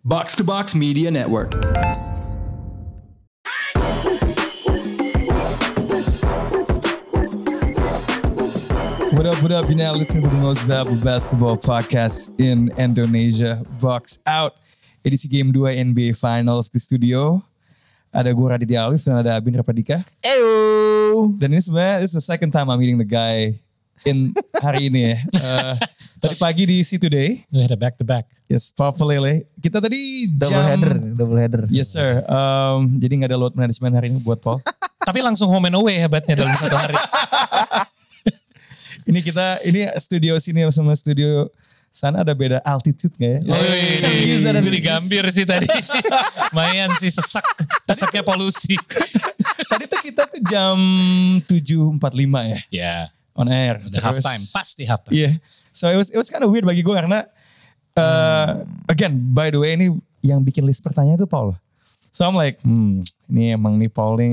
Box 0.00 0.34
to 0.36 0.44
Box 0.44 0.74
Media 0.74 1.10
Network. 1.10 1.52
What 9.12 9.28
up, 9.28 9.42
what 9.44 9.52
up? 9.52 9.68
You're 9.68 9.76
now 9.76 9.92
listening 9.92 10.22
to 10.24 10.30
the 10.32 10.40
most 10.40 10.62
valuable 10.64 10.96
basketball 11.04 11.58
podcast 11.60 12.32
in 12.40 12.72
Indonesia. 12.80 13.60
Box 13.76 14.24
Out, 14.24 14.56
edisi 15.04 15.28
Game 15.28 15.52
2 15.52 15.68
NBA 15.92 16.16
Finals 16.16 16.72
di 16.72 16.80
studio. 16.80 17.44
Ada 18.08 18.32
gue 18.32 18.46
Raditya 18.48 18.88
Alif 18.88 19.04
dan 19.04 19.20
ada 19.20 19.36
Abin 19.36 19.52
Rapadika. 19.52 20.00
Eyo. 20.24 21.28
Dan 21.36 21.52
ini 21.52 21.60
sebenarnya 21.60 22.00
this 22.00 22.16
is 22.16 22.24
the 22.24 22.24
second 22.24 22.56
time 22.56 22.72
I'm 22.72 22.80
meeting 22.80 22.96
the 22.96 23.04
guy 23.04 23.52
in 24.08 24.32
hari 24.64 24.88
ini 24.88 25.12
ya. 25.12 25.16
Uh, 25.36 25.76
tadi 26.20 26.36
pagi 26.36 26.62
di 26.68 26.84
C 26.84 27.00
Today. 27.00 27.42
We 27.48 27.64
had 27.64 27.72
a 27.72 27.80
back 27.80 27.96
to 27.98 28.04
back. 28.04 28.28
Yes, 28.46 28.68
Papa 28.70 29.00
Lele. 29.02 29.48
Kita 29.56 29.80
tadi 29.80 30.28
Double 30.28 30.52
jam... 30.52 30.68
header, 30.68 30.94
double 31.16 31.38
header. 31.40 31.62
Yes 31.72 31.96
sir. 31.96 32.20
Um, 32.28 33.00
jadi 33.00 33.24
nggak 33.24 33.30
ada 33.32 33.38
load 33.40 33.56
management 33.56 33.96
hari 33.96 34.12
ini 34.12 34.20
buat 34.20 34.38
Paul. 34.44 34.60
Tapi 35.08 35.18
langsung 35.24 35.48
home 35.48 35.72
and 35.72 35.80
away 35.80 35.96
hebatnya 35.96 36.36
dalam 36.36 36.52
satu 36.54 36.76
hari. 36.76 36.94
ini 39.10 39.24
kita, 39.24 39.64
ini 39.64 39.88
studio 39.98 40.36
sini 40.36 40.68
sama 40.70 40.92
studio 40.94 41.48
sana 41.90 42.22
ada 42.22 42.30
beda 42.30 42.62
altitude 42.62 43.10
nggak 43.18 43.32
ya? 43.42 43.58
Bisa 44.22 44.54
dan 44.54 44.62
Gue 44.62 44.78
digambir 44.78 45.24
sih 45.34 45.42
tadi. 45.42 45.66
Mayan 46.56 46.94
sih 47.02 47.10
sesak. 47.10 47.42
Sesaknya 47.90 48.22
polusi. 48.22 48.78
Tadi 49.66 49.84
tuh 49.90 50.00
kita 50.04 50.22
tuh 50.30 50.40
jam 50.46 50.78
7.45 51.50 51.98
ya 52.46 52.58
Ya, 52.70 52.94
on 53.34 53.50
air. 53.50 53.82
udah 53.82 54.00
half 54.02 54.22
time. 54.22 54.42
Pasti 54.54 54.86
half 54.86 55.02
time. 55.02 55.14
Iya. 55.18 55.30
So 55.72 55.88
it 55.88 55.98
was 55.98 56.08
it 56.10 56.18
was 56.18 56.28
kind 56.30 56.42
of 56.42 56.50
weird 56.50 56.66
bagi 56.66 56.82
gue 56.82 56.94
karena 56.94 57.26
uh, 57.96 58.66
again 58.90 59.16
by 59.34 59.50
the 59.50 59.58
way 59.62 59.74
ini 59.78 59.94
yang 60.20 60.44
bikin 60.44 60.66
list 60.66 60.84
pertanyaan 60.84 61.16
itu 61.20 61.28
Paul. 61.28 61.56
So 62.10 62.26
I'm 62.26 62.34
like, 62.34 62.58
hmm, 62.60 63.06
ini 63.30 63.54
emang 63.54 63.78
nih 63.78 63.88
Paul 63.90 64.18
nih 64.18 64.32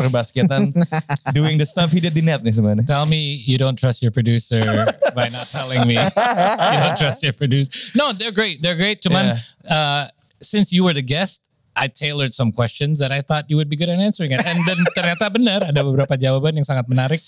perbasketan 0.00 0.72
doing 1.36 1.60
the 1.60 1.68
stuff 1.68 1.92
he 1.92 2.00
did 2.00 2.16
di 2.16 2.24
net 2.24 2.40
nih 2.40 2.56
sebenarnya. 2.56 2.88
Tell 2.88 3.04
me 3.04 3.44
you 3.44 3.60
don't 3.60 3.76
trust 3.76 4.00
your 4.00 4.10
producer 4.10 4.64
by 5.12 5.28
not 5.28 5.46
telling 5.52 5.84
me 5.84 6.00
you 6.00 6.76
don't 6.80 6.96
trust 6.96 7.20
your 7.20 7.36
producer. 7.36 7.72
No, 7.92 8.16
they're 8.16 8.34
great. 8.34 8.64
They're 8.64 8.78
great. 8.78 9.04
Cuman 9.04 9.36
uh, 9.68 10.08
since 10.40 10.72
you 10.72 10.88
were 10.88 10.96
the 10.96 11.04
guest, 11.04 11.44
I 11.76 11.86
tailored 11.92 12.32
some 12.32 12.50
questions 12.50 12.98
that 13.04 13.12
I 13.12 13.20
thought 13.20 13.46
you 13.52 13.60
would 13.60 13.68
be 13.68 13.76
good 13.76 13.92
at 13.92 14.00
answering 14.00 14.32
it. 14.32 14.40
And 14.40 14.58
then 14.64 14.80
ternyata 14.96 15.28
benar 15.28 15.60
ada 15.68 15.80
beberapa 15.84 16.16
jawaban 16.16 16.56
yang 16.56 16.66
sangat 16.66 16.88
menarik. 16.88 17.20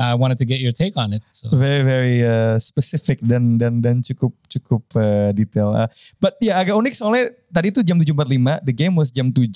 I 0.00 0.16
wanted 0.16 0.40
to 0.40 0.48
get 0.48 0.64
your 0.64 0.72
take 0.72 0.96
on 0.96 1.12
it. 1.12 1.20
So. 1.28 1.52
Very 1.52 1.84
very 1.84 2.24
uh, 2.24 2.56
specific 2.56 3.20
dan 3.20 3.60
dan 3.60 3.84
dan 3.84 4.00
cukup 4.00 4.32
cukup 4.48 4.88
uh, 4.96 5.28
detail. 5.36 5.76
Uh, 5.76 5.92
but 6.16 6.40
ya 6.40 6.56
agak 6.56 6.72
unik 6.72 6.96
soalnya 6.96 7.36
tadi 7.52 7.68
itu 7.68 7.84
jam 7.84 8.00
7.45, 8.00 8.64
the 8.64 8.72
game 8.72 8.96
was 8.96 9.12
jam 9.12 9.28
7. 9.28 9.52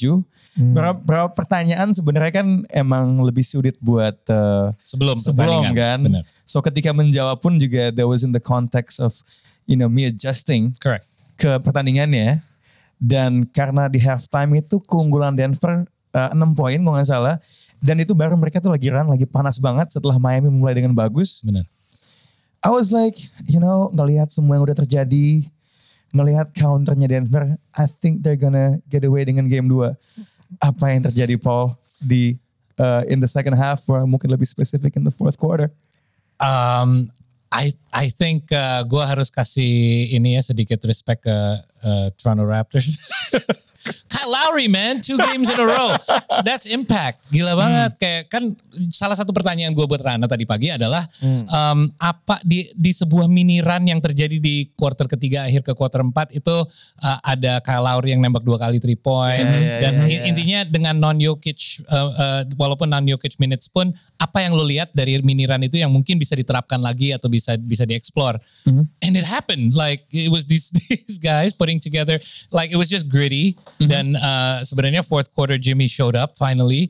Berapa, 0.55 1.01
berapa 1.01 1.29
pertanyaan 1.33 1.91
sebenarnya 1.97 2.45
kan 2.45 2.47
emang 2.71 3.25
lebih 3.25 3.43
sulit 3.43 3.75
buat 3.81 4.15
uh, 4.29 4.69
Sebelum 4.85 5.17
sebelum 5.19 5.65
pertandingan. 5.65 5.73
kan. 5.75 5.99
Benar. 6.13 6.23
So 6.45 6.61
ketika 6.61 6.93
menjawab 6.93 7.41
pun 7.41 7.57
juga 7.57 7.89
there 7.89 8.07
was 8.07 8.21
in 8.21 8.37
the 8.37 8.43
context 8.43 9.01
of 9.01 9.17
you 9.65 9.81
know 9.81 9.89
me 9.89 10.05
adjusting 10.07 10.77
Correct. 10.77 11.09
ke 11.41 11.57
pertandingannya 11.65 12.45
dan 13.01 13.49
karena 13.49 13.89
di 13.89 13.99
halftime 13.99 14.61
itu 14.61 14.77
keunggulan 14.85 15.35
Denver 15.35 15.89
uh, 16.15 16.31
6 16.31 16.55
poin 16.55 16.79
kalau 16.79 16.95
nggak 16.95 17.09
salah 17.09 17.37
dan 17.83 17.97
itu 18.01 18.13
baru 18.13 18.35
mereka 18.39 18.63
tuh 18.63 18.73
lagi 18.73 18.91
run 18.91 19.09
lagi 19.09 19.27
panas 19.27 19.59
banget 19.59 19.91
setelah 19.95 20.19
Miami 20.19 20.51
mulai 20.51 20.79
dengan 20.79 20.93
bagus. 20.93 21.43
Benar. 21.43 21.67
I 22.65 22.73
was 22.73 22.95
like, 22.95 23.21
you 23.45 23.61
know, 23.61 23.93
ngelihat 23.93 24.33
semua 24.33 24.57
yang 24.57 24.65
udah 24.65 24.79
terjadi, 24.87 25.45
ngelihat 26.17 26.57
counternya 26.57 27.11
Denver, 27.11 27.61
I 27.77 27.85
think 27.85 28.25
they're 28.25 28.41
gonna 28.41 28.81
get 28.89 29.05
away 29.05 29.29
dengan 29.29 29.51
game 29.53 29.69
2. 29.69 29.93
Apa 30.65 30.85
yang 30.97 31.05
terjadi 31.05 31.37
Paul 31.37 31.77
di 32.01 32.41
uh, 32.81 33.05
in 33.11 33.21
the 33.21 33.29
second 33.29 33.59
half 33.59 33.85
or 33.91 34.07
mungkin 34.09 34.33
lebih 34.33 34.49
specific 34.49 34.97
in 34.97 35.05
the 35.05 35.13
fourth 35.13 35.37
quarter? 35.37 35.69
Um, 36.41 37.13
I 37.53 37.71
I 37.95 38.11
think 38.11 38.51
uh, 38.51 38.83
gue 38.83 39.03
harus 39.05 39.31
kasih 39.31 40.11
ini 40.11 40.35
ya 40.35 40.43
sedikit 40.43 40.83
respect 40.89 41.29
ke 41.29 41.37
uh, 41.85 42.09
Toronto 42.19 42.49
Raptors. 42.49 42.99
Kyle 44.09 44.31
Lowry 44.31 44.67
man, 44.67 45.01
two 45.01 45.17
games 45.19 45.49
in 45.49 45.59
a 45.59 45.67
row. 45.67 45.93
That's 46.43 46.65
impact. 46.65 47.21
Gila 47.29 47.53
banget. 47.55 47.91
Kayak 47.99 48.23
kan 48.29 48.45
salah 48.89 49.15
satu 49.15 49.31
pertanyaan 49.31 49.73
gue 49.73 49.85
buat 49.85 50.01
Rana 50.01 50.25
tadi 50.25 50.45
pagi 50.45 50.71
adalah 50.71 51.05
um, 51.51 51.87
apa 51.97 52.41
di 52.43 52.67
di 52.73 52.91
sebuah 52.91 53.27
mini 53.27 53.61
run 53.61 53.85
yang 53.85 53.99
terjadi 53.99 54.37
di 54.37 54.69
quarter 54.73 55.05
ketiga 55.05 55.45
akhir 55.45 55.63
ke 55.63 55.73
quarter 55.73 56.01
empat 56.01 56.33
itu 56.33 56.53
uh, 57.01 57.19
ada 57.23 57.61
Kyle 57.61 57.83
Lowry 57.83 58.13
yang 58.13 58.21
nembak 58.21 58.43
dua 58.43 58.57
kali 58.57 58.79
three 58.79 58.97
point 58.97 59.45
Iya, 59.45 59.59
iya, 59.59 59.77
dan 59.81 59.93
in- 60.03 60.11
iya. 60.11 60.21
intinya 60.27 60.61
dengan 60.65 60.95
non 60.97 61.17
Jokic 61.17 61.85
uh, 61.87 62.09
uh, 62.11 62.41
walaupun 62.55 62.87
non 62.87 63.05
Jokic 63.05 63.37
minutes 63.37 63.67
pun 63.67 63.91
apa 64.17 64.41
yang 64.41 64.55
lo 64.55 64.63
lihat 64.63 64.91
dari 64.91 65.19
mini 65.21 65.45
run 65.45 65.61
itu 65.61 65.77
yang 65.77 65.91
mungkin 65.91 66.17
bisa 66.17 66.33
diterapkan 66.33 66.79
lagi 66.79 67.11
atau 67.11 67.27
bisa 67.27 67.55
bisa 67.57 67.85
dieksplor 67.85 68.39
and 69.01 69.15
it 69.15 69.25
happened 69.25 69.75
like 69.75 70.05
it 70.09 70.29
was 70.29 70.45
these 70.45 70.71
these 70.89 71.19
guys 71.19 71.53
putting 71.53 71.77
together 71.77 72.17
like 72.51 72.71
it 72.71 72.79
was 72.79 72.89
just 72.89 73.07
gritty 73.07 73.59
dan 73.91 74.15
uh, 74.15 74.63
sebenarnya 74.63 75.03
fourth 75.03 75.31
quarter 75.35 75.59
Jimmy 75.59 75.91
showed 75.91 76.15
up 76.15 76.39
finally. 76.39 76.87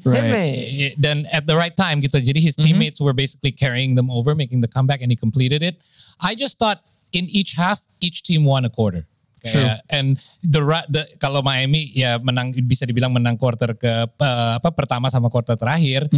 Eh, 0.52 0.92
dan 1.00 1.24
at 1.32 1.48
the 1.48 1.56
right 1.56 1.74
time 1.74 2.00
gitu. 2.04 2.20
Jadi 2.20 2.40
his 2.40 2.56
teammates 2.56 3.00
were 3.00 3.16
basically 3.16 3.52
carrying 3.52 3.96
them 3.96 4.12
over 4.12 4.36
making 4.36 4.60
the 4.60 4.68
comeback 4.68 5.00
and 5.00 5.08
he 5.08 5.16
completed 5.16 5.64
it. 5.64 5.80
I 6.20 6.36
just 6.36 6.60
thought 6.60 6.84
in 7.12 7.26
each 7.30 7.56
half 7.56 7.80
each 8.00 8.22
team 8.22 8.44
won 8.44 8.64
a 8.64 8.72
quarter. 8.72 9.08
Kayak, 9.44 9.84
and 9.92 10.16
the, 10.40 10.60
the 10.88 11.04
kalau 11.20 11.44
Miami 11.44 11.92
ya 11.92 12.16
menang 12.16 12.56
bisa 12.64 12.88
dibilang 12.88 13.12
menang 13.12 13.36
quarter 13.36 13.76
ke 13.76 13.92
uh, 14.08 14.56
apa 14.56 14.72
pertama 14.72 15.12
sama 15.12 15.28
quarter 15.28 15.52
terakhir 15.52 16.08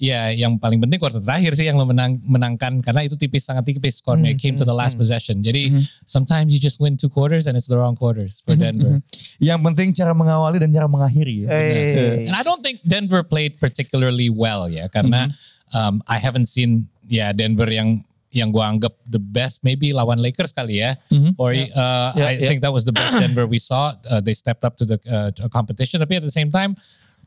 ya 0.00 0.32
yang 0.32 0.56
paling 0.56 0.80
penting 0.80 0.96
quarter 0.96 1.20
terakhir 1.20 1.52
sih 1.52 1.68
yang 1.68 1.76
lo 1.76 1.84
menang 1.84 2.16
menangkan 2.24 2.80
karena 2.80 3.04
itu 3.04 3.20
tipis 3.20 3.44
sangat 3.44 3.68
tipis. 3.68 4.00
Skornya 4.00 4.32
it 4.32 4.40
came 4.40 4.56
to 4.56 4.64
the 4.64 4.72
last 4.72 4.96
possession. 4.96 5.44
Jadi 5.44 5.76
sometimes 6.08 6.56
you 6.56 6.58
just 6.58 6.80
win 6.80 6.96
two 6.96 7.12
quarters 7.12 7.44
and 7.44 7.52
it's 7.52 7.68
the 7.68 7.76
wrong 7.76 7.92
quarters 7.92 8.40
for 8.48 8.56
Denver. 8.56 9.04
Yang 9.36 9.60
penting 9.60 9.88
cara 9.92 10.16
mengawali 10.16 10.56
dan 10.56 10.72
cara 10.72 10.88
mengakhiri. 10.88 11.44
Ya. 11.44 11.52
Eh, 11.52 12.26
And 12.32 12.34
I 12.34 12.40
don't 12.40 12.64
think 12.64 12.80
Denver 12.80 13.20
played 13.20 13.60
particularly 13.60 14.32
well 14.32 14.66
ya 14.72 14.88
karena 14.88 15.28
um, 15.76 16.00
I 16.08 16.16
haven't 16.16 16.48
seen 16.48 16.88
ya 17.04 17.36
Denver 17.36 17.68
yang 17.68 18.00
yang 18.30 18.54
gua 18.54 18.70
anggap 18.70 18.94
the 19.10 19.18
best 19.18 19.66
maybe 19.66 19.90
lawan 19.92 20.16
Lakers 20.16 20.56
kali 20.56 20.80
ya. 20.80 20.96
Or 21.36 21.52
uh, 21.52 21.60
Yeah, 22.16 22.24
I 22.24 22.40
yeah. 22.40 22.48
think 22.48 22.64
that 22.64 22.72
was 22.72 22.88
the 22.88 22.94
best 22.96 23.20
Denver 23.20 23.44
we 23.44 23.60
saw. 23.60 23.92
Uh, 24.08 24.24
they 24.24 24.32
stepped 24.32 24.64
up 24.64 24.80
to 24.80 24.88
the 24.88 24.96
uh, 25.12 25.28
competition. 25.52 26.00
Tapi 26.00 26.16
at 26.16 26.24
the 26.24 26.32
same 26.32 26.48
time 26.48 26.72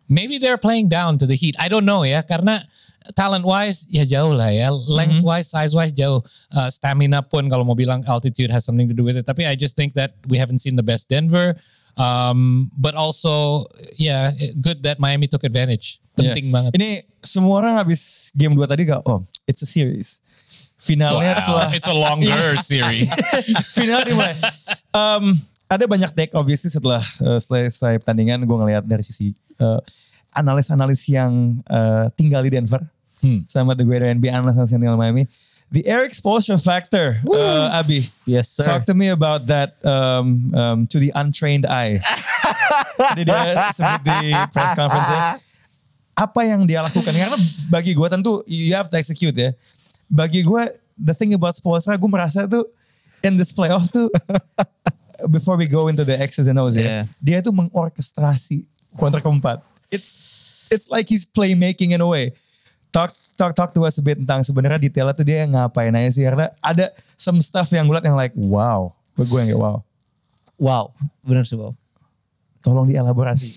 maybe 0.09 0.37
they're 0.37 0.59
playing 0.59 0.89
down 0.89 1.17
to 1.19 1.25
the 1.25 1.35
Heat. 1.35 1.55
I 1.59 1.67
don't 1.67 1.85
know 1.85 2.03
ya 2.03 2.21
karena 2.23 2.63
talent 3.19 3.43
wise 3.43 3.83
ya 3.91 4.07
jauh 4.07 4.31
lah 4.31 4.47
ya. 4.49 4.71
Length 4.71 5.23
wise 5.27 5.51
size 5.51 5.75
wise 5.75 5.91
jauh. 5.91 6.23
Uh, 6.51 6.71
stamina 6.71 7.19
pun 7.21 7.49
kalau 7.51 7.67
mau 7.67 7.75
bilang 7.75 7.99
altitude 8.07 8.47
has 8.51 8.63
something 8.63 8.87
to 8.87 8.95
do 8.95 9.03
with 9.03 9.19
it. 9.19 9.27
Tapi 9.27 9.43
I 9.43 9.55
just 9.55 9.75
think 9.75 9.93
that 9.99 10.15
we 10.31 10.39
haven't 10.39 10.59
seen 10.59 10.75
the 10.79 10.85
best 10.85 11.09
Denver. 11.11 11.55
Um, 11.93 12.71
but 12.73 12.97
also 12.97 13.65
yeah 14.01 14.33
good 14.57 14.81
that 14.87 14.97
Miami 14.97 15.27
took 15.29 15.43
advantage. 15.43 16.01
Penting 16.17 16.49
Ya. 16.49 16.53
banget. 16.53 16.71
Ini 16.77 16.89
semua 17.21 17.61
orang 17.61 17.77
habis 17.77 18.29
game 18.33 18.53
2 18.53 18.65
tadi 18.69 18.85
gak, 18.85 19.01
oh 19.05 19.21
it's 19.45 19.61
a 19.61 19.69
series. 19.69 20.21
Finalnya 20.83 21.39
setelah 21.41 21.67
it's 21.73 21.89
a 21.89 21.95
longer 21.95 22.53
series. 22.69 23.07
Final 23.77 24.03
dimulai. 24.05 24.33
Um, 24.93 25.41
ada 25.69 25.85
banyak 25.89 26.11
take 26.13 26.33
obviously 26.37 26.69
setelah 26.69 27.01
uh, 27.23 27.39
setelah, 27.39 27.69
setelah 27.69 27.93
pertandingan 27.99 28.43
gue 28.45 28.57
ngelihat 28.57 28.83
dari 28.85 29.03
sisi 29.05 29.33
uh, 29.57 29.79
analis-analis 30.33 31.01
yang 31.09 31.61
uh, 31.69 32.09
tinggal 32.17 32.41
di 32.41 32.51
Denver 32.53 32.81
sama 33.47 33.71
the 33.71 33.87
greater 33.87 34.09
NBA 34.11 34.35
analyst 34.35 34.75
yang 34.75 34.83
tinggal 34.83 34.99
di 34.99 35.01
Miami. 35.01 35.23
The 35.73 35.89
air 35.89 36.05
exposure 36.05 36.61
factor, 36.61 37.17
uh, 37.25 37.73
Abi. 37.73 38.05
Yes, 38.29 38.53
sir. 38.53 38.61
Talk 38.61 38.85
to 38.85 38.93
me 38.93 39.09
about 39.09 39.49
that 39.49 39.81
um, 39.81 40.53
um, 40.53 40.79
to 40.93 41.01
the 41.01 41.09
untrained 41.17 41.65
eye. 41.65 41.97
Jadi 43.17 43.25
dia 43.25 43.73
sebut 43.73 44.01
di 44.05 44.37
press 44.53 44.77
conference 44.77 45.41
apa 46.13 46.45
yang 46.45 46.61
dia 46.69 46.85
lakukan 46.85 47.09
karena 47.09 47.37
bagi 47.73 47.97
gue 47.97 48.05
tentu 48.05 48.45
you 48.45 48.69
have 48.77 48.85
to 48.85 48.97
execute 49.01 49.33
ya 49.33 49.49
bagi 50.05 50.45
gue 50.45 50.63
the 50.93 51.13
thing 51.13 51.33
about 51.33 51.57
Spoelstra 51.57 51.97
gue 51.97 52.09
merasa 52.09 52.45
tuh 52.45 52.69
in 53.25 53.33
this 53.33 53.49
playoff 53.49 53.89
tuh 53.89 54.13
before 55.27 55.55
we 55.55 55.65
go 55.65 55.87
into 55.87 56.01
the 56.01 56.15
X's 56.15 56.47
and 56.47 56.57
O's 56.57 56.75
ya 56.75 56.83
Yeah. 56.83 57.03
dia 57.19 57.37
tuh 57.39 57.51
mengorkestrasi 57.51 58.65
kuarter 58.93 59.19
keempat 59.19 59.61
it's 59.89 60.09
it's 60.69 60.87
like 60.87 61.05
he's 61.05 61.23
playmaking 61.23 61.91
in 61.91 61.99
a 61.99 62.07
way 62.07 62.33
talk 62.89 63.09
talk 63.33 63.53
talk 63.53 63.71
to 63.71 63.81
us 63.83 63.97
a 63.97 64.03
bit 64.03 64.21
tentang 64.21 64.41
sebenarnya 64.41 64.77
detailnya 64.77 65.13
tuh 65.13 65.25
dia 65.25 65.45
ngapain 65.45 65.89
aja 65.91 66.09
sih 66.09 66.23
karena 66.23 66.51
ada 66.59 66.89
some 67.15 67.39
stuff 67.39 67.69
yang 67.69 67.85
gue 67.85 67.95
liat 67.95 68.05
yang 68.05 68.15
like 68.15 68.33
wow 68.33 68.93
gue 69.13 69.25
gue 69.25 69.39
yang 69.39 69.49
kayak 69.49 69.61
wow 69.61 69.77
Wow, 70.53 70.93
benar 71.25 71.43
sih 71.43 71.57
wow. 71.57 71.73
tolong 72.61 72.87
dielaborasi 72.87 73.49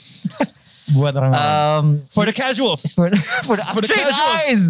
buat 0.96 1.12
orang. 1.14 1.30
Um, 1.34 1.86
for 2.08 2.24
the 2.24 2.32
casuals 2.32 2.82
for 2.96 3.12
the, 3.12 3.18
for 3.44 3.54
the, 3.54 3.62
For 3.62 3.82
the 3.84 3.90
casuals. 3.90 4.40
eyes. 4.48 4.62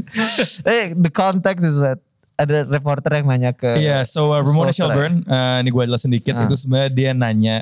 eh, 0.66 0.92
the 0.92 1.08
context 1.08 1.64
is 1.64 1.80
that 1.80 2.02
ada 2.36 2.64
reporter 2.64 3.16
yang 3.16 3.26
nanya 3.26 3.50
ke 3.50 3.74
Iya, 3.74 4.04
so 4.04 4.28
uh, 4.28 4.40
Ramona. 4.40 4.68
Shelburne, 4.70 5.24
uh, 5.24 5.58
ini 5.58 5.68
gue 5.68 5.82
jelasin 5.82 6.10
dikit, 6.10 6.32
Ah. 6.32 6.44
itu 6.44 6.54
sebenarnya 6.54 6.90
dia 6.90 7.10
nanya 7.10 7.56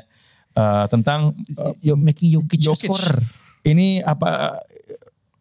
uh, 0.51 0.85
tentang 0.85 1.31
uh, 1.55 1.71
Yo, 1.79 1.95
making 1.95 2.35
Jokic, 2.35 2.59
Jokic. 2.59 2.91
scorer. 2.91 3.23
Ini 3.63 4.03
apa 4.03 4.59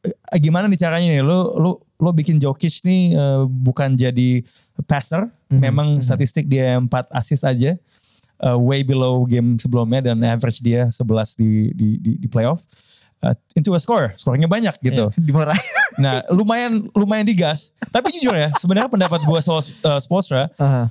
eh, 0.01 0.39
gimana 0.39 0.65
nih 0.65 0.79
caranya 0.79 1.09
nih? 1.11 1.21
Lo 1.21 1.55
lo 1.55 1.71
lo 1.95 2.11
bikin 2.11 2.39
Jokic 2.39 2.81
nih 2.81 3.13
eh, 3.13 3.43
bukan 3.45 3.95
jadi 3.95 4.41
passer, 4.85 5.31
memang 5.49 5.99
statistik 5.99 6.47
dia 6.47 6.75
4 6.77 6.89
assist 7.11 7.43
aja. 7.43 7.75
eh, 8.37 8.59
way 8.59 8.83
below 8.83 9.23
game 9.25 9.57
sebelumnya 9.57 10.03
dan 10.05 10.19
average 10.21 10.59
dia 10.59 10.91
11 10.91 11.01
di 11.35 11.51
di 11.73 11.89
di, 11.97 12.11
di 12.19 12.27
playoff. 12.27 12.67
Eh, 13.25 13.33
into 13.57 13.73
a 13.73 13.81
score, 13.81 14.13
skornya 14.21 14.45
banyak 14.45 14.77
gitu. 14.85 15.09
Dimarahin. 15.17 15.57
Nah, 15.95 16.27
lumayan 16.29 16.91
lumayan 16.91 17.23
digas. 17.23 17.71
Tapi 17.89 18.11
jujur 18.13 18.35
ya, 18.35 18.51
sebenarnya 18.59 18.91
pendapat 18.91 19.23
gue 19.23 19.39
soal 19.39 19.63
uh, 19.87 20.03
Spoelstra, 20.03 20.51
Aha. 20.59 20.91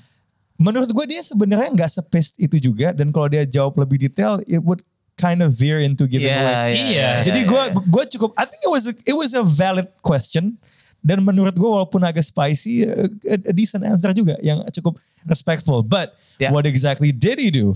menurut 0.56 0.88
gue 0.88 1.06
dia 1.06 1.19
sebenarnya 1.19 1.75
nggak 1.75 1.91
sepest 1.91 2.39
itu 2.39 2.56
juga 2.56 2.95
dan 2.95 3.12
kalau 3.12 3.27
dia 3.27 3.44
jawab 3.44 3.75
lebih 3.77 4.00
detail, 4.00 4.39
it 4.47 4.63
would 4.63 4.80
kind 5.19 5.44
of 5.44 5.51
veer 5.51 5.83
into 5.83 6.07
giving 6.07 6.31
Iya, 6.31 6.39
away. 6.39 6.71
iya, 6.71 6.88
Iya. 6.88 7.09
Jadi 7.27 7.39
gue 7.44 7.63
gue 7.83 8.03
cukup, 8.15 8.31
I 8.33 8.47
think 8.47 8.63
it 8.63 8.71
was 8.71 8.86
a, 8.88 8.94
it 9.03 9.12
was 9.12 9.36
a 9.36 9.44
valid 9.44 9.91
question 10.00 10.56
dan 11.03 11.19
menurut 11.19 11.51
gue 11.51 11.68
walaupun 11.68 12.00
agak 12.00 12.24
spicy, 12.24 12.88
a, 12.88 13.12
a 13.27 13.51
decent 13.51 13.83
answer 13.83 14.15
juga 14.15 14.39
yang 14.39 14.63
cukup 14.71 14.95
respectful. 15.27 15.83
But 15.83 16.15
Yeah. 16.39 16.50
what 16.50 16.63
exactly 16.65 17.12
did 17.13 17.38
he 17.38 17.51
do? 17.51 17.75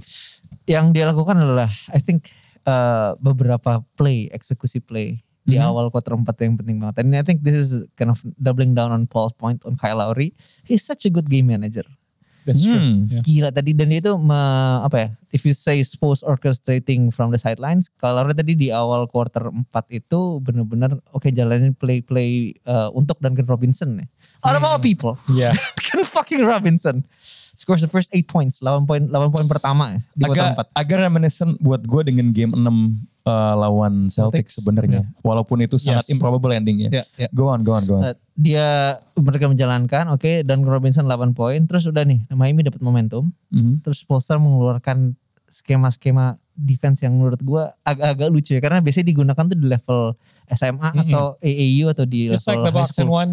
Yang 0.64 0.86
dia 0.96 1.06
lakukan 1.06 1.38
adalah, 1.38 1.70
I 1.92 2.00
think 2.02 2.32
uh, 2.68 3.16
beberapa 3.24 3.82
play, 3.96 4.28
eksekusi 4.36 4.84
play 4.84 5.24
di 5.48 5.56
awal 5.56 5.88
quarter 5.88 6.12
4 6.12 6.28
yang 6.44 6.60
penting 6.60 6.78
banget. 6.84 7.00
And 7.00 7.16
I 7.16 7.24
think 7.24 7.40
this 7.48 7.56
is 7.56 7.88
kind 7.96 8.12
of 8.12 8.20
doubling 8.36 8.76
down 8.76 8.92
on 8.92 9.08
Paul's 9.08 9.32
point 9.32 9.64
on 9.64 9.80
Kyle 9.80 10.04
Lowry. 10.04 10.36
He's 10.68 10.84
such 10.84 11.08
a 11.08 11.12
good 11.12 11.32
game 11.32 11.48
manager. 11.48 11.88
That's 12.44 12.64
true. 12.64 12.80
Hmm. 12.80 13.12
Yeah. 13.12 13.24
Gila 13.28 13.50
tadi 13.52 13.76
dan 13.76 13.92
dia 13.92 14.00
itu 14.00 14.16
me- 14.16 14.80
apa 14.84 14.96
ya? 14.96 15.10
If 15.36 15.44
you 15.44 15.52
say 15.52 15.84
Spurs 15.84 16.24
orchestrating 16.24 17.12
from 17.12 17.32
the 17.32 17.40
sidelines, 17.40 17.92
kalau 18.00 18.24
Lowry 18.24 18.36
tadi 18.36 18.56
di 18.56 18.72
awal 18.72 19.08
quarter 19.08 19.52
4 19.52 19.72
itu 19.92 20.44
benar-benar 20.44 21.00
oke 21.12 21.28
jalanin 21.32 21.76
play-play 21.76 22.56
uh, 22.68 22.92
untuk 22.96 23.20
Duncan 23.24 23.48
Robinson 23.48 24.04
ya. 24.04 24.08
Out 24.48 24.60
of 24.60 24.64
all 24.68 24.80
people. 24.80 25.16
Yeah. 25.32 25.56
Duncan 25.80 26.08
fucking 26.08 26.44
Robinson. 26.44 27.08
Scores 27.58 27.82
the 27.82 27.90
first 27.90 28.14
8 28.14 28.30
points, 28.30 28.62
8 28.62 28.86
poin 28.86 29.02
8 29.02 29.34
poin 29.34 29.50
pertama 29.50 29.98
di 30.14 30.24
quarter 30.24 30.54
agak 30.54 30.70
4. 30.70 30.82
agak 30.86 30.98
reminiscent 31.02 31.52
buat 31.58 31.82
gue 31.82 32.02
dengan 32.06 32.30
game 32.30 32.54
6 32.54 32.62
uh, 33.26 33.54
lawan 33.58 34.08
Celtics 34.08 34.62
sebenarnya. 34.62 35.10
Walaupun 35.20 35.66
itu 35.66 35.76
sangat 35.76 36.06
Yes. 36.06 36.14
improbable 36.14 36.54
endingnya. 36.54 36.94
Ya, 36.94 37.04
ya. 37.18 37.30
Go 37.34 37.50
on, 37.50 37.66
go 37.66 37.74
on, 37.74 37.84
go 37.84 37.98
on. 37.98 38.02
Uh, 38.08 38.16
dia 38.38 38.68
mereka 39.18 39.50
menjalankan, 39.50 40.14
oke, 40.14 40.46
dan 40.46 40.62
Robinson 40.62 41.10
8 41.10 41.34
poin, 41.34 41.66
terus 41.66 41.90
udah 41.90 42.06
nih 42.06 42.30
Miami 42.30 42.62
dapat 42.62 42.80
momentum, 42.80 43.34
Mhm. 43.50 43.82
terus 43.82 44.06
Spolster 44.06 44.38
mengeluarkan 44.38 45.18
skema-skema 45.48 46.38
defense 46.54 47.02
yang 47.02 47.16
menurut 47.16 47.40
gua 47.40 47.74
agak-agak 47.82 48.30
lucu 48.30 48.52
ya, 48.54 48.62
karena 48.62 48.84
biasanya 48.84 49.08
digunakan 49.08 49.44
tuh 49.48 49.58
di 49.58 49.66
level 49.66 50.02
SMA 50.52 50.90
atau 51.06 51.26
AAU 51.40 51.86
atau 51.90 52.06
di 52.06 52.30
It's 52.30 52.46
like 52.46 52.62
level 52.62 52.66
the 52.66 52.74
high 52.74 52.86
box 52.86 52.98
and 53.00 53.10
one. 53.10 53.32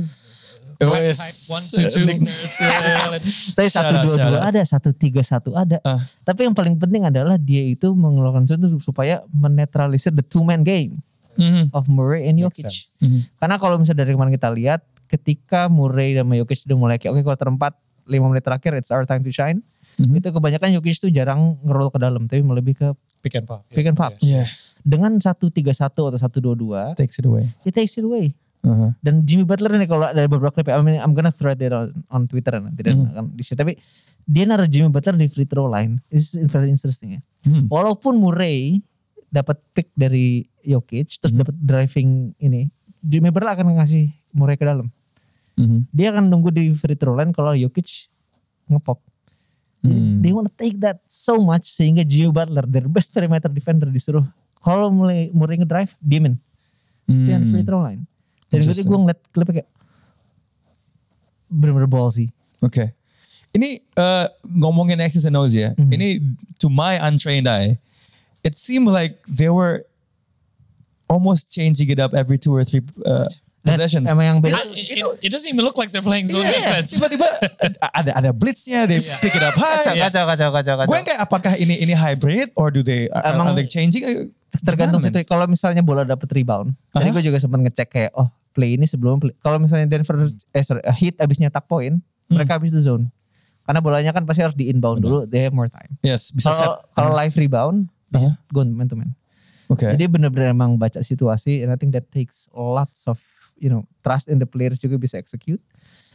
Type, 0.76 0.90
was- 0.90 1.16
type 1.16 1.38
one, 1.48 1.64
two, 1.64 1.84
two. 1.88 2.04
Nick- 2.04 2.22
Saya 3.56 3.68
Shout 3.68 3.84
satu 3.86 3.94
dua 4.04 4.16
dua 4.18 4.40
ada, 4.44 4.60
satu 4.62 4.90
tiga 4.90 5.20
satu 5.20 5.54
ada. 5.54 5.78
Ah. 5.80 6.02
Tapi 6.22 6.44
yang 6.44 6.52
paling 6.52 6.74
penting 6.74 7.04
adalah 7.04 7.36
dia 7.36 7.62
itu 7.62 7.90
mengeluarkan 7.90 8.44
itu 8.44 8.78
supaya 8.78 9.22
menetralisir 9.30 10.10
the 10.10 10.22
two 10.22 10.40
man 10.40 10.60
game 10.60 10.98
Mhm. 11.34 11.70
of 11.70 11.86
Murray 11.86 12.26
and 12.26 12.38
Jokic. 12.38 12.70
Mhm. 12.98 13.34
Karena 13.36 13.56
kalau 13.56 13.74
misalnya 13.74 14.02
dari 14.02 14.14
kemarin 14.14 14.30
kita 14.30 14.48
lihat, 14.48 14.80
ketika 15.04 15.66
Murray 15.66 16.14
dan 16.14 16.26
Jokic 16.28 16.62
udah 16.64 16.76
mulai 16.76 16.96
kayak 16.96 17.10
oke 17.12 17.22
quarter 17.24 17.48
4 17.48 17.74
5 18.04 18.28
menit 18.28 18.42
terakhir 18.42 18.72
it's 18.74 18.90
our 18.90 19.02
time 19.02 19.20
to 19.20 19.30
shine. 19.30 19.58
Mhm. 19.96 20.14
Itu 20.14 20.30
kebanyakan 20.30 20.70
Jokic 20.72 20.98
tuh 20.98 21.10
jarang 21.10 21.58
ngerol 21.60 21.88
ke 21.88 21.98
dalam, 21.98 22.26
tapi 22.26 22.42
lebih 22.42 22.74
ke 22.74 22.88
Pick 23.18 23.34
and 23.34 23.46
pop. 23.46 23.64
pick 23.66 23.82
and 23.82 23.96
pop. 23.96 24.12
Yeah, 24.20 24.44
Dengan 24.84 25.16
1-3-1 25.16 25.72
atau 26.04 26.12
1-2-2, 26.12 26.92
takes 26.92 27.16
it 27.16 27.24
away. 27.24 27.48
it 27.64 27.72
takes 27.72 27.96
it 27.96 28.04
away. 28.04 28.36
Uh-huh. 28.64 28.90
Dan 29.04 29.28
Jimmy 29.28 29.44
Butler 29.44 29.76
nih 29.76 29.84
kalau 29.84 30.08
ada 30.08 30.24
beberapa 30.24 30.48
klip, 30.48 30.72
I 30.72 30.80
mean, 30.80 30.96
I'm 30.96 31.12
gonna 31.12 31.28
thread 31.28 31.60
it 31.60 31.68
on, 31.68 31.92
on 32.08 32.24
Twitter 32.24 32.56
nanti 32.56 32.80
dan 32.80 33.04
akan 33.12 33.36
di 33.36 33.44
share. 33.44 33.60
Tapi 33.60 33.76
dia 34.24 34.48
naruh 34.48 34.64
Jimmy 34.64 34.88
Butler 34.88 35.20
di 35.20 35.28
free 35.28 35.44
throw 35.44 35.68
line. 35.68 36.00
This 36.08 36.32
is 36.32 36.48
very 36.48 36.72
interesting 36.72 37.20
ya. 37.20 37.20
Hmm. 37.44 37.68
Walaupun 37.68 38.16
Murray 38.16 38.80
dapat 39.28 39.60
pick 39.76 39.92
dari 39.92 40.48
Jokic, 40.64 41.20
terus 41.20 41.36
dapat 41.36 41.52
driving 41.60 42.32
ini, 42.40 42.72
Jimmy 43.04 43.28
Butler 43.28 43.52
akan 43.52 43.76
ngasih 43.76 44.08
Murray 44.32 44.56
ke 44.56 44.64
dalam. 44.64 44.88
Mhm. 45.60 45.92
Dia 45.92 46.16
akan 46.16 46.32
nunggu 46.32 46.48
di 46.48 46.72
free 46.72 46.96
throw 46.96 47.14
line 47.14 47.36
kalau 47.36 47.52
Jokic 47.52 48.08
ngepop. 48.72 48.96
Hmm. 49.84 50.24
They 50.24 50.32
want 50.32 50.48
to 50.48 50.54
take 50.56 50.80
that 50.80 51.04
so 51.04 51.36
much 51.36 51.68
sehingga 51.68 52.00
Jimmy 52.00 52.32
Butler, 52.32 52.64
their 52.64 52.88
best 52.88 53.12
perimeter 53.12 53.52
defender 53.52 53.92
disuruh 53.92 54.24
kalau 54.64 54.88
mulai 54.88 55.28
Murray 55.36 55.60
ngedrive, 55.60 55.92
diemin. 56.00 56.40
Stay 57.12 57.36
on 57.36 57.44
Hmm. 57.44 57.52
free 57.52 57.60
throw 57.60 57.84
line. 57.84 58.08
Dan 58.54 58.64
gue 58.64 58.84
gue 58.84 58.98
ngeliat 59.02 59.20
klipnya 59.30 59.54
kayak 59.60 59.68
bener-bener 61.48 61.90
ballsy. 61.90 62.30
Oke. 62.60 62.90
Ini 63.54 63.78
eh, 63.78 64.26
ngomongin 64.42 64.98
X's 64.98 65.26
and 65.26 65.38
O's 65.38 65.54
ya. 65.54 65.74
Mhm. 65.78 65.90
Ini 65.94 66.08
to 66.58 66.66
my 66.66 66.98
untrained 66.98 67.46
eye, 67.46 67.78
it 68.42 68.58
seemed 68.58 68.90
like 68.90 69.22
they 69.30 69.46
were 69.48 69.86
almost 71.06 71.52
changing 71.52 71.86
it 71.90 72.00
up 72.02 72.14
every 72.14 72.34
two 72.34 72.50
or 72.50 72.66
three 72.66 72.82
uh, 73.06 73.28
Dan 73.62 73.78
possessions. 73.78 74.10
emang 74.10 74.24
yang 74.26 74.38
beda, 74.42 74.58
It, 74.74 74.98
it, 74.98 75.04
it 75.24 75.30
doesn't 75.30 75.46
even 75.46 75.62
look 75.62 75.78
like 75.78 75.94
they're 75.94 76.04
playing 76.04 76.26
zone 76.26 76.42
Iya, 76.42 76.82
defense. 76.82 76.90
tiba-tiba 76.98 77.28
ada 78.02 78.10
ada 78.18 78.30
blitznya, 78.34 78.84
they 78.84 78.98
pick 79.22 79.32
it 79.32 79.44
up 79.44 79.54
kacau, 79.54 79.94
high. 79.94 80.02
kacau, 80.10 80.24
kacau, 80.26 80.48
kacau, 80.50 80.74
kacau. 80.84 80.90
Gue 80.90 81.00
kayak 81.06 81.20
apakah 81.22 81.52
ini 81.56 81.78
ini 81.78 81.94
hybrid 81.94 82.50
or 82.58 82.68
do 82.74 82.82
they 82.82 83.06
are, 83.14 83.30
Emang 83.30 83.52
are 83.52 83.56
they 83.56 83.68
changing? 83.68 84.34
Tergantung 84.64 84.98
situ. 85.00 85.22
Kalau 85.24 85.46
misalnya 85.46 85.80
bola 85.80 86.02
dapet 86.02 86.26
rebound, 86.34 86.74
tadi 86.90 87.08
Aha. 87.08 87.14
gue 87.14 87.22
juga 87.24 87.38
sempat 87.38 87.62
ngecek 87.62 87.88
kayak, 87.88 88.12
oh 88.18 88.28
play 88.54 88.78
ini 88.78 88.86
sebelum 88.86 89.18
play. 89.18 89.34
Kalau 89.42 89.58
misalnya 89.58 89.90
Denver, 89.90 90.30
eh 90.30 90.62
sorry, 90.62 90.80
uh, 90.86 90.94
Heat 90.94 91.18
abis 91.18 91.42
nyetak 91.42 91.66
poin, 91.66 91.98
Hmm. 92.24 92.40
mereka 92.40 92.56
habis 92.56 92.72
itu 92.72 92.80
zone. 92.80 93.12
Karena 93.68 93.84
bolanya 93.84 94.12
kan 94.12 94.24
pasti 94.24 94.40
harus 94.40 94.56
di 94.56 94.72
inbound 94.72 95.04
dulu, 95.04 95.28
they 95.28 95.44
have 95.44 95.52
more 95.52 95.68
time. 95.68 95.96
Yes, 96.00 96.32
bisa 96.32 96.52
set. 96.52 96.64
Kalau 96.64 96.76
kalau 96.92 97.10
live 97.12 97.34
rebound, 97.36 97.76
they 98.08 98.22
just 98.22 98.36
go 98.48 98.64
man 98.64 98.88
to 98.88 98.96
man. 98.96 99.12
Oke. 99.68 99.88
Jadi 99.88 100.04
benar-benar 100.04 100.52
emang 100.52 100.76
baca 100.76 101.00
situasi, 101.00 101.64
and 101.64 101.72
I 101.72 101.76
think 101.76 101.96
that 101.96 102.08
takes 102.08 102.48
lots 102.52 103.08
of 103.08 103.16
you 103.56 103.72
know 103.72 103.88
trust 104.00 104.28
in 104.28 104.36
the 104.36 104.44
players 104.44 104.80
juga 104.80 105.00
bisa 105.00 105.16
execute. 105.16 105.60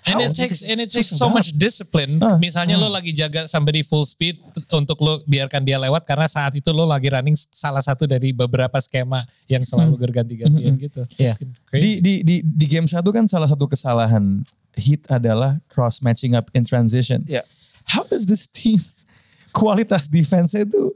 And 0.07 0.23
it 0.23 0.31
takes 0.31 0.63
and 0.63 0.79
it 0.79 0.87
takes 0.87 1.11
so 1.11 1.27
much 1.27 1.51
discipline. 1.53 2.23
Ah. 2.23 2.39
Misalnya 2.39 2.79
lo 2.79 2.87
lagi 2.87 3.11
jaga 3.11 3.45
somebody 3.51 3.83
full 3.83 4.07
speed 4.07 4.39
untuk 4.71 4.95
lo 5.03 5.19
biarkan 5.27 5.67
dia 5.67 5.75
lewat 5.75 6.07
karena 6.07 6.25
saat 6.25 6.55
itu 6.55 6.71
lo 6.71 6.87
lagi 6.87 7.11
running 7.11 7.35
salah 7.35 7.83
satu 7.83 8.07
dari 8.07 8.31
beberapa 8.31 8.79
skema 8.79 9.27
yang 9.51 9.67
selalu 9.67 9.99
berganti-gantian 9.99 10.79
gitu. 10.79 11.03
Iya. 11.19 11.35
It's 11.35 11.43
Di 11.75 11.91
di 11.99 12.13
di 12.23 12.35
di 12.39 12.65
game 12.65 12.87
satu 12.87 13.11
kan 13.11 13.27
salah 13.27 13.51
satu 13.51 13.67
kesalahan 13.67 14.47
Heat 14.79 15.11
adalah 15.11 15.59
cross 15.67 15.99
matching 15.99 16.37
up 16.37 16.47
in 16.55 16.63
transition. 16.63 17.27
Iya. 17.27 17.43
How 17.89 18.07
does 18.07 18.23
this 18.29 18.47
team 18.47 18.79
kualitas 19.57 20.07
defense 20.07 20.55
itu 20.55 20.95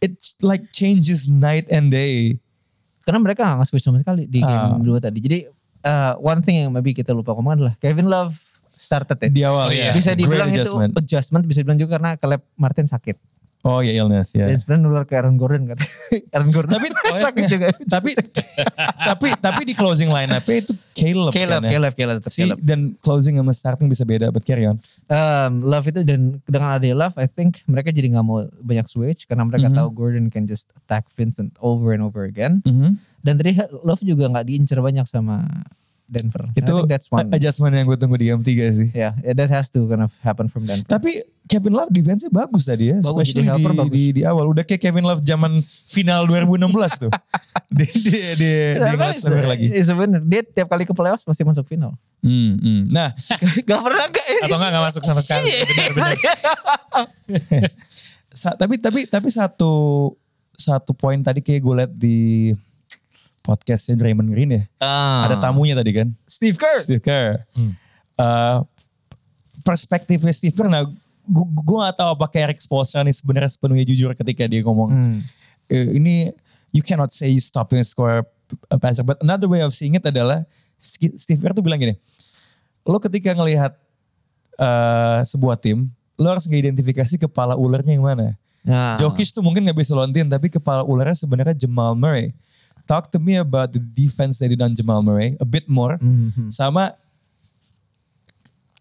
it's 0.00 0.38
like 0.40 0.70
changes 0.72 1.26
night 1.28 1.66
and 1.68 1.90
day. 1.92 2.38
Karena 3.04 3.18
mereka 3.18 3.42
gak 3.44 3.64
nge-switch 3.64 3.84
sama 3.84 3.98
sekali 3.98 4.28
di 4.28 4.40
Ah. 4.44 4.76
game 4.76 4.86
dua 4.86 4.98
tadi. 5.02 5.18
Jadi 5.20 5.38
uh, 5.82 6.14
one 6.16 6.40
thing 6.40 6.56
yang 6.58 6.70
maybe 6.70 6.90
kita 6.90 7.10
lupa 7.10 7.32
ngomong 7.32 7.54
adalah 7.54 7.74
Kevin 7.76 8.06
Love 8.06 8.34
started 8.70 9.18
ya. 9.18 9.28
Di 9.28 9.42
awal 9.42 9.66
Oh, 9.66 9.70
ya. 9.70 9.90
iya. 9.90 9.92
Bisa 9.92 10.12
Great 10.12 10.20
dibilang 10.20 10.48
adjustment. 10.48 10.90
itu 10.90 10.98
adjustment, 10.98 11.44
bisa 11.44 11.58
dibilang 11.60 11.78
juga 11.78 11.90
karena 11.94 12.10
Caleb 12.16 12.42
Martin 12.54 12.86
sakit. 12.86 13.16
Oh 13.60 13.84
ya 13.84 13.92
illness 13.92 14.32
ya. 14.32 14.48
Dan 14.48 14.56
sebenarnya 14.56 14.82
nular 14.82 15.04
ke 15.04 15.12
Aaron 15.12 15.36
Gordon 15.36 15.68
kan. 15.68 15.76
Aaron 16.32 16.48
Gordon 16.48 16.72
Tapi 16.72 16.88
sakit 17.28 17.44
juga. 17.44 17.68
tapi 17.92 18.16
tapi 18.96 19.28
tapi 19.36 19.62
di 19.62 19.76
closing 19.76 20.08
line 20.08 20.32
up 20.32 20.48
itu 20.48 20.72
Caleb, 20.96 21.28
Caleb, 21.30 21.60
kan 21.60 21.68
ya? 21.68 21.72
Caleb, 21.76 21.92
Caleb, 21.92 22.16
tetap 22.18 22.32
Si, 22.32 22.40
Caleb. 22.40 22.56
dan 22.60 22.80
closing 22.98 23.36
sama 23.36 23.52
starting 23.52 23.86
bisa 23.86 24.04
beda, 24.04 24.28
but 24.28 24.40
carry 24.42 24.64
on. 24.64 24.80
Um, 25.06 25.60
Love 25.60 25.88
itu 25.88 26.00
dan 26.02 26.40
dengan 26.44 26.72
ada 26.72 26.88
Love, 26.88 27.16
I 27.16 27.28
think 27.28 27.60
mereka 27.66 27.92
jadi 27.92 28.08
nggak 28.10 28.24
mau 28.24 28.40
banyak 28.60 28.86
switch 28.86 29.24
karena 29.24 29.44
mereka 29.44 29.68
Mhm. 29.68 29.76
tahu 29.76 29.88
Gordon 29.92 30.26
can 30.28 30.44
just 30.44 30.72
attack 30.74 31.12
Vincent 31.12 31.52
over 31.58 31.92
and 31.92 32.00
over 32.00 32.24
again. 32.24 32.64
Mhm. 32.64 32.96
Dan 33.20 33.36
tadi 33.36 33.56
Love 33.84 34.02
juga 34.04 34.28
nggak 34.32 34.44
diincar 34.48 34.78
banyak 34.80 35.06
sama 35.06 35.44
Denver. 36.10 36.50
Itu 36.58 36.82
think 36.82 36.90
that's 36.90 37.06
one. 37.06 37.30
adjustment 37.30 37.70
yang 37.70 37.86
gue 37.86 37.94
tunggu 37.94 38.18
di 38.18 38.26
game 38.34 38.42
3 38.42 38.50
sih. 38.74 38.88
Yeah, 38.90 39.14
yeah, 39.22 39.34
that 39.38 39.46
has 39.54 39.70
to 39.70 39.86
kind 39.86 40.02
of 40.02 40.10
happen 40.26 40.50
from 40.50 40.66
Denver. 40.66 40.82
Tapi 40.90 41.22
Kevin 41.46 41.70
Love 41.70 41.94
defense-nya 41.94 42.34
bagus 42.34 42.66
tadi 42.66 42.90
ya. 42.90 42.98
Bagus, 42.98 43.30
especially 43.30 43.46
di, 43.46 43.62
bagus. 43.62 43.94
di, 43.94 44.04
di 44.18 44.22
awal. 44.26 44.50
Udah 44.50 44.66
kayak 44.66 44.82
Kevin 44.82 45.06
Love 45.06 45.22
zaman 45.22 45.54
final 45.62 46.26
2016 46.26 47.06
tuh. 47.06 47.12
di 47.70 47.86
di 47.86 48.10
di, 48.10 48.18
di 48.42 48.52
Tapi 48.74 48.94
Ngeliat 48.98 49.22
Summer 49.22 49.46
lagi. 49.46 49.66
Iya 49.70 49.82
sebenernya 49.86 50.20
dia 50.26 50.42
tiap 50.42 50.66
kali 50.66 50.82
ke 50.82 50.90
playoffs 50.90 51.22
pasti 51.22 51.46
masuk 51.46 51.62
final. 51.70 51.94
Hmm, 52.26 52.58
hmm. 52.58 52.82
Nah, 52.90 53.14
gak 53.70 53.80
pernah 53.80 54.06
gak? 54.10 54.26
Atau 54.50 54.56
enggak 54.58 54.70
enggak 54.74 54.84
masuk 54.90 55.02
sama 55.06 55.20
sekali. 55.22 55.46
Iya. 55.46 55.62
Benar 55.70 55.90
benar. 55.94 56.16
sa- 58.40 58.58
tapi 58.58 58.74
tapi 58.82 59.06
tapi 59.06 59.28
satu 59.30 59.72
satu 60.58 60.90
poin 60.92 61.22
tadi 61.22 61.38
kayak 61.40 61.60
gue 61.62 61.74
liat 61.78 61.92
di 61.94 62.18
podcastnya 63.50 63.98
Draymond 63.98 64.30
Green 64.30 64.50
ya. 64.54 64.62
Ah. 64.78 65.26
Ada 65.26 65.42
tamunya 65.42 65.74
tadi 65.74 65.90
kan. 65.90 66.14
Steve 66.30 66.54
Kerr. 66.54 66.78
Steve 66.86 67.02
Kerr. 67.02 67.34
Uh, 68.14 68.62
perspektifnya 69.66 70.30
Steve 70.30 70.54
Kerr, 70.54 70.70
nah 70.70 70.86
gue 71.30 71.46
gue 71.46 71.78
gak 71.82 71.98
tahu 71.98 72.10
apakah 72.14 72.38
Eric 72.46 72.62
Spoelstra 72.62 73.02
nih 73.02 73.14
sebenarnya 73.14 73.50
sepenuhnya 73.50 73.86
jujur 73.86 74.10
ketika 74.14 74.46
dia 74.46 74.62
ngomong 74.62 74.90
Hmm. 74.90 75.18
"Eh, 75.66 75.98
ini 75.98 76.14
you 76.70 76.82
cannot 76.82 77.10
say 77.10 77.30
you 77.30 77.42
stopping 77.42 77.82
a 77.82 77.86
score 77.86 78.22
a 78.66 78.78
passer. 78.78 79.02
But 79.06 79.22
another 79.22 79.46
way 79.46 79.62
of 79.62 79.70
seeing 79.70 79.94
it 79.94 80.02
adalah 80.02 80.42
Steve 80.80 81.38
Kerr 81.38 81.54
tuh 81.54 81.62
bilang 81.62 81.78
gini, 81.78 81.94
lo 82.82 82.98
ketika 82.98 83.34
ngelihat 83.34 83.74
eh, 84.58 85.20
sebuah 85.24 85.56
tim, 85.56 85.88
lo 86.18 86.26
harus 86.28 86.44
ngidentifikasi 86.44 87.16
kepala 87.16 87.56
ularnya 87.56 87.96
yang 87.96 88.04
mana. 88.04 88.36
Nah, 88.60 88.92
Jokic 89.00 89.32
tuh 89.32 89.40
mungkin 89.40 89.64
gak 89.64 89.72
bisa 89.72 89.96
lontin, 89.96 90.28
tapi 90.28 90.52
kepala 90.52 90.84
ularnya 90.84 91.16
sebenarnya 91.16 91.56
Jamal 91.56 91.96
Murray. 91.96 92.36
Talk 92.90 93.14
to 93.14 93.22
me 93.22 93.38
about 93.38 93.70
the 93.70 93.78
defense 93.78 94.42
they 94.42 94.50
did 94.50 94.58
on 94.58 94.74
Jamal 94.74 94.98
Murray, 94.98 95.38
a 95.38 95.46
bit 95.46 95.70
more. 95.70 95.94
Mhm. 96.02 96.50
Sama 96.50 96.98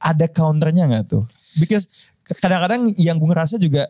ada 0.01 0.25
counternya 0.25 0.89
nggak 0.89 1.05
tuh? 1.13 1.29
Because 1.61 1.85
kadang-kadang 2.25 2.89
yang 2.97 3.21
gue 3.21 3.29
ngerasa 3.29 3.61
juga 3.61 3.85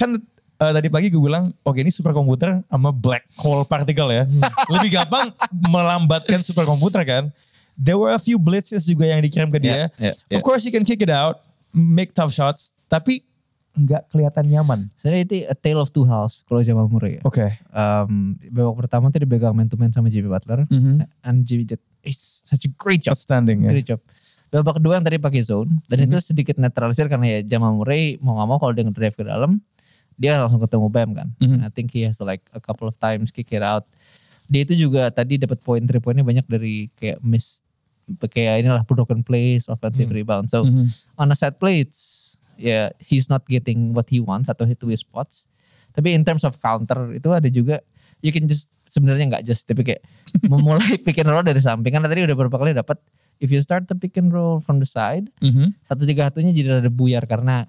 kan 0.00 0.16
eh, 0.58 0.72
tadi 0.72 0.88
pagi 0.88 1.12
gue 1.12 1.20
bilang, 1.20 1.52
oke 1.60 1.76
ini 1.76 1.92
superkomputer 1.92 2.64
sama 2.64 2.96
black 2.96 3.28
hole 3.36 3.68
particle 3.68 4.08
ya. 4.08 4.24
Lebih 4.72 5.04
gampang 5.04 5.36
melambatkan 5.52 6.40
superkomputer 6.40 7.04
kan. 7.04 7.28
There 7.76 8.00
were 8.00 8.16
a 8.16 8.18
few 8.18 8.40
blitzes 8.40 8.88
juga 8.88 9.04
yang 9.06 9.20
dikirim 9.20 9.52
ke 9.52 9.60
dia. 9.60 9.70
Yeah, 9.70 9.86
yeah, 10.00 10.14
yeah. 10.32 10.38
Of 10.40 10.42
course 10.42 10.64
you 10.64 10.72
can 10.72 10.82
kick 10.82 11.04
it 11.04 11.12
out, 11.12 11.44
make 11.70 12.10
tough 12.16 12.32
shots, 12.34 12.72
tapi 12.88 13.22
nggak 13.78 14.10
kelihatan 14.10 14.44
nyaman. 14.50 14.90
sebenarnya 14.98 15.22
itu 15.22 15.34
a 15.46 15.54
tale 15.54 15.78
of 15.78 15.88
two 15.88 16.02
halves 16.02 16.42
kalau 16.44 16.58
Jamal 16.60 16.90
Murray 16.90 17.18
ya. 17.18 17.22
Oke. 17.22 17.46
Um, 17.70 18.34
babak 18.50 18.84
pertama 18.86 19.08
tuh 19.08 19.22
dipegang 19.22 19.54
man 19.54 19.70
to 19.70 19.78
man 19.78 19.94
sama 19.94 20.10
Jimmy 20.10 20.26
Butler. 20.26 20.66
Mhm. 20.66 21.06
And 21.22 21.46
Jimmy 21.46 21.62
did 21.64 21.78
it's 22.02 22.42
such 22.42 22.66
a 22.66 22.70
great 22.74 23.06
job. 23.06 23.14
Outstanding 23.14 23.62
ya. 23.62 23.70
Great 23.70 23.86
job. 23.86 24.02
Babak 24.48 24.80
kedua 24.80 24.98
yang 24.98 25.04
tadi 25.06 25.20
pakai 25.20 25.44
zone. 25.44 25.78
Dan 25.86 26.08
itu 26.08 26.18
sedikit 26.18 26.56
netralisir 26.56 27.06
karena 27.06 27.38
ya 27.38 27.40
Jamal 27.46 27.76
Murray 27.76 28.18
mau 28.18 28.34
gak 28.36 28.48
mau 28.48 28.58
kalau 28.58 28.72
dia 28.72 28.82
ngedrive 28.82 29.14
ke 29.14 29.22
dalam. 29.22 29.60
Dia 30.18 30.42
langsung 30.42 30.58
ketemu 30.58 30.86
Bam 30.90 31.08
kan. 31.14 31.28
Mhm. 31.38 31.62
I 31.62 31.70
think 31.70 31.94
he 31.94 32.02
has 32.02 32.18
like 32.18 32.42
a 32.50 32.58
couple 32.58 32.90
of 32.90 32.98
times 32.98 33.30
kick 33.30 33.54
it 33.54 33.62
out. 33.62 33.86
Dia 34.48 34.64
itu 34.64 34.74
juga 34.74 35.12
tadi 35.12 35.38
dapat 35.38 35.60
poin 35.60 35.84
three 35.84 36.00
pointnya 36.00 36.24
banyak 36.24 36.48
dari 36.48 36.88
kayak 36.96 37.20
miss 37.20 37.60
kayak 38.32 38.64
inilah 38.64 38.88
broken 38.88 39.20
plays, 39.20 39.68
offensive 39.68 40.08
rebound. 40.08 40.48
So 40.48 40.64
Mhm. 40.64 40.88
on 41.14 41.28
a 41.28 41.36
set 41.36 41.60
play 41.60 41.84
it's 41.84 42.34
ya 42.58 42.90
he's 42.98 43.30
not 43.30 43.46
getting 43.46 43.94
what 43.94 44.10
he 44.10 44.18
wants 44.18 44.50
atau 44.50 44.66
hit 44.66 44.76
to 44.76 44.90
his 44.90 45.00
spots. 45.00 45.46
Tapi 45.94 46.12
in 46.12 46.26
terms 46.26 46.42
of 46.42 46.58
counter 46.58 47.14
itu 47.14 47.30
ada 47.30 47.46
juga 47.46 47.78
you 48.20 48.34
can 48.34 48.44
just 48.44 48.68
sebenarnya 48.90 49.30
nggak 49.30 49.44
just 49.46 49.64
tapi 49.64 49.86
kayak 49.86 50.02
memulai 50.50 50.98
pick 50.98 51.16
and 51.16 51.30
roll 51.30 51.42
dari 51.42 51.62
samping 51.62 51.94
kan 51.94 52.02
tadi 52.02 52.26
udah 52.26 52.34
beberapa 52.34 52.58
kali 52.58 52.74
dapat 52.74 52.98
if 53.38 53.48
you 53.48 53.60
start 53.62 53.86
the 53.86 53.94
pick 53.94 54.18
and 54.18 54.34
roll 54.34 54.58
from 54.58 54.82
the 54.82 54.88
side 54.88 55.30
Mhm. 55.38 55.76
satu 55.86 56.02
tiga 56.02 56.26
satunya 56.26 56.50
jadi 56.50 56.82
rada 56.82 56.90
buyar 56.90 57.22
karena 57.24 57.68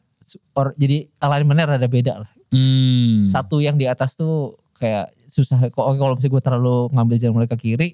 or, 0.54 0.74
jadi 0.78 1.10
alignmentnya 1.18 1.78
rada 1.78 1.88
beda 1.90 2.14
lah. 2.26 2.32
Hmm. 2.50 3.30
Satu 3.30 3.62
yang 3.62 3.78
di 3.78 3.86
atas 3.86 4.14
tuh 4.18 4.58
kayak 4.78 5.14
susah 5.30 5.62
kok 5.70 5.74
kalau 5.78 6.18
misalnya 6.18 6.34
gue 6.34 6.44
terlalu 6.44 6.76
ngambil 6.94 7.16
jalan 7.22 7.34
mulai 7.38 7.50
ke 7.50 7.58
kiri 7.58 7.90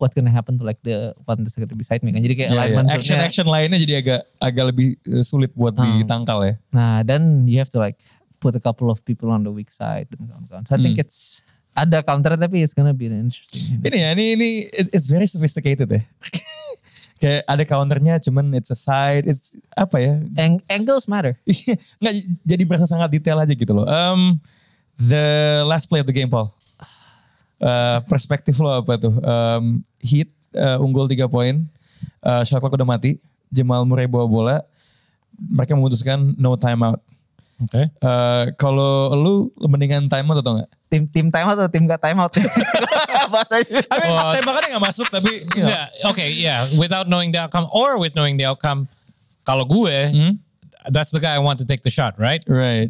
what's 0.00 0.16
gonna 0.16 0.32
happen 0.32 0.56
to 0.56 0.64
like 0.64 0.80
the 0.80 1.12
one 1.22 1.44
that's 1.44 1.54
gonna 1.54 1.68
beside 1.70 2.00
me 2.00 2.10
kan 2.10 2.18
jadi 2.18 2.34
kayak 2.34 2.50
Ya, 2.50 2.56
ya. 2.56 2.60
alignment 2.64 2.88
Action 2.88 3.14
zone-nya- 3.14 3.28
action 3.28 3.46
lainnya 3.46 3.78
jadi 3.78 3.94
agak 4.00 4.20
agak 4.40 4.64
lebih 4.72 4.86
eh, 4.98 5.20
sulit 5.20 5.52
buat 5.52 5.76
Hmm. 5.76 6.00
ditangkal 6.00 6.40
ya. 6.42 6.54
Nah, 6.72 7.00
then 7.02 7.44
you 7.44 7.60
have 7.60 7.68
to 7.68 7.76
like 7.76 8.00
put 8.38 8.52
a 8.52 8.58
couple 8.58 8.88
of 8.88 9.04
people 9.04 9.28
on 9.28 9.40
the 9.40 9.52
weak 9.52 9.68
side 9.68 10.08
dan 10.08 10.24
kawan-kawan. 10.24 10.64
So 10.64 10.72
I 10.74 10.80
think 10.80 10.96
it's 10.96 11.44
ada 11.70 12.00
counter 12.00 12.34
tapi 12.34 12.64
it's 12.64 12.72
gonna 12.72 12.90
be 12.90 13.06
interesting. 13.06 13.78
Ini 13.78 13.94
ya, 13.94 14.08
ini 14.10 14.24
ini 14.34 14.48
it- 14.66 14.90
it's 14.90 15.06
very 15.06 15.28
sophisticated 15.28 15.86
ya. 15.86 16.02
Kayak 17.20 17.44
ada 17.44 17.64
counternya, 17.64 18.16
cuman 18.18 18.56
it's 18.56 18.72
a 18.72 18.78
side, 18.78 19.28
it's 19.28 19.52
apa 19.76 20.00
ya? 20.00 20.16
Ang- 20.40 20.64
angles 20.66 21.04
matter. 21.04 21.36
Nggak 22.00 22.14
jadi 22.40 22.62
berasa 22.64 22.88
sangat 22.88 23.12
detail 23.12 23.36
aja 23.36 23.52
gitu 23.52 23.68
loh. 23.70 23.84
Um, 23.84 24.40
the 24.96 25.20
last 25.62 25.84
play 25.86 26.00
of 26.00 26.08
the 26.08 26.16
game, 26.16 26.32
Paul. 26.32 26.56
Uh, 27.60 28.00
perspektif 28.08 28.56
lo 28.56 28.72
apa 28.72 28.96
tuh? 28.96 29.12
Um, 29.20 29.84
Heat 30.00 30.32
uh, 30.56 30.80
unggul 30.80 31.04
3 31.04 31.28
poin, 31.28 31.60
uh, 32.24 32.40
shot 32.42 32.58
clock 32.58 32.72
udah 32.72 32.88
mati, 32.88 33.20
Jamal 33.52 33.84
Murray 33.84 34.08
bawa 34.08 34.24
bola, 34.24 34.56
mereka 35.36 35.76
memutuskan 35.76 36.32
no 36.40 36.56
timeout. 36.56 37.04
Oke. 37.60 37.92
Uh, 38.00 38.48
kalau 38.56 39.12
lu 39.12 39.34
mendingan 39.68 40.08
timeout 40.08 40.40
atau 40.40 40.56
enggak? 40.56 40.70
Tim 40.88 41.04
tim 41.04 41.26
timeout 41.28 41.60
atau 41.60 41.68
tim 41.68 41.84
gak 41.84 42.00
timeout? 42.00 42.32
Bahasanya. 43.32 43.84
I 43.92 43.96
mean, 44.00 44.10
Oh. 44.16 44.32
tembakannya 44.32 44.68
nggak 44.74 44.84
masuk 44.88 45.06
tapi 45.12 45.44
you 45.54 45.62
know. 45.62 45.68
Yeah, 45.68 45.86
okay, 46.10 46.32
yeah. 46.32 46.64
Without 46.80 47.06
knowing 47.06 47.30
the 47.30 47.44
outcome 47.44 47.68
or 47.70 48.00
with 48.00 48.16
knowing 48.16 48.40
the 48.40 48.48
outcome, 48.48 48.88
kalau 49.44 49.68
gue, 49.68 49.92
that's 50.88 51.12
the 51.12 51.20
guy 51.20 51.36
I 51.36 51.42
want 51.44 51.60
to 51.60 51.66
take 51.68 51.84
the 51.84 51.92
shot, 51.92 52.16
right? 52.16 52.40
right. 52.48 52.88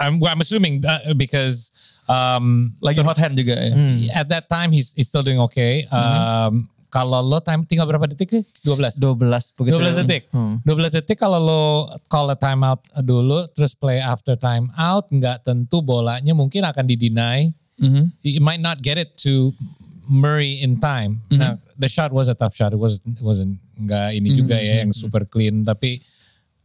I'm, 0.00 0.16
I'm 0.24 0.40
assuming 0.40 0.80
uh, 0.88 1.12
because 1.12 1.68
um, 2.08 2.72
Lagi 2.82 3.02
hot 3.02 3.18
hand 3.18 3.34
juga 3.38 3.54
ya. 3.58 3.74
at 4.16 4.26
that 4.28 4.46
time 4.48 4.70
he's, 4.72 4.94
he's 4.94 5.08
still 5.08 5.22
doing 5.22 5.38
okay. 5.38 5.86
Um, 5.90 6.68
Kalau 6.92 7.24
lo 7.24 7.40
time 7.40 7.64
tinggal 7.64 7.88
berapa 7.88 8.04
detik 8.04 8.28
sih? 8.28 8.44
12. 8.68 9.00
12 9.00 9.56
begitu. 9.56 9.80
12 9.80 10.00
detik. 10.04 10.28
Hmm. 10.28 10.60
12 10.60 11.00
detik 11.00 11.16
kalau 11.16 11.40
lo 11.40 11.88
call 12.12 12.28
a 12.28 12.36
timeout 12.36 12.84
dulu 13.00 13.48
terus 13.56 13.72
play 13.72 13.96
after 13.96 14.36
timeout 14.36 15.08
nggak 15.08 15.40
tentu 15.40 15.80
bolanya 15.80 16.36
mungkin 16.36 16.68
akan 16.68 16.84
di-deny. 16.84 17.48
Mhm. 17.80 18.12
You 18.20 18.44
might 18.44 18.60
not 18.60 18.84
get 18.84 19.00
it 19.00 19.16
to 19.24 19.56
Murray 20.04 20.60
in 20.60 20.76
time. 20.84 21.24
Nah, 21.32 21.56
the 21.80 21.88
shot 21.88 22.12
was 22.12 22.28
a 22.28 22.36
tough 22.36 22.52
shot. 22.52 22.76
It 22.76 22.80
wasn't 22.82 23.16
it 23.16 23.24
wasn't 23.24 23.56
nggak 23.80 24.12
ini 24.20 24.36
juga 24.36 24.60
ya 24.60 24.84
yang 24.84 24.92
super 24.92 25.24
clean 25.24 25.64
tapi 25.64 26.04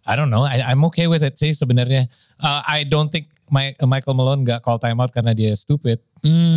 I 0.03 0.20
don't 0.20 0.27
know. 0.27 0.44
I, 0.44 0.60
I'm 0.67 0.84
okay 0.91 1.08
with 1.08 1.24
it 1.24 1.39
sih 1.39 1.56
sebenarnya. 1.56 2.12
Uh, 2.36 2.60
I 2.67 2.84
don't 2.84 3.08
think 3.08 3.32
Michael 3.51 4.16
Malone 4.16 4.42
nggak 4.44 4.60
call 4.63 4.80
timeout 4.80 5.12
karena 5.12 5.32
dia 5.32 5.56
stupid 5.56 6.04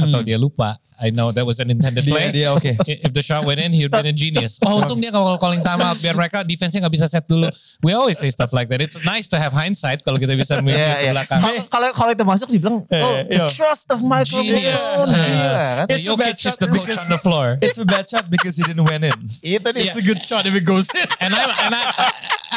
atau 0.04 0.20
dia 0.20 0.36
lupa. 0.36 0.76
I 1.00 1.08
know 1.08 1.32
that 1.32 1.48
was 1.48 1.56
an 1.64 1.72
intended 1.72 2.04
play. 2.04 2.28
dia 2.28 2.52
oke. 2.52 2.76
If 2.84 3.16
the 3.16 3.24
shot 3.24 3.48
went 3.48 3.56
in, 3.56 3.72
he 3.72 3.88
would 3.88 3.90
been 3.90 4.04
a 4.04 4.12
genius. 4.12 4.60
Oh, 4.60 4.84
untung 4.84 5.00
dia 5.00 5.08
kalau 5.08 5.40
calling 5.40 5.64
timeout 5.64 5.96
biar 5.96 6.12
mereka 6.12 6.44
defense-nya 6.44 6.84
nggak 6.84 6.92
bisa 6.92 7.08
set 7.08 7.24
dulu. 7.24 7.48
We 7.80 7.96
always 7.96 8.20
say 8.20 8.28
stuff 8.28 8.52
like 8.52 8.68
that. 8.68 8.84
It's 8.84 9.00
nice 9.00 9.24
to 9.32 9.40
have 9.40 9.56
hindsight 9.56 10.04
kalau 10.04 10.20
kita 10.20 10.36
bisa 10.36 10.60
melihat 10.60 10.76
Iya, 10.76 10.92
ke 10.92 11.04
iya. 11.08 11.12
belakang. 11.16 11.40
Kalau- 11.72 11.96
Kalau 11.96 12.10
itu 12.12 12.20
masuk 12.28 12.48
dibilang, 12.52 12.84
oh, 12.84 13.16
iya. 13.32 13.48
the 13.48 13.56
trust 13.56 13.88
of 13.88 14.04
Michael 14.04 14.44
Genius. 14.44 14.76
Malone. 15.00 15.08
Uh, 15.08 15.24
Gila, 15.24 15.48
kan? 15.56 15.86
It's 15.88 15.96
a 15.96 16.00
Jokic 16.04 16.36
is 16.44 16.56
the 16.60 16.68
coach 16.68 16.92
on 16.92 17.08
the 17.08 17.20
floor. 17.24 17.46
It's 17.64 17.78
a 17.80 17.86
bad 17.88 18.04
shot 18.04 18.28
because 18.28 18.60
he 18.60 18.64
didn't 18.68 18.84
win 18.84 19.00
in. 19.08 19.16
Itu 19.40 19.72
dia. 19.72 19.80
It's 19.80 19.96
a 19.96 20.04
good 20.04 20.20
shot 20.20 20.44
if 20.44 20.52
it 20.52 20.68
goes 20.68 20.84
in. 20.92 21.08
And 21.16 21.32
I, 21.32 21.42
and 21.64 21.72
I, 21.72 21.82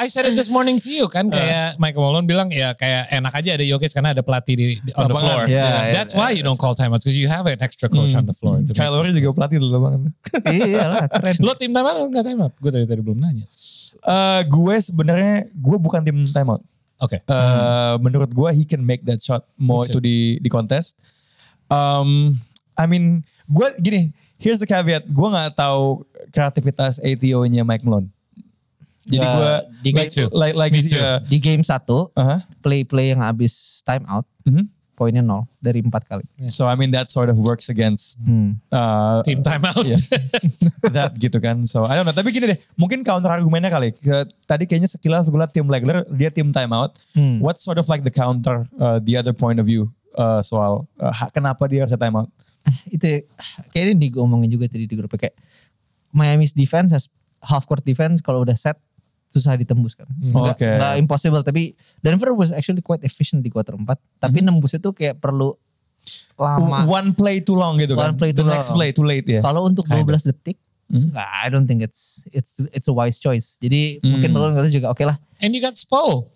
I 0.04 0.06
said 0.12 0.28
it 0.28 0.36
this 0.36 0.52
morning 0.52 0.84
to 0.84 0.90
you 0.92 1.08
kan 1.08 1.32
kayak 1.32 1.80
Michael 1.80 2.04
Malone 2.04 2.28
bilang 2.28 2.52
ya 2.52 2.76
kayak 2.76 3.08
enak 3.08 3.32
aja 3.32 3.56
ada 3.56 3.64
Jokic 3.64 3.94
karena 3.96 4.12
ada 4.12 4.20
pelatih 4.20 4.56
di, 4.60 4.66
di- 4.84 4.92
on 5.00 5.08
the 5.08 5.16
floor. 5.16 5.48
Iya, 5.48 5.64
iya. 5.64 5.94
That's 5.96 6.12
why 6.12 6.36
you 6.36 6.44
don't 6.44 6.60
call 6.60 6.76
timeouts 6.94 7.02
because 7.02 7.18
you 7.18 7.26
have 7.26 7.50
an 7.50 7.58
extra 7.58 7.90
coach 7.90 8.14
on 8.14 8.30
the 8.30 8.36
floor. 8.38 8.62
make 8.62 8.78
Kyle 8.78 8.94
Lowry 8.94 9.10
juga 9.10 9.34
pelatih 9.34 9.58
dulu 9.58 9.82
banget. 9.82 10.02
Iya 10.54 10.84
lah, 10.86 11.06
keren. 11.10 11.36
Lo 11.46 11.58
tim 11.58 11.74
timeout 11.74 11.98
atau 11.98 12.08
enggak 12.14 12.26
timeout? 12.30 12.54
Gue 12.62 12.70
dari 12.70 12.86
tadi 12.86 13.02
belum 13.02 13.18
nanya. 13.18 13.50
Eh, 14.04 14.42
gue 14.46 14.76
sebenarnya 14.78 15.50
gue 15.50 15.78
bukan 15.82 16.06
tim 16.06 16.18
timeout. 16.30 16.62
Oke. 17.02 17.18
Eh, 17.20 17.94
Menurut 17.98 18.30
gue 18.30 18.50
he 18.54 18.64
can 18.64 18.86
make 18.86 19.02
that 19.04 19.18
shot 19.18 19.50
mau 19.58 19.82
itu 19.82 19.98
di 19.98 20.38
di 20.38 20.48
contest. 20.48 21.02
Um, 21.68 22.38
I 22.78 22.86
mean, 22.86 23.26
gue 23.50 23.68
gini. 23.82 24.14
Here's 24.38 24.60
the 24.60 24.68
caveat. 24.68 25.08
Gue 25.08 25.28
nggak 25.32 25.56
tahu 25.56 26.04
kreativitas 26.30 27.00
ATO-nya 27.00 27.64
Mike 27.64 27.82
Malone. 27.82 28.12
Jadi 29.04 29.20
gue 29.20 29.52
di 29.80 29.90
like, 29.92 30.08
Me 30.08 30.16
too. 30.16 30.28
like, 30.32 30.56
like 30.56 30.72
too. 30.72 31.00
a- 31.00 31.20
Di 31.24 31.36
game 31.40 31.60
1, 31.60 31.68
uh-huh. 31.68 32.40
play-play 32.60 33.12
yang 33.12 33.20
habis 33.20 33.84
time 33.84 34.04
out, 34.08 34.24
Mhm. 34.44 34.68
Poinnya 35.04 35.20
0 35.20 35.44
dari 35.60 35.84
4 35.84 35.92
kali. 36.08 36.24
So 36.48 36.72
I 36.72 36.80
mean 36.80 36.96
that 36.96 37.12
sort 37.12 37.28
of 37.28 37.36
works 37.36 37.68
against 37.68 38.16
Hmm. 38.24 38.56
uh, 38.72 39.20
Tim 39.28 39.44
timeout. 39.44 39.84
Iya. 39.84 40.00
that 40.96 41.20
gitu 41.20 41.44
kan. 41.44 41.68
So 41.68 41.84
I 41.84 42.00
don't 42.00 42.08
know. 42.08 42.16
Tapi 42.16 42.32
gini 42.32 42.56
deh, 42.56 42.60
mungkin 42.80 43.04
counter 43.04 43.28
argumennya 43.28 43.68
kali. 43.68 43.92
Ke, 43.92 44.24
tadi 44.48 44.64
kayaknya 44.64 44.88
sekilas 44.88 45.28
gue 45.28 45.36
liat 45.36 45.52
tim 45.52 45.68
Legler, 45.68 46.08
dia 46.16 46.32
tim 46.32 46.56
timeout. 46.56 46.96
Hmm. 47.12 47.44
What 47.44 47.60
sort 47.60 47.76
of 47.76 47.92
like 47.92 48.08
the 48.08 48.14
counter, 48.16 48.64
uh, 48.80 49.04
the 49.04 49.20
other 49.20 49.36
point 49.36 49.60
of 49.60 49.68
view 49.68 49.92
uh, 50.16 50.40
soal 50.40 50.88
uh, 51.04 51.12
kenapa 51.36 51.68
dia 51.68 51.84
harus 51.84 51.92
timeout? 52.00 52.32
itu 52.96 53.28
kayak 53.76 54.00
ini 54.00 54.08
gue 54.08 54.24
omongin 54.24 54.48
juga 54.48 54.72
tadi 54.72 54.88
di 54.88 54.96
grup 54.96 55.12
kayak 55.20 55.36
Miami's 56.16 56.56
defense 56.56 56.96
has 56.96 57.12
half 57.44 57.68
court 57.68 57.84
defense 57.84 58.24
kalau 58.24 58.40
udah 58.48 58.56
set 58.56 58.80
susah 59.34 59.58
ditembus 59.58 59.98
kan. 59.98 60.06
Nggak, 60.14 60.56
Oke. 60.56 60.70
nggak 60.70 60.94
impossible 61.02 61.42
tapi 61.42 61.74
Denver 62.00 62.38
was 62.38 62.54
actually 62.54 62.86
quite 62.86 63.02
efficient 63.02 63.42
di 63.42 63.50
quarter 63.50 63.74
4 63.74 63.84
tapi 64.22 64.46
nembus 64.46 64.78
itu 64.78 64.94
kayak 64.94 65.18
perlu 65.18 65.58
lama. 66.38 66.86
One 66.86 67.16
play 67.16 67.42
too 67.42 67.56
long 67.56 67.80
gitu 67.80 67.98
kan. 67.98 68.14
One 68.14 68.16
play 68.20 68.32
The 68.32 68.44
too 68.44 68.50
next 68.50 68.70
long. 68.70 68.78
play 68.78 68.90
too 68.94 69.06
late 69.06 69.26
ya. 69.26 69.42
Kalau 69.42 69.66
untuk 69.66 69.88
Kinda. 69.88 70.06
12 70.06 70.30
detik 70.30 70.58
nggak, 70.94 71.26
I 71.26 71.48
don't 71.50 71.66
think 71.66 71.82
it's 71.82 72.30
it's 72.30 72.62
it's 72.70 72.86
a 72.86 72.94
wise 72.94 73.18
choice. 73.18 73.58
Jadi 73.58 73.98
mungkin 74.06 74.30
Malone 74.30 74.54
ngerti 74.54 74.78
juga 74.78 74.94
oke 74.94 75.02
lah. 75.02 75.18
And 75.42 75.50
you 75.56 75.62
got 75.64 75.74
Spo. 75.74 76.30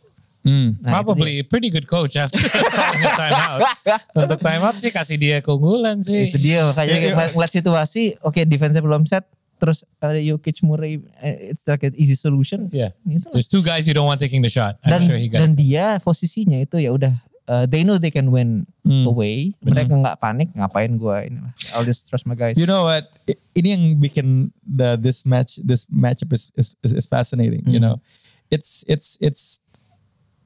Hmm. 0.48 0.80
Nah, 0.80 1.04
Probably 1.04 1.44
pretty 1.44 1.68
good 1.68 1.92
coach 1.92 2.16
after 2.16 2.39
calling 2.80 3.04
a 3.04 3.12
timeout. 3.20 3.60
Untuk 4.24 4.39
timeout 4.39 4.80
sih 4.80 4.89
kasih 4.89 5.18
dia 5.20 5.38
keunggulan 5.44 6.00
sih. 6.01 6.32
Itu 6.32 6.39
dia 6.39 6.63
makanya 6.72 6.96
kayak 7.04 7.36
ngeliat 7.36 7.51
situasi 7.51 8.16
oke 8.24 8.39
defense 8.48 8.80
belum 8.80 9.04
set 9.04 9.27
terus 9.58 9.82
ada 9.98 10.16
Jokic 10.16 10.62
Murray 10.62 11.02
eh, 11.20 11.52
it's 11.52 11.66
like 11.66 11.82
an 11.82 11.98
easy 11.98 12.14
solution. 12.14 12.70
Yeah. 12.70 12.94
Itulah. 13.04 13.34
There's 13.34 13.50
two 13.50 13.62
guys 13.62 13.86
you 13.86 13.94
don't 13.94 14.06
want 14.06 14.22
taking 14.22 14.42
the 14.42 14.50
shot. 14.50 14.78
I'm 14.86 14.98
dan 14.98 15.02
sure 15.04 15.18
he 15.18 15.28
got 15.28 15.42
dan 15.42 15.54
it. 15.54 15.60
dia 15.60 15.98
posisinya 16.00 16.62
itu 16.62 16.78
ya 16.78 16.94
udah 16.94 17.14
uh, 17.48 17.66
they 17.66 17.82
know 17.82 17.98
they 17.98 18.12
can 18.12 18.30
win 18.30 18.64
Hmm. 18.88 19.04
away. 19.04 19.52
Mereka 19.60 19.92
nggak 20.00 20.16
panik, 20.24 20.56
ngapain 20.56 20.96
gua 20.96 21.28
inilah. 21.28 21.52
I'll 21.76 21.84
just 21.84 22.08
trust 22.08 22.24
my 22.24 22.40
guys. 22.40 22.56
You 22.56 22.64
know 22.64 22.88
what? 22.88 23.12
Ini 23.52 23.68
yang 23.76 23.84
bikin 24.00 24.28
the 24.64 24.96
this 24.96 25.28
match 25.28 25.60
this 25.60 25.84
matchup 25.92 26.32
is 26.32 26.56
is, 26.56 26.72
is, 26.80 26.96
is 26.96 27.06
fascinating. 27.06 27.68
You 27.68 27.84
know, 27.84 28.00
it's 28.48 28.88
it's 28.88 29.20
it's 29.20 29.60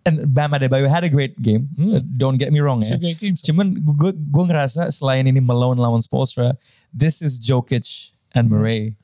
and 0.01 0.25
Bam 0.33 0.57
Adebayo 0.57 0.89
had 0.89 1.05
a 1.05 1.11
great 1.13 1.37
game. 1.37 1.69
Uh, 1.77 2.01
don't 2.01 2.41
get 2.41 2.49
me 2.49 2.57
wrong 2.57 2.81
Two 2.81 2.97
ya. 2.97 3.13
great 3.13 3.21
games. 3.21 3.45
Cuman 3.45 3.77
gue 3.77 4.09
gue 4.09 4.43
ngerasa 4.49 4.89
selain 4.89 5.29
ini 5.29 5.37
Malone 5.37 5.77
lawan 5.77 6.01
Spoelstra, 6.01 6.57
this 6.89 7.21
is 7.21 7.37
Jokic 7.37 8.09
and 8.33 8.49
Murray 8.49 8.97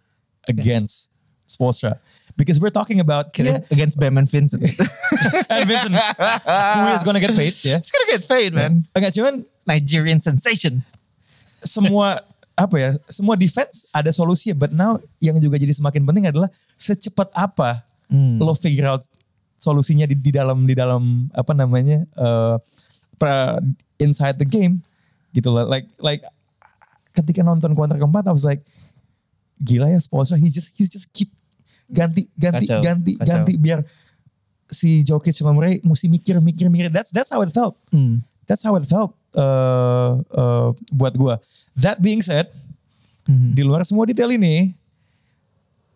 against 0.47 1.11
Spoelstra. 1.47 1.99
Because 2.37 2.61
we're 2.61 2.73
talking 2.73 3.01
about 3.01 3.33
yeah, 3.39 3.65
against 3.73 3.97
Bam 3.97 4.17
and 4.17 4.29
Vincent. 4.29 4.61
and 5.49 5.63
Vincent 5.65 5.95
who 5.97 6.87
is 6.93 7.01
gonna 7.01 7.19
get 7.19 7.33
paid 7.33 7.57
ya. 7.65 7.81
It's 7.81 7.89
gonna 7.89 8.09
get 8.13 8.29
paid, 8.29 8.53
man. 8.53 8.85
Enggak 8.93 9.17
cuman 9.17 9.41
Nigerian 9.65 10.21
sensation. 10.21 10.85
semua 11.65 12.21
apa 12.57 12.75
ya 12.81 12.89
semua 13.05 13.37
defense 13.37 13.85
ada 13.93 14.09
solusinya 14.09 14.57
but 14.57 14.73
now 14.73 14.97
yang 15.21 15.37
juga 15.37 15.61
jadi 15.61 15.77
semakin 15.77 16.01
penting 16.01 16.25
adalah 16.25 16.49
secepat 16.73 17.29
apa 17.37 17.85
lo 18.41 18.57
figure 18.57 18.89
out 18.89 19.05
solusinya 19.61 20.09
di, 20.09 20.17
di 20.17 20.31
dalam 20.33 20.65
di 20.65 20.73
dalam 20.73 21.29
apa 21.37 21.53
namanya 21.53 22.01
eh, 22.01 22.55
pra- 23.21 23.61
inside 24.01 24.41
the 24.41 24.47
game 24.47 24.81
gitu 25.37 25.53
loh 25.53 25.69
like 25.69 25.85
like 26.01 26.25
ketika 27.13 27.45
nonton 27.45 27.77
kuarter 27.77 28.01
keempat 28.01 28.25
I 28.25 28.33
was 28.33 28.41
like 28.41 28.65
gila 29.57 29.89
ya 29.89 29.97
Spolstra 29.97 30.37
he 30.37 30.47
just 30.47 30.73
he 30.73 30.83
just 30.83 31.09
keep 31.11 31.29
ganti 31.87 32.27
ganti 32.35 32.65
Kacau, 32.67 32.81
ganti 32.83 33.13
kacau. 33.15 33.25
ganti 33.25 33.53
biar 33.55 33.79
si 34.67 35.01
Jokic 35.01 35.31
sama 35.31 35.55
Murray 35.55 35.79
mesti 35.81 36.07
mikir 36.07 36.37
mikir 36.37 36.67
mikir 36.67 36.87
that's 36.89 37.09
that's 37.09 37.31
how 37.31 37.39
it 37.41 37.49
felt 37.49 37.73
Hmm. 37.89 38.19
that's 38.43 38.61
how 38.61 38.75
it 38.75 38.83
felt 38.83 39.15
uh, 39.37 40.19
uh, 40.33 40.67
buat 40.89 41.13
gua. 41.13 41.37
That 41.77 42.01
being 42.01 42.19
said, 42.19 42.49
Mhm. 43.27 43.53
di 43.53 43.61
luar 43.61 43.83
semua 43.83 44.03
detail 44.03 44.31
ini, 44.31 44.73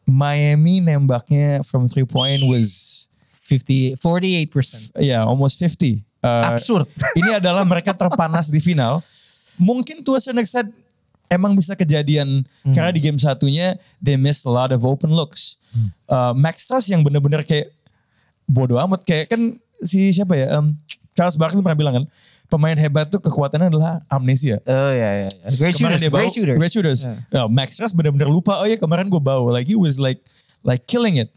Miami 0.03 0.81
nembaknya 0.81 1.63
from 1.63 1.87
three 1.87 2.03
point 2.05 2.43
was 2.45 3.07
50 3.47 3.95
48%. 3.97 4.99
yeah 4.99 5.23
almost 5.23 5.59
50. 5.59 6.03
Uh, 6.21 6.53
Absurd. 6.53 6.85
ini 7.19 7.33
adalah 7.33 7.63
mereka 7.63 7.91
terpanas 7.91 8.47
di 8.47 8.59
final. 8.59 9.01
Mungkin 9.57 10.01
to 10.01 10.15
a 10.15 10.21
certain 10.21 10.39
extent 10.39 10.69
emang 11.31 11.55
bisa 11.55 11.73
kejadian 11.73 12.43
Hmm. 12.61 12.75
karena 12.75 12.91
di 12.91 12.99
game 12.99 13.15
satunya 13.15 13.73
they 13.97 14.13
missed 14.13 14.43
a 14.43 14.51
lot 14.51 14.69
of 14.69 14.83
open 14.83 15.09
looks. 15.09 15.55
Uh, 16.05 16.35
Max 16.35 16.67
Strus 16.67 16.85
yang 16.85 16.99
bener-bener 16.99 17.41
kayak 17.41 17.71
bodoh 18.43 18.75
amat 18.77 19.01
kayak 19.01 19.31
kan 19.31 19.39
si 19.79 20.11
siapa 20.11 20.35
ya 20.35 20.59
um, 20.59 20.75
Charles 21.15 21.39
Barkley 21.39 21.63
pernah 21.63 21.79
bilang 21.79 21.95
kan 21.95 22.05
pemain 22.45 22.75
hebat 22.75 23.07
tuh 23.07 23.17
kekuatannya 23.17 23.71
adalah 23.71 24.03
amnesia. 24.05 24.59
Oh 24.67 24.91
ya 24.91 25.23
ya. 25.23 25.29
Great 25.55 25.79
Kemarin 25.79 25.95
shooters, 25.95 26.01
dia 26.01 26.11
bawa- 26.11 26.19
great 26.19 26.33
shooters. 26.35 26.57
Great 26.59 26.73
shooters. 26.75 26.99
Yeah. 27.01 27.17
Ya, 27.31 27.41
Max 27.47 27.79
Strus 27.79 27.95
bener-bener 27.95 28.27
lupa, 28.27 28.59
oh 28.59 28.67
ya 28.67 28.75
kemarin 28.75 29.07
gue 29.07 29.23
bawa. 29.23 29.47
Like 29.49 29.71
he 29.71 29.79
was 29.79 29.95
like 29.95 30.19
like 30.61 30.83
killing 30.83 31.15
it. 31.15 31.31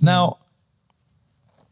Now, 0.00 0.40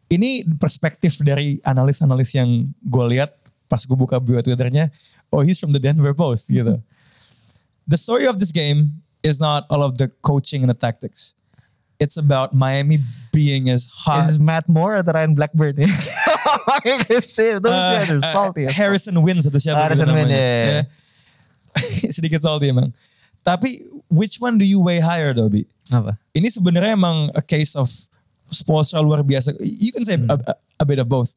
ini 0.09 0.45
perspektif 0.57 1.21
dari 1.21 1.61
analis-analis 1.63 2.33
yang 2.33 2.49
gue 2.81 3.05
lihat 3.17 3.33
pas 3.69 3.81
gue 3.81 3.97
buka 3.97 4.17
bio 4.17 4.41
Twitternya, 4.41 4.89
oh 5.29 5.41
he's 5.41 5.57
from 5.57 5.73
the 5.73 5.81
Denver 5.81 6.13
Post 6.13 6.49
gitu. 6.49 6.81
The 7.89 7.97
story 7.97 8.29
of 8.29 8.39
this 8.39 8.53
game 8.53 9.01
is 9.25 9.41
not 9.41 9.65
all 9.73 9.83
of 9.83 9.97
the 9.99 10.07
coaching 10.23 10.63
and 10.63 10.71
the 10.71 10.77
tactics. 10.77 11.33
It's 11.99 12.15
about 12.15 12.55
Miami 12.55 13.03
being 13.35 13.67
as 13.67 13.91
hot. 13.91 14.31
Is 14.31 14.39
Matt 14.39 14.69
Moore 14.71 15.03
atau 15.03 15.19
Ryan 15.19 15.35
Blackburn 15.35 15.75
ya? 15.83 15.91
Those 16.79 17.67
Uh, 17.67 17.91
guys 17.99 18.11
are 18.13 18.23
uh, 18.23 18.31
salty. 18.33 18.65
Harrison 18.71 19.19
Wins 19.19 19.47
atau 19.47 19.59
siapa 19.59 19.83
Harrison 19.83 20.07
gitu 20.07 20.15
ya, 20.15 20.39
ya. 20.39 20.63
Ya. 20.71 20.83
Sedikit 22.15 22.39
salty 22.39 22.71
emang. 22.71 22.95
Tapi 23.43 23.83
which 24.07 24.39
one 24.39 24.59
do 24.59 24.67
you 24.67 24.79
weigh 24.79 25.01
higher 25.03 25.35
though, 25.35 25.51
Bi? 25.51 25.67
Apa? 25.91 26.15
Ini 26.35 26.49
sebenarnya 26.53 26.95
emang 26.95 27.33
a 27.35 27.43
case 27.43 27.75
of 27.75 27.89
Spoelstra 28.49 29.03
luar 29.03 29.21
biasa. 29.27 29.53
You 29.61 29.91
can 29.93 30.05
say 30.07 30.17
Hmm. 30.17 30.31
a, 30.31 30.37
a- 30.55 30.59
a 30.81 30.85
bit 30.87 31.03
of 31.03 31.09
both. 31.11 31.35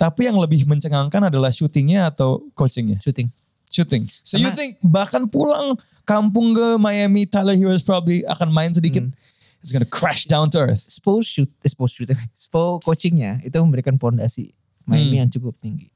Tapi 0.00 0.26
yang 0.26 0.40
lebih 0.40 0.64
mencengangkan 0.64 1.28
adalah 1.28 1.52
shootingnya 1.52 2.08
atau 2.08 2.40
coachingnya? 2.56 2.96
Shooting. 3.04 3.28
Shooting. 3.70 4.10
So 4.10 4.34
you 4.34 4.50
Karena- 4.50 4.58
think 4.58 4.72
bahkan 4.82 5.30
pulang 5.30 5.78
kampung 6.02 6.52
ke 6.52 6.74
Miami, 6.76 7.22
Tyler 7.24 7.54
Heroes 7.54 7.80
probably 7.80 8.26
akan 8.26 8.50
main 8.50 8.74
sedikit. 8.74 9.06
Hmm. 9.06 9.14
It's 9.62 9.70
gonna 9.70 9.86
crash 9.86 10.26
down 10.26 10.50
to 10.50 10.58
earth. 10.58 10.82
Spo 10.82 11.22
shoot, 11.22 11.46
eh, 11.62 11.70
Spo 11.70 11.86
shooting, 11.86 12.16
Spo 12.34 12.82
coachingnya 12.82 13.38
itu 13.40 13.54
memberikan 13.62 13.94
pondasi 13.94 14.50
Miami 14.84 15.16
Hmm. 15.16 15.20
yang 15.22 15.30
cukup 15.30 15.54
tinggi. 15.62 15.86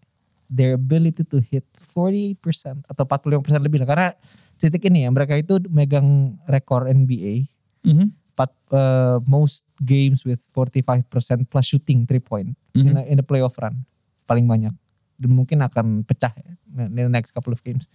Their 0.47 0.79
ability 0.79 1.27
to 1.27 1.43
hit 1.43 1.65
48% 1.75 2.87
atau 2.87 3.03
45% 3.03 3.59
lebih 3.59 3.83
lah. 3.83 3.89
Karena 3.89 4.09
titik 4.55 4.87
ini 4.87 5.03
ya 5.03 5.11
mereka 5.11 5.35
itu 5.35 5.59
megang 5.67 6.39
rekor 6.47 6.87
NBA 6.87 7.49
Mhm. 7.83 8.07
empat 8.35 8.51
uh, 8.71 9.19
most 9.25 9.67
games 9.81 10.23
with 10.23 10.47
45% 10.53 11.03
plus 11.45 11.67
shooting 11.67 12.07
three 12.07 12.23
point 12.23 12.55
in, 12.73 12.87
Mhm. 12.87 12.97
a, 12.97 13.03
in 13.09 13.17
the 13.19 13.27
playoff 13.27 13.59
run 13.59 13.83
paling 14.25 14.45
banyak 14.45 14.71
dan 15.17 15.31
mungkin 15.31 15.61
akan 15.61 16.03
pecah 16.03 16.35
ya 16.35 16.53
in 16.77 16.95
the 16.95 17.07
next 17.09 17.31
couple 17.31 17.55
of 17.55 17.63
games 17.63 17.87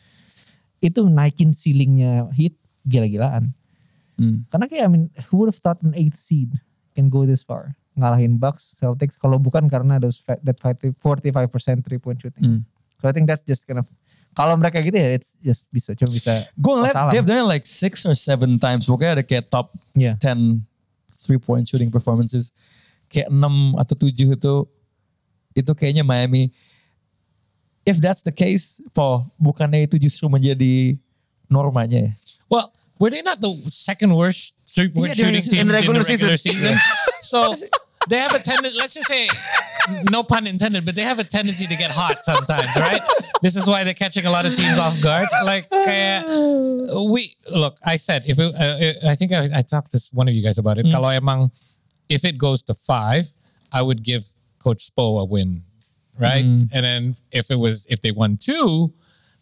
itu 0.79 1.03
naikin 1.05 1.51
ceilingnya 1.51 2.27
hit 2.33 2.55
gila-gilaan 2.83 3.51
Hmm. 4.19 4.43
karena 4.51 4.67
kayak 4.67 4.83
I 4.83 4.89
mean 4.91 5.03
who 5.31 5.39
would 5.39 5.47
have 5.47 5.63
thought 5.63 5.79
an 5.79 5.95
eighth 5.95 6.19
seed 6.19 6.51
can 6.91 7.07
go 7.07 7.23
this 7.23 7.39
far 7.39 7.71
ngalahin 7.95 8.35
Bucks 8.35 8.75
Celtics 8.75 9.15
kalau 9.15 9.39
bukan 9.39 9.71
karena 9.71 9.95
those 9.95 10.19
that 10.27 10.59
45% 10.59 10.99
three 11.87 11.99
point 11.99 12.19
shooting 12.19 12.43
Hmm. 12.43 12.61
so 12.99 13.07
I 13.07 13.15
think 13.15 13.31
that's 13.31 13.47
just 13.47 13.63
kind 13.63 13.79
of 13.79 13.87
kalau 14.35 14.59
mereka 14.59 14.83
gitu 14.83 14.93
ya 14.93 15.15
it's 15.15 15.39
just 15.39 15.71
bisa 15.71 15.95
cuma 15.95 16.11
bisa 16.11 16.35
Gue 16.59 16.73
ngeliat 16.75 17.15
they've 17.15 17.23
done 17.23 17.41
it 17.41 17.47
like 17.47 17.63
six 17.63 18.03
or 18.03 18.13
seven 18.13 18.59
times. 18.59 18.85
Pokoknya 18.85 19.19
ada 19.19 19.23
kayak 19.23 19.47
top 19.47 19.71
Yeah. 19.95 20.19
10 20.21 20.67
three 21.15 21.39
point 21.39 21.65
shooting 21.65 21.87
performances. 21.89 22.51
Kayak 23.09 23.31
6 23.33 23.73
atau 23.79 23.95
7 23.97 24.35
itu 24.35 24.53
itu 25.55 25.71
kayaknya 25.73 26.05
Miami. 26.05 26.51
If 27.89 27.97
that's 27.97 28.21
the 28.21 28.31
case, 28.31 28.77
po 28.93 29.25
bukannya 29.41 29.89
itu 29.89 29.97
justru 29.97 30.29
menjadi 30.29 30.93
normanya 31.49 32.05
ya? 32.05 32.11
Well, 32.45 32.69
were 33.01 33.09
they 33.09 33.25
not 33.25 33.41
the 33.41 33.49
second 33.73 34.13
worst 34.13 34.53
three 34.69 34.93
point 34.93 35.17
Yeah, 35.17 35.25
shooting 35.33 35.41
team 35.41 35.65
in 35.65 35.73
the 35.73 35.81
in 35.81 35.89
the 35.89 35.97
regular 35.97 36.01
regular 36.05 36.37
season. 36.37 36.77
season? 36.77 36.77
so 37.25 37.57
they 38.07 38.17
have 38.17 38.33
a 38.33 38.39
tendency, 38.39 38.77
let's 38.77 38.93
just 38.93 39.07
say, 39.07 39.27
no 40.09 40.23
pun 40.23 40.47
intended, 40.47 40.85
but 40.85 40.95
they 40.95 41.03
have 41.03 41.19
a 41.19 41.23
tendency 41.23 41.67
to 41.67 41.75
get 41.75 41.91
hot 41.91 42.23
sometimes, 42.25 42.69
right? 42.77 43.01
this 43.41 43.55
is 43.55 43.67
why 43.67 43.83
they're 43.83 43.93
catching 43.93 44.25
a 44.25 44.31
lot 44.31 44.45
of 44.45 44.55
teams 44.55 44.77
off 44.77 44.99
guard. 45.01 45.27
Like, 45.43 45.69
kayak, 45.69 46.25
we, 47.09 47.35
look, 47.51 47.77
I 47.85 47.97
said, 47.97 48.23
if 48.25 48.39
it, 48.39 48.55
uh, 48.55 49.09
I 49.09 49.15
think 49.15 49.33
I, 49.33 49.49
I 49.57 49.61
talked 49.61 49.91
to 49.91 49.99
one 50.13 50.27
of 50.27 50.33
you 50.33 50.43
guys 50.43 50.57
about 50.57 50.77
it. 50.77 50.85
Kalau 50.87 51.09
emang, 51.09 51.51
if 52.07 52.25
it 52.25 52.37
goes 52.37 52.63
to 52.63 52.73
five, 52.73 53.29
I 53.71 53.81
would 53.81 54.01
give 54.03 54.27
Coach 54.59 54.89
Spo 54.89 55.21
a 55.21 55.25
win, 55.25 55.61
right? 56.19 56.43
Mm-hmm. 56.45 56.67
And 56.73 56.85
then 56.85 57.15
if 57.31 57.49
it 57.49 57.55
was, 57.57 57.87
if 57.89 58.01
they 58.01 58.11
won 58.11 58.37
two, 58.37 58.93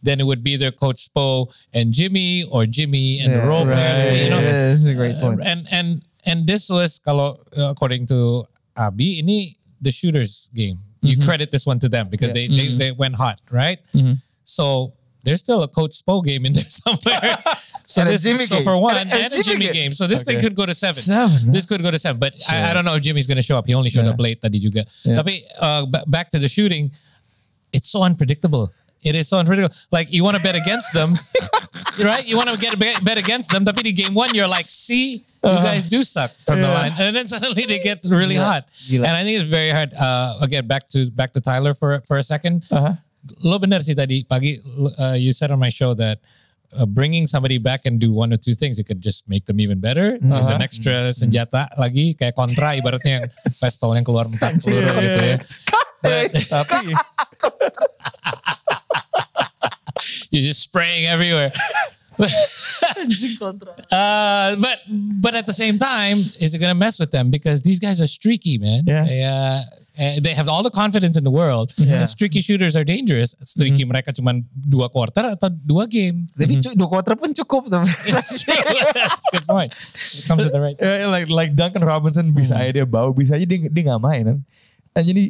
then 0.04 0.20
it 0.20 0.26
would 0.26 0.44
be 0.44 0.56
their 0.56 0.72
Coach 0.72 1.10
Spo 1.10 1.52
and 1.74 1.92
Jimmy 1.92 2.44
or 2.52 2.66
Jimmy 2.66 3.20
and 3.20 3.34
the 3.34 3.42
role 3.42 3.66
players. 3.66 4.00
right. 4.00 4.24
You 4.24 4.30
know, 4.30 4.40
Yeah, 4.40 4.70
that's 4.70 4.86
a 4.86 4.94
great 4.94 5.16
uh, 5.16 5.22
point. 5.22 5.42
and 5.44 5.68
and 5.72 6.04
and 6.26 6.48
this 6.48 6.70
was 6.70 7.00
kalau 7.00 7.42
uh, 7.58 7.72
according 7.72 8.06
to 8.08 8.46
Abi 8.78 9.22
ini 9.22 9.58
the 9.82 9.92
shooters 9.92 10.50
game. 10.54 10.80
You 11.02 11.18
mm-hmm. 11.18 11.26
credit 11.28 11.52
this 11.52 11.66
one 11.66 11.80
to 11.80 11.90
them 11.90 12.10
because 12.10 12.32
they, 12.32 12.48
they 12.48 12.68
mm-hmm. 12.70 12.78
they 12.78 12.92
went 12.92 13.16
hot, 13.16 13.42
right? 13.52 13.78
So 14.44 14.94
there's 15.24 15.42
still 15.42 15.62
a 15.62 15.68
coach 15.68 15.92
Spo 15.92 16.24
game 16.24 16.46
in 16.46 16.54
there 16.54 16.70
somewhere. 16.70 17.36
so 17.88 18.02
And 18.04 18.12
this 18.12 18.23
Jimmy 18.28 18.43
so 18.45 18.56
game. 18.60 18.67
for 18.67 18.76
one 18.76 19.00
And 19.00 19.08
and, 19.08 19.15
a- 19.15 19.23
and 19.23 19.34
a 19.34 19.43
Jimmy 19.47 19.71
Jimmy 19.71 19.73
game. 19.73 19.91
So 19.95 20.08
this 20.12 20.23
thing 20.28 20.39
could 20.43 20.56
go 20.60 20.65
to 20.67 20.76
seven. 20.76 21.00
Seven, 21.00 21.56
This 21.56 21.63
could 21.65 21.80
go 21.82 21.88
to 21.89 21.97
seven, 21.97 22.19
but 22.19 22.36
I, 22.52 22.69
I 22.69 22.73
don't 22.76 22.84
know 22.84 22.95
if 23.00 23.02
Jimmy's 23.02 23.28
going 23.32 23.39
to 23.39 23.47
show 23.47 23.56
up. 23.58 23.63
He 23.65 23.73
only 23.73 23.88
showed 23.89 24.04
Yeah. 24.06 24.12
up 24.12 24.19
late 24.19 24.43
tadi 24.43 24.60
juga. 24.60 24.84
Yeah. 25.08 25.15
Tapi 25.15 25.47
uh, 25.56 25.88
ba- 25.88 26.04
back 26.06 26.28
to 26.36 26.39
the 26.39 26.52
shooting, 26.52 26.91
it's 27.71 27.88
so 27.88 28.04
unpredictable. 28.04 28.69
It 29.08 29.15
is 29.15 29.32
so 29.32 29.39
unpredictable. 29.39 29.71
Like 29.89 30.12
you 30.12 30.28
want 30.28 30.36
to 30.36 30.43
bet 30.43 30.60
against 30.60 30.91
them, 30.91 31.15
right? 32.04 32.28
You 32.28 32.36
want 32.36 32.50
to 32.52 32.58
get 32.60 32.73
a 32.76 32.78
bet 32.78 33.00
bet 33.08 33.15
against 33.17 33.52
them. 33.56 33.63
Tapi 33.63 33.84
di 33.88 33.93
game 33.95 34.12
one, 34.13 34.36
you're 34.36 34.52
like, 34.52 34.67
see, 34.67 35.23
you 35.47 35.58
guys 35.63 35.88
do 35.88 36.04
suck 36.04 36.36
from 36.43 36.60
the 36.60 36.67
line, 36.67 36.91
and 37.00 37.15
then 37.15 37.23
suddenly 37.30 37.63
they 37.63 37.80
get 37.80 38.04
really 38.04 38.36
hot. 38.36 38.67
Gila. 38.89 39.08
And 39.08 39.15
I 39.15 39.23
think 39.23 39.39
it's 39.39 39.47
very 39.47 39.69
hard. 39.71 39.93
Uh, 39.95 40.43
again, 40.43 40.67
back 40.67 40.89
to 40.91 41.08
back 41.15 41.32
to 41.34 41.41
Tyler 41.41 41.71
for 41.73 42.02
for 42.04 42.17
a 42.19 42.26
second. 42.26 42.65
Uh-huh. 42.67 43.00
Lo 43.47 43.56
benar 43.60 43.80
sih 43.80 43.95
tadi 43.95 44.26
pagi. 44.28 44.58
Uh, 45.00 45.15
you 45.15 45.32
said 45.32 45.52
on 45.56 45.60
my 45.62 45.69
show 45.71 45.93
that. 45.95 46.19
Uh, 46.76 46.86
bringing 46.86 47.24
somebody 47.26 47.58
back 47.58 47.86
and 47.88 47.96
do 47.96 48.12
one 48.12 48.34
or 48.34 48.38
two 48.38 48.52
things, 48.54 48.76
it 48.78 48.84
could 48.84 49.00
just 49.00 49.24
make 49.30 49.46
them 49.48 49.60
even 49.64 49.80
better. 49.80 50.20
There's 50.20 50.52
an 50.52 50.62
extra 50.62 51.16
senjata 51.16 51.72
lagi, 51.80 52.12
kayak 52.12 52.36
kontra 52.36 52.76
ibaratnya 52.76 53.24
yang 53.24 53.26
pistol 53.56 53.96
yang 53.96 54.04
keluar 54.04 54.28
empat 54.28 54.60
peluru 54.60 54.92
gitu 55.00 55.22
ya. 55.24 55.38
But- 56.04 56.36
Tapi 56.36 56.92
You're 60.30 60.44
just 60.44 60.62
spraying 60.62 61.08
everywhere. 61.08 61.52
Uh, 63.94 64.56
but 64.58 64.78
but 65.22 65.34
at 65.38 65.46
the 65.46 65.54
same 65.54 65.78
time, 65.78 66.18
is 66.42 66.54
it 66.54 66.60
gonna 66.60 66.74
mess 66.74 66.98
with 67.00 67.12
them 67.12 67.30
because 67.30 67.62
these 67.62 67.80
guys 67.80 68.02
are 68.02 68.08
streaky, 68.10 68.58
man? 68.58 68.84
Yeah. 68.90 69.04
They, 69.06 69.22
uh, 69.24 69.62
eh, 69.98 70.22
they 70.22 70.34
have 70.34 70.48
all 70.48 70.62
the 70.64 70.72
confidence 70.74 71.18
in 71.18 71.24
the 71.26 71.34
world. 71.34 71.74
Yeah. 71.78 72.00
And 72.02 72.10
streaky 72.10 72.42
shooters 72.42 72.78
are 72.78 72.86
dangerous. 72.86 73.36
Streaky 73.44 73.84
mereka 73.84 74.14
cuma 74.14 74.38
dua 74.54 74.90
quarter 74.90 75.34
atau 75.34 75.50
dua 75.50 75.90
game. 75.90 76.30
Tapi 76.38 76.62
cu- 76.62 76.78
dua 76.78 76.88
quarter 76.88 77.18
pun 77.18 77.34
cukup. 77.34 77.68
That's 77.74 78.46
true. 78.46 78.56
That's 78.94 79.28
good 79.34 79.46
point. 79.50 79.74
It 79.98 80.26
comes 80.30 80.46
at 80.46 80.54
the 80.54 80.62
right. 80.62 80.78
Eh, 80.78 81.06
like 81.10 81.28
like 81.28 81.52
Duncan 81.58 81.84
Robinson 81.84 82.32
bisa 82.32 82.56
aja 82.58 82.82
dia 82.82 82.86
bau, 82.88 83.12
bisa 83.12 83.36
aja 83.36 83.46
dia 83.46 83.68
dia 83.68 83.84
nggak 83.90 84.02
main 84.02 84.24
kan. 84.26 84.38
And 84.98 85.04
jadi 85.06 85.22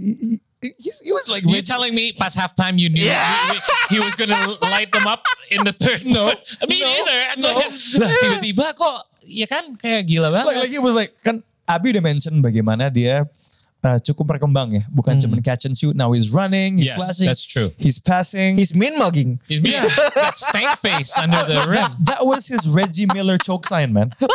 he, 0.61 0.81
he, 1.03 1.11
was 1.11 1.27
like 1.29 1.43
You're 1.45 1.61
telling 1.61 1.93
me 1.93 2.11
past 2.15 2.37
halftime 2.37 2.79
you 2.79 2.89
knew 2.89 3.05
he, 3.07 3.95
he 3.95 3.97
was 3.99 4.15
gonna 4.15 4.37
light 4.63 4.91
them 4.91 5.05
up 5.05 5.21
in 5.51 5.63
the 5.63 5.73
third? 5.75 6.01
No, 6.07 6.31
me 6.65 6.81
No. 6.81 6.87
neither. 6.87 7.19
No. 7.37 7.51
Lah 7.99 8.09
tiba-tiba 8.23 8.65
kok, 8.73 8.97
ya 9.27 9.45
kan 9.45 9.75
kayak 9.77 10.07
gila 10.07 10.31
banget. 10.31 10.47
like, 10.49 10.59
like 10.65 10.73
he 10.73 10.79
was 10.79 10.95
like 10.95 11.11
kan 11.21 11.43
Abi 11.67 11.91
udah 11.91 12.03
mention 12.03 12.39
bagaimana 12.39 12.87
dia 12.87 13.27
uh, 13.83 13.97
cukup 14.01 14.37
berkembang 14.37 14.73
ya, 14.77 14.83
bukan 14.89 15.17
cuma 15.21 15.37
catch 15.41 15.65
and 15.65 15.77
shoot. 15.77 15.93
Now 15.95 16.11
he's 16.13 16.29
running, 16.33 16.77
he's 16.77 16.93
Yes, 16.93 16.97
flashing, 16.97 17.27
that's 17.27 17.45
true. 17.45 17.69
He's 17.77 17.97
passing. 17.99 18.57
He's 18.57 18.73
mean 18.73 18.97
mugging. 18.97 19.39
He's 19.45 19.61
being 19.61 19.77
that 20.17 20.37
stank 20.37 20.77
face 20.81 21.13
under 21.17 21.43
the 21.45 21.65
rim. 21.69 21.91
that 22.09 22.25
was 22.25 22.47
his 22.47 22.67
Reggie 22.67 23.05
Miller 23.09 23.37
choke 23.37 23.65
sign, 23.67 23.93
man. 23.93 24.13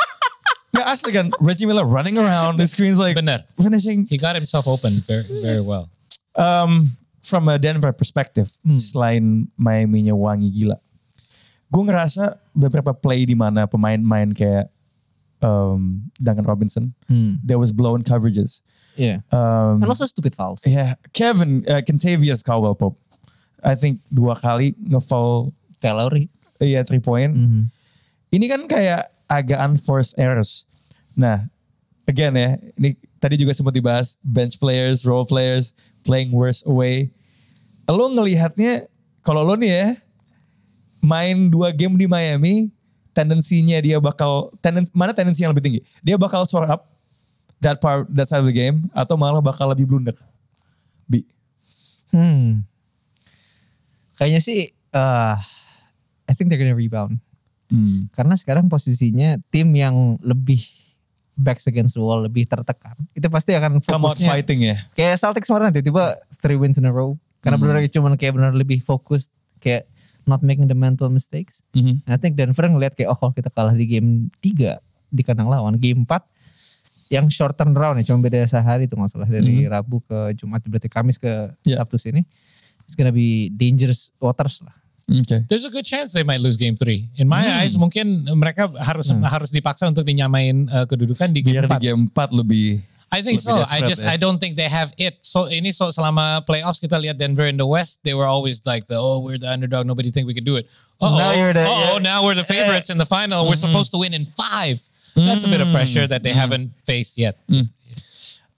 Yeah, 0.73 0.89
asli 0.89 1.13
kan 1.13 1.29
Reggie 1.37 1.69
Miller 1.69 1.85
running 1.85 2.17
around 2.17 2.57
the 2.57 2.65
screens 2.65 2.97
like 2.97 3.13
Bener. 3.13 3.45
finishing. 3.61 4.09
He 4.09 4.17
got 4.17 4.33
himself 4.33 4.65
open 4.65 5.05
very, 5.05 5.21
very 5.45 5.61
well. 5.61 5.85
Um, 6.33 6.97
from 7.21 7.45
a 7.53 7.61
Denver 7.61 7.93
perspective, 7.93 8.49
selain 8.81 9.53
Miami-nya 9.61 10.17
wangi 10.17 10.49
gila, 10.49 10.81
gue 11.69 11.83
ngerasa 11.85 12.41
beberapa 12.57 12.97
play 12.97 13.29
di 13.29 13.37
mana 13.37 13.69
pemain-pemain 13.69 14.33
kayak 14.33 14.73
um, 15.43 16.09
Duncan 16.23 16.45
Robinson, 16.47 16.95
there 17.45 17.59
was 17.59 17.73
blown 17.75 18.03
coverages. 18.03 18.63
Yeah. 18.97 19.25
Um, 19.33 19.81
And 19.83 19.89
also 19.89 20.07
stupid 20.07 20.35
fouls. 20.37 20.61
yeah, 20.65 20.95
Kevin, 21.13 21.65
uh, 21.69 21.81
Kentavious 21.81 22.45
Caldwell 22.45 22.75
Pope, 22.77 22.97
I 23.65 23.75
think 23.75 24.01
dua 24.13 24.37
kali 24.37 24.75
ngefoul, 24.79 25.53
Lowry. 25.83 26.31
iya 26.63 26.87
three 26.87 27.03
point. 27.03 27.35
Ini 28.33 28.47
kan 28.49 28.71
kayak 28.71 29.11
agak 29.27 29.59
unforced 29.59 30.15
errors. 30.15 30.65
Nah, 31.19 31.51
again 32.07 32.33
ya, 32.39 32.57
ini 32.79 32.95
tadi 33.19 33.35
juga 33.37 33.53
sempat 33.53 33.75
dibahas 33.75 34.15
bench 34.23 34.57
players, 34.63 35.03
role 35.05 35.27
players, 35.27 35.75
playing 36.07 36.31
worse 36.31 36.63
away. 36.65 37.11
Lo 37.91 38.09
ngelihatnya, 38.09 38.87
kalau 39.27 39.43
lo 39.45 39.59
nih 39.59 39.73
ya, 39.73 39.87
main 41.03 41.51
dua 41.51 41.75
game 41.75 41.99
di 41.99 42.07
Miami, 42.07 42.71
tendensinya 43.13 43.79
dia 43.79 44.01
bakal, 44.01 44.53
tenden, 44.61 44.85
mana 44.93 45.13
tendensi 45.13 45.45
yang 45.45 45.53
lebih 45.53 45.65
tinggi? 45.65 45.81
Dia 46.01 46.17
bakal 46.17 46.45
sore 46.45 46.69
up 46.69 46.89
that 47.61 47.79
part, 47.79 48.09
that 48.11 48.27
side 48.27 48.43
of 48.43 48.49
the 48.49 48.57
game, 48.57 48.89
atau 48.93 49.15
malah 49.15 49.41
bakal 49.41 49.71
lebih 49.71 49.87
blunder? 49.87 50.17
Bi. 51.07 51.23
Hmm. 52.11 52.65
Kayaknya 54.17 54.41
sih, 54.43 54.61
uh, 54.93 55.37
I 56.29 56.33
think 56.35 56.49
they're 56.49 56.61
gonna 56.61 56.77
rebound. 56.77 57.21
Hmm. 57.73 58.13
Karena 58.13 58.37
sekarang 58.37 58.69
posisinya 58.69 59.41
tim 59.49 59.73
yang 59.73 60.21
lebih 60.21 60.61
backs 61.33 61.65
against 61.65 61.97
the 61.97 62.03
wall, 62.05 62.21
lebih 62.21 62.45
tertekan. 62.45 62.95
Itu 63.17 63.33
pasti 63.33 63.57
akan 63.57 63.81
Come 63.81 64.05
out 64.05 64.17
fokusnya. 64.17 64.29
fighting 64.29 64.61
ya. 64.69 64.77
Kayak 64.93 65.17
Celtics 65.21 65.49
kemarin 65.49 65.73
tiba-tiba 65.73 66.21
three 66.45 66.61
wins 66.61 66.77
in 66.77 66.85
a 66.85 66.93
row. 66.93 67.17
Karena 67.41 67.57
Hmm. 67.57 67.65
benar 67.67 67.83
cuman 67.89 68.13
kayak 68.21 68.37
benar 68.37 68.53
lebih 68.53 68.85
fokus 68.85 69.33
kayak 69.59 69.89
not 70.25 70.41
making 70.41 70.67
the 70.67 70.77
mental 70.77 71.09
mistakes. 71.09 71.63
Mhm. 71.73 72.03
I 72.05 72.17
think 72.17 72.35
Denver 72.35 72.65
ngeliat 72.65 72.95
kayak 72.95 73.11
oh 73.11 73.19
kalau 73.19 73.33
kita 73.33 73.49
kalah 73.49 73.73
di 73.73 73.87
game 73.87 74.29
3 74.41 74.79
di 75.09 75.23
kandang 75.23 75.49
lawan, 75.49 75.77
game 75.77 76.03
4 76.05 76.25
yang 77.13 77.29
short 77.29 77.53
turnaround 77.53 78.01
ya 78.01 78.09
cuma 78.09 78.25
beda 78.25 78.49
sehari 78.49 78.89
itu 78.89 78.97
nggak 78.97 79.13
salah 79.13 79.29
dari 79.29 79.69
Rabu 79.69 80.01
ke 80.01 80.33
Jumat 80.33 80.65
berarti 80.65 80.89
Kamis 80.89 81.21
ke 81.21 81.29
Hmm. 81.29 81.69
Yeah. 81.69 81.79
Sabtu 81.85 82.01
sini. 82.01 82.25
It's 82.89 82.97
gonna 82.97 83.13
be 83.13 83.53
dangerous 83.53 84.09
waters 84.17 84.65
lah. 84.65 84.73
Oke. 85.13 85.45
There's 85.51 85.67
a 85.67 85.73
good 85.73 85.85
chance 85.85 86.15
they 86.15 86.23
might 86.25 86.41
lose 86.41 86.57
game 86.57 86.79
three. 86.79 87.11
In 87.19 87.27
my 87.27 87.43
eyes, 87.61 87.75
mungkin 87.75 88.23
mereka 88.33 88.71
harus 88.81 89.11
harus 89.13 89.51
dipaksa 89.51 89.91
untuk 89.91 90.07
dinyamain 90.07 90.71
uh, 90.71 90.87
kedudukan 90.87 91.35
di 91.35 91.43
game 91.43 91.67
Biar 91.67 91.69
di 91.69 91.79
4. 91.79 91.87
game 91.91 92.03
4 92.09 92.39
lebih 92.41 92.67
I 93.13 93.21
think 93.21 93.39
so. 93.45 93.53
I 93.69 93.85
just 93.85 94.03
ya. 94.03 94.11
I 94.11 94.17
don't 94.17 94.41
think 94.41 94.57
they 94.57 94.73
have 94.73 94.89
it. 94.97 95.21
So 95.21 95.45
ini 95.45 95.69
so 95.69 95.93
selama 95.93 96.41
playoffs 96.49 96.81
kita 96.81 96.97
lihat 96.97 97.21
Denver 97.21 97.45
in 97.45 97.61
the 97.61 97.69
West, 97.69 98.01
they 98.09 98.17
were 98.17 98.25
always 98.25 98.65
like 98.65 98.89
the 98.89 98.97
oh 98.97 99.21
we're 99.21 99.37
the 99.37 99.53
underdog, 99.53 99.85
nobody 99.85 100.09
think 100.09 100.25
we 100.25 100.33
could 100.33 100.49
do 100.49 100.57
it. 100.57 100.65
Oh 100.97 101.13
Now 101.21 101.37
you're 101.37 101.53
the- 101.53 101.69
oh 101.69 102.01
now 102.01 102.25
we're 102.25 102.35
the 102.39 102.49
favorites 102.49 102.89
in 102.89 102.97
the 102.97 103.05
final. 103.05 103.45
We're 103.45 103.61
supposed 103.61 103.93
to 103.93 104.01
win 104.01 104.17
in 104.17 104.25
five. 104.33 104.81
That's 105.13 105.45
a 105.45 105.51
bit 105.53 105.61
of 105.61 105.69
pressure 105.69 106.09
that 106.09 106.25
they 106.25 106.33
haven't 106.33 106.73
faced 106.89 107.21
yet. 107.21 107.37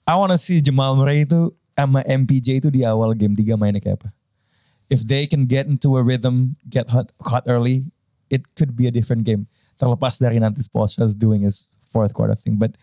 I 0.07 0.14
wanna 0.14 0.38
see 0.38 0.62
Jamal 0.62 0.95
Murray 0.95 1.27
itu 1.27 1.51
sama 1.75 2.07
MPJ 2.07 2.62
itu 2.62 2.69
di 2.71 2.87
awal 2.87 3.11
game 3.19 3.35
3 3.35 3.59
mainnya 3.59 3.83
kayak 3.83 3.99
apa. 3.99 4.09
If 4.87 5.03
they 5.03 5.27
can 5.27 5.51
get 5.51 5.67
into 5.67 5.99
a 5.99 6.03
rhythm, 6.05 6.55
get 6.71 6.87
hot, 6.93 7.11
hot 7.25 7.43
early, 7.51 7.88
it 8.31 8.47
could 8.55 8.77
be 8.79 8.87
a 8.87 8.93
different 8.95 9.27
game. 9.27 9.49
Terlepas 9.81 10.21
dari 10.23 10.38
nanti 10.38 10.62
Spoelstra's 10.62 11.17
doing 11.17 11.43
his 11.43 11.73
fourth 11.90 12.14
quarter 12.14 12.37
thing. 12.38 12.61
But 12.61 12.79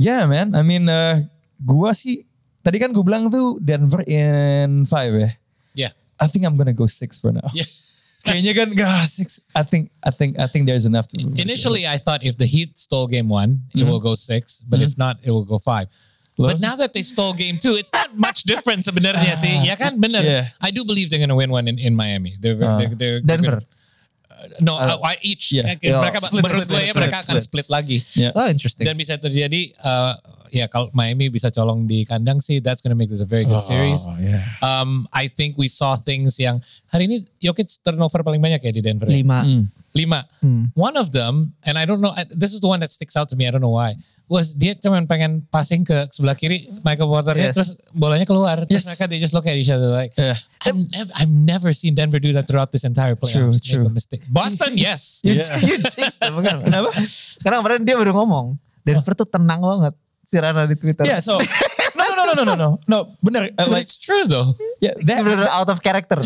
yeah 0.00 0.24
man, 0.24 0.56
I 0.56 0.64
mean 0.64 0.88
uh, 0.88 1.20
gua 1.60 1.92
sih, 1.92 2.24
tadi 2.64 2.80
kan 2.80 2.96
gue 2.96 3.04
bilang 3.04 3.28
tuh 3.28 3.60
Denver 3.60 4.00
in 4.08 4.88
five 4.88 5.12
ya. 5.12 5.30
Yeah. 5.76 5.92
I 6.16 6.28
think 6.28 6.48
I'm 6.48 6.56
gonna 6.56 6.76
go 6.76 6.88
six 6.88 7.20
for 7.20 7.32
now. 7.32 7.48
Yeah. 7.52 7.68
Kayaknya 8.20 8.52
kan 8.52 8.68
gak 8.76 9.08
six. 9.08 9.40
I 9.56 9.64
think 9.64 9.88
I 10.04 10.12
think 10.12 10.36
I 10.36 10.44
think 10.44 10.68
there's 10.68 10.84
enough 10.84 11.08
to 11.08 11.16
Initially, 11.40 11.88
I 11.88 11.96
thought 11.96 12.20
if 12.20 12.36
the 12.36 12.44
Heat 12.44 12.76
stole 12.76 13.08
game 13.08 13.32
one, 13.32 13.64
it 13.72 13.88
will 13.88 14.00
go 14.00 14.12
six. 14.12 14.60
But 14.60 14.84
if 14.84 15.00
not, 15.00 15.16
it 15.24 15.32
will 15.32 15.48
go 15.48 15.56
five. 15.56 15.88
But 16.36 16.60
now 16.60 16.76
that 16.76 16.92
they 16.92 17.00
stole 17.00 17.32
game 17.32 17.56
two, 17.56 17.80
it's 17.80 17.92
not 17.92 18.12
much 18.16 18.44
different 18.44 18.84
sebenarnya 18.84 19.36
sih. 19.40 19.64
Ya 19.64 19.76
kan 19.76 19.96
bener. 19.96 20.20
Yeah. 20.20 20.52
I 20.60 20.68
do 20.68 20.84
believe 20.84 21.08
they're 21.08 21.20
gonna 21.20 21.36
win 21.36 21.48
one 21.48 21.64
in, 21.68 21.80
in 21.80 21.96
Miami. 21.96 22.36
They're, 22.36 22.56
they're, 22.56 22.92
they're, 22.92 22.96
they're 22.96 23.20
Denver. 23.24 23.64
gonna- 23.64 23.79
no, 24.60 24.76
uh, 24.76 24.98
I- 25.02 25.20
each. 25.22 25.52
Yeah. 25.52 25.74
Kayak 25.76 26.00
mereka 26.00 26.18
Split, 26.22 26.42
menurut 26.42 26.64
split, 26.64 26.70
gue 26.70 26.80
ya 26.80 26.92
split, 26.92 26.96
mereka 27.00 27.16
akan 27.20 27.34
split. 27.36 27.44
split 27.44 27.68
lagi. 27.68 27.98
Yeah. 28.16 28.32
Oh 28.34 28.46
interesting. 28.46 28.84
Dan 28.86 28.94
bisa 28.96 29.14
terjadi 29.16 29.72
uh, 29.80 30.14
ya 30.50 30.66
kalau 30.66 30.90
Miami 30.90 31.30
bisa 31.30 31.48
colong 31.48 31.86
di 31.86 32.02
kandang 32.02 32.42
sih 32.42 32.58
that's 32.58 32.82
gonna 32.82 32.98
make 32.98 33.10
this 33.10 33.22
a 33.22 33.28
very 33.28 33.46
good 33.46 33.62
series. 33.62 34.02
Oh, 34.06 34.18
yeah. 34.18 34.42
Um, 34.60 35.06
I 35.14 35.30
think 35.30 35.54
we 35.54 35.70
saw 35.70 35.94
things 35.94 36.38
yang 36.38 36.58
hari 36.88 37.06
ini 37.06 37.22
Jokic 37.38 37.70
turnover 37.80 38.22
paling 38.22 38.42
banyak 38.42 38.58
ya 38.60 38.72
di 38.72 38.82
Denver. 38.82 39.06
ya? 39.06 39.20
Lima. 39.22 39.40
Lima. 39.90 40.20
One 40.74 40.94
of 40.94 41.10
them, 41.10 41.54
and 41.62 41.74
I 41.74 41.82
don't 41.86 41.98
know, 41.98 42.14
I- 42.14 42.26
this 42.30 42.54
is 42.54 42.62
the 42.62 42.70
one 42.70 42.78
that 42.80 42.90
sticks 42.90 43.14
out 43.18 43.26
to 43.30 43.36
me. 43.36 43.46
I 43.46 43.50
don't 43.50 43.62
know 43.62 43.74
why 43.74 43.94
was 44.30 44.54
dia 44.54 44.78
cuma 44.78 45.02
pengen 45.10 45.42
passing 45.50 45.82
ke 45.82 46.06
sebelah 46.14 46.38
kiri 46.38 46.70
Michael 46.86 47.10
Porter, 47.10 47.34
yes. 47.34 47.50
terus 47.50 47.70
bolanya 47.90 48.22
keluar 48.22 48.62
yes. 48.62 48.70
terus 48.70 48.84
mereka 48.86 49.04
they 49.10 49.18
just 49.18 49.34
look 49.34 49.42
at 49.42 49.58
each 49.58 49.66
other 49.66 49.90
like 49.90 50.14
yeah. 50.14 50.38
I'm 50.62 50.86
nev 50.86 51.10
I've 51.18 51.34
never 51.34 51.74
seen 51.74 51.98
Denver 51.98 52.22
do 52.22 52.30
that 52.38 52.46
throughout 52.46 52.70
this 52.70 52.86
entire 52.86 53.18
playoff. 53.18 53.58
True, 53.58 53.90
Make 53.90 54.06
true. 54.06 54.22
A. 54.22 54.30
Boston 54.30 54.78
yes. 54.78 55.18
you, 55.26 55.42
yeah. 55.42 55.58
you 55.58 55.82
chase 55.82 56.22
them? 56.22 56.38
Kenapa? 56.46 56.94
Karena 57.42 57.58
kemarin 57.58 57.82
dia 57.82 57.98
baru 57.98 58.14
ngomong 58.14 58.54
Denver 58.86 59.18
tuh 59.18 59.26
tenang 59.26 59.66
banget 59.66 59.98
si 60.22 60.38
Rana 60.38 60.62
di 60.70 60.78
Twitter. 60.78 61.02
Yeah 61.02 61.18
so 61.18 61.42
no 61.98 62.04
no 62.06 62.14
no 62.14 62.22
no 62.22 62.32
no 62.38 62.44
no 62.46 62.54
no 62.54 62.68
no 62.86 62.98
bener 63.18 63.50
uh, 63.58 63.66
like, 63.66 63.82
it's 63.82 63.98
true 63.98 64.30
though. 64.30 64.54
Yeah, 64.78 64.94
that, 65.10 65.26
out 65.50 65.66
of 65.66 65.82
character. 65.82 66.22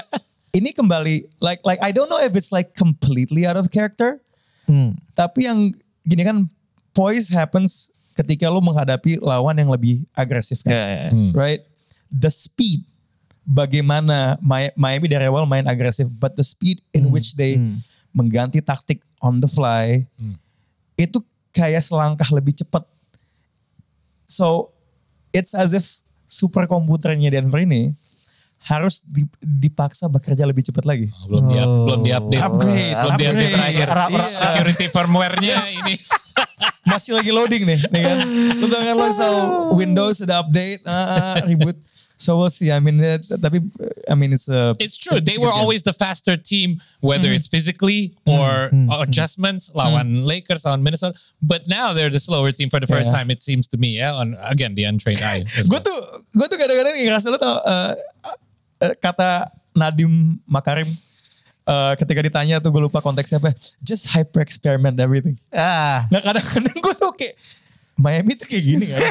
Ini 0.56 0.72
kembali 0.72 1.36
like 1.44 1.60
like 1.68 1.84
I 1.84 1.92
don't 1.92 2.08
know 2.08 2.20
if 2.24 2.32
it's 2.32 2.48
like 2.48 2.72
completely 2.72 3.44
out 3.44 3.60
of 3.60 3.68
character. 3.68 4.24
Hmm. 4.64 4.96
Tapi 5.12 5.44
yang 5.44 5.76
gini 6.08 6.24
kan 6.24 6.48
poise 6.92 7.28
happens 7.28 7.88
ketika 8.12 8.46
lo 8.46 8.60
menghadapi 8.60 9.16
lawan 9.18 9.54
yang 9.54 9.68
lebih 9.68 10.04
agresif 10.12 10.60
kan 10.60 10.70
Ya, 10.70 10.84
ya, 10.84 11.00
ya. 11.06 11.10
right 11.32 11.62
the 12.08 12.28
speed 12.28 12.84
bagaimana 13.42 14.36
Mi- 14.38 14.74
Miami 14.74 15.06
dari 15.06 15.24
awal 15.24 15.44
main 15.44 15.64
agresif 15.64 16.06
but 16.12 16.32
the 16.32 16.44
speed 16.44 16.84
in 16.90 17.08
which 17.08 17.34
they 17.34 17.56
mengganti 18.10 18.60
taktik 18.60 19.00
on 19.18 19.38
the 19.38 19.48
fly 19.48 20.04
itu 20.94 21.18
kayak 21.50 21.80
selangkah 21.80 22.28
lebih 22.28 22.52
cepat 22.54 22.84
so 24.24 24.70
it's 25.30 25.52
as 25.52 25.72
if 25.72 26.00
super 26.24 26.64
komputernya 26.64 27.28
Denver 27.30 27.58
ini 27.58 27.96
harus 28.62 29.02
di- 29.02 29.26
dipaksa 29.38 30.06
bekerja 30.06 30.46
lebih 30.46 30.62
cepat 30.62 30.86
lagi. 30.86 31.10
Belum 31.26 31.44
di 31.44 31.58
Oh. 31.58 31.82
belum 31.82 32.00
di 32.00 32.10
update. 32.10 32.40
Upgrade, 32.40 32.94
belum 32.94 33.10
di 33.10 33.24
update 33.26 33.26
upgrade. 33.26 33.54
terakhir. 33.58 33.86
Ra- 33.90 34.06
ra- 34.06 34.22
Security 34.22 34.86
firmware-nya 34.86 35.56
ini. 35.82 35.94
Masih 36.82 37.14
lagi 37.14 37.30
loading 37.30 37.62
nih, 37.62 37.78
nih 37.94 38.02
kan. 38.02 38.18
Lu 38.58 38.66
tau 38.66 38.82
kan 38.82 38.94
lo 38.94 39.04
install 39.06 39.38
Windows 39.78 40.18
ada 40.22 40.42
update, 40.42 40.82
ah, 40.84 41.38
reboot. 41.46 41.78
So 42.18 42.38
we'll 42.38 42.54
see. 42.54 42.70
I 42.70 42.78
mean, 42.78 43.02
eh, 43.02 43.18
tapi 43.18 43.58
I 44.06 44.14
mean 44.14 44.30
it's 44.30 44.46
a 44.46 44.78
It's 44.78 44.94
true. 44.94 45.18
They 45.18 45.42
were 45.42 45.50
always 45.50 45.82
the 45.82 45.90
faster 45.90 46.38
team, 46.38 46.78
whether 47.02 47.34
it's 47.34 47.50
physically 47.50 48.14
or 48.22 48.70
adjustments. 49.02 49.74
Lawan 49.74 50.22
Lakers, 50.22 50.62
lawan 50.62 50.86
Minnesota. 50.86 51.18
But 51.42 51.66
now 51.66 51.90
they're 51.90 52.14
the 52.14 52.22
slower 52.22 52.54
team 52.54 52.70
for 52.70 52.78
the 52.78 52.86
first 52.86 53.10
Yeah. 53.10 53.18
time. 53.18 53.34
It 53.34 53.42
seems 53.42 53.66
to 53.74 53.76
me. 53.78 53.98
Yeah, 53.98 54.14
on 54.14 54.38
again 54.38 54.78
the 54.78 54.86
untrained 54.86 55.18
eye. 55.22 55.42
gue 55.42 55.80
tuh 55.82 55.98
gue 56.30 56.46
tuh 56.46 56.58
kadang-kadang 56.62 56.94
ngerasa 56.94 57.26
lo 57.26 57.38
tau 57.42 57.58
eh, 57.66 58.94
kata 59.02 59.50
Nadim 59.74 60.38
Makarim 60.46 60.86
eh, 61.66 61.92
ketika 61.98 62.20
ditanya 62.22 62.56
tuh 62.58 62.70
gue 62.70 62.82
lupa 62.86 62.98
konteksnya 62.98 63.38
apa. 63.38 63.54
Just 63.82 64.10
hyper 64.10 64.42
experiment 64.42 64.98
everything. 64.98 65.38
Ah, 65.52 66.06
Nah 66.10 66.20
kadang-kadang 66.22 66.76
gue 66.78 66.94
tuh 66.98 67.12
kayak 67.14 67.34
Miami 67.96 68.34
tuh 68.34 68.48
kayak 68.48 68.64
gini 68.64 68.86
kan. 68.88 69.02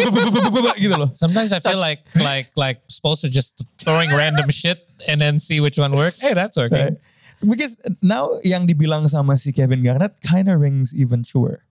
gitu 0.82 0.94
loh. 0.96 1.10
Sometimes 1.14 1.52
I 1.52 1.60
feel 1.60 1.78
like 1.78 2.02
like 2.18 2.50
like 2.56 2.78
supposed 2.88 3.20
to 3.22 3.28
just 3.28 3.62
throwing 3.78 4.10
random 4.10 4.48
shit 4.50 4.80
and 5.06 5.20
then 5.20 5.38
see 5.38 5.60
which 5.60 5.78
one 5.78 5.92
works. 5.94 6.18
Hey, 6.18 6.32
that's 6.34 6.56
working. 6.56 6.96
Right? 6.96 6.96
Because 7.40 7.76
now 8.04 8.36
yang 8.44 8.68
dibilang 8.68 9.08
sama 9.08 9.36
si 9.40 9.52
Kevin 9.52 9.80
Garnett 9.84 10.12
kind 10.20 10.48
of 10.48 10.60
rings 10.60 10.92
even 10.92 11.24
truer. 11.24 11.64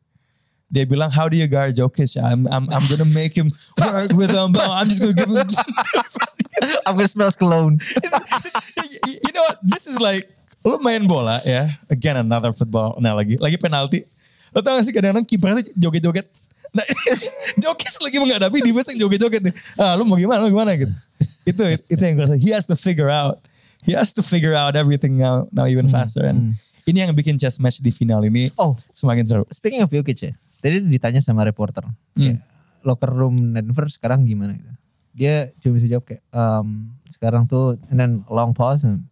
Dia 0.70 0.86
bilang, 0.86 1.10
how 1.10 1.26
do 1.26 1.34
you 1.38 1.50
guard 1.50 1.74
Jokic? 1.74 2.14
I'm 2.22 2.46
I'm 2.50 2.70
I'm 2.70 2.86
gonna 2.86 3.10
make 3.14 3.34
him 3.34 3.50
work 3.82 4.14
with 4.14 4.30
him. 4.30 4.54
I'm 4.58 4.86
just 4.90 5.02
gonna 5.02 5.18
give 5.18 5.30
him. 5.30 5.50
I'm 6.86 6.96
gonna 6.98 7.10
smell 7.10 7.32
cologne. 7.34 7.82
you 9.06 9.18
you 9.18 9.32
know 9.34 9.46
what? 9.46 9.58
This 9.66 9.79
is 9.90 10.00
like 10.00 10.30
lu 10.62 10.78
main 10.80 11.04
bola 11.04 11.42
ya. 11.44 11.68
Again 11.90 12.22
another 12.22 12.54
football 12.54 12.96
analogy. 12.96 13.36
Lagi 13.36 13.58
penalti. 13.58 14.06
Lo 14.54 14.62
tau 14.62 14.78
gak 14.78 14.86
sih 14.86 14.94
kadang-kadang 14.94 15.26
kiper 15.26 15.50
tuh 15.62 15.66
joget-joget. 15.78 16.26
Nah, 16.70 16.86
Jokic 17.66 17.90
lagi 17.98 18.18
menghadapi 18.22 18.62
defense 18.62 18.94
yang 18.94 19.10
joget-joget 19.10 19.42
nih. 19.42 19.54
Ah, 19.74 19.98
lu 19.98 20.06
mau 20.06 20.14
gimana? 20.14 20.46
Lu 20.46 20.54
gimana 20.54 20.78
gitu. 20.78 20.94
itu 21.42 21.62
itu 21.90 22.02
yang 22.02 22.14
gue 22.14 22.26
rasa. 22.30 22.38
He 22.38 22.54
has 22.54 22.70
to 22.70 22.78
figure 22.78 23.10
out. 23.10 23.42
He 23.82 23.98
has 23.98 24.14
to 24.14 24.22
figure 24.22 24.54
out 24.54 24.78
everything 24.78 25.18
now 25.18 25.50
now 25.50 25.66
even 25.66 25.90
faster. 25.90 26.22
And 26.22 26.54
ini 26.86 27.02
yang 27.02 27.14
bikin 27.18 27.42
chess 27.42 27.58
match 27.58 27.82
di 27.82 27.90
final 27.90 28.22
ini 28.22 28.54
Oh, 28.60 28.78
semakin 28.94 29.26
seru. 29.26 29.44
speaking 29.50 29.82
of 29.82 29.90
Jokic 29.90 30.20
ya. 30.22 30.34
Tadi 30.62 30.84
ditanya 30.86 31.24
sama 31.26 31.42
reporter. 31.42 31.82
Kayak, 32.14 32.46
locker 32.86 33.10
room 33.10 33.56
Denver 33.58 33.90
sekarang 33.90 34.28
gimana 34.30 34.54
gitu. 34.54 34.70
Dia 35.18 35.50
cuma 35.58 35.74
bisa 35.82 35.88
jawab 35.90 36.06
kayak, 36.06 36.22
um, 36.32 36.94
sekarang 37.10 37.50
tuh, 37.50 37.82
and 37.90 37.98
then 37.98 38.22
long 38.30 38.54
pause, 38.54 38.86
and 38.86 39.09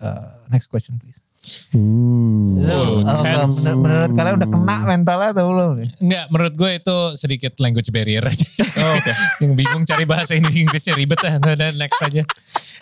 uh, 0.00 0.36
next 0.48 0.68
question 0.68 0.98
please. 0.98 1.20
Tense. 3.16 3.64
menur- 3.64 3.80
menurut 3.80 4.12
kalian 4.12 4.34
udah 4.36 4.48
kena 4.52 4.76
mentalnya 4.84 5.28
atau 5.32 5.44
belum? 5.48 5.70
nih? 5.80 5.88
Enggak, 6.04 6.24
menurut 6.28 6.54
gue 6.58 6.70
itu 6.76 6.98
sedikit 7.16 7.52
language 7.62 7.88
barrier 7.88 8.20
aja. 8.20 8.44
Oh, 8.76 8.92
oke. 9.00 9.12
Yang 9.40 9.52
bingung 9.56 9.84
cari 9.88 10.04
bahasa 10.04 10.36
Inggrisnya 10.36 10.92
ribet 10.92 11.16
lah. 11.24 11.40
Dan 11.56 11.80
next 11.80 11.96
aja. 12.04 12.22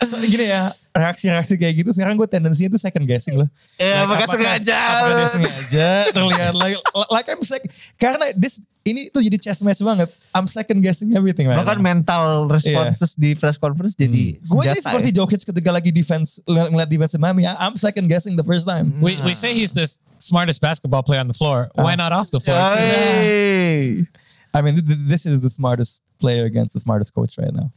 So, 0.03 0.19
gini 0.19 0.51
ya, 0.51 0.75
reaksi-reaksi 0.99 1.55
kayak 1.55 1.73
gitu 1.79 1.89
sekarang 1.89 2.13
gue 2.13 2.27
tendensinya 2.27 2.75
tuh 2.75 2.81
second 2.81 3.07
guessing 3.07 3.39
loh. 3.39 3.47
Ya, 3.75 4.03
apakah 4.03 4.27
apakah- 4.27 4.35
sengaja? 4.35 4.75
Apakah 4.75 5.13
dia 5.15 5.29
sengaja 5.31 5.89
terlihat 6.11 6.53
like, 6.53 6.75
like 7.09 7.27
I'm 7.27 7.39
sec- 7.41 7.67
karena 7.95 8.35
this 8.35 8.59
ini 8.83 9.07
tuh 9.07 9.21
jadi 9.21 9.37
chess 9.37 9.61
match 9.61 9.79
banget. 9.79 10.09
I'm 10.33 10.47
second 10.47 10.81
guessing 10.81 11.13
everything 11.13 11.45
right 11.45 11.59
Bahkan 11.59 11.77
now. 11.77 11.85
mental 11.85 12.25
responses 12.49 13.13
di 13.13 13.35
press 13.35 13.55
conference 13.55 13.93
jadi 13.93 14.39
Gue 14.39 14.43
senjata 14.43 14.67
jadi 14.71 14.79
seperti 14.81 15.09
ya. 15.11 15.15
Jokic 15.21 15.41
ketika 15.45 15.69
lagi 15.69 15.91
defense 15.91 16.41
ng- 16.43 16.69
ngeliat 16.73 16.89
defense 16.89 17.13
Miami. 17.15 17.45
I'm 17.45 17.75
second 17.75 18.07
guessing 18.07 18.35
the 18.35 18.43
first 18.43 18.65
time. 18.65 18.97
We, 18.99 19.15
we 19.21 19.31
say 19.31 19.53
he's 19.53 19.71
the 19.71 19.85
smartest 20.17 20.59
basketball 20.59 21.03
player 21.03 21.21
on 21.21 21.29
the 21.29 21.37
floor. 21.37 21.71
Why 21.75 21.95
not 21.95 22.11
off 22.11 22.27
the 22.29 22.39
floor 22.39 22.59
too? 22.69 22.79
Hey. 22.81 24.03
I 24.49 24.65
mean, 24.65 24.81
th- 24.81 24.87
th- 24.87 25.05
this 25.05 25.23
is 25.29 25.45
the 25.45 25.51
smartest 25.53 26.01
player 26.17 26.43
against 26.49 26.73
the 26.73 26.81
smartest 26.81 27.13
coach 27.13 27.37
right 27.37 27.53
now. 27.53 27.69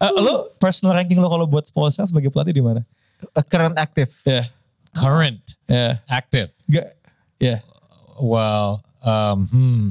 Uh, 0.00 0.12
lo 0.16 0.34
personal 0.56 0.96
ranking 0.96 1.20
lo 1.20 1.28
kalau 1.28 1.44
buat 1.44 1.68
Spolstra 1.68 2.08
sebagai 2.08 2.32
pelatih 2.32 2.56
di 2.56 2.64
mana? 2.64 2.80
A 3.36 3.44
current 3.44 3.76
active. 3.76 4.08
Ya, 4.24 4.48
Current, 4.96 5.60
ya, 5.68 6.00
active. 6.08 6.48
Gak, 6.66 6.96
ya. 7.36 7.60
Well, 8.16 8.80
um, 9.04 9.38
hmm. 9.52 9.86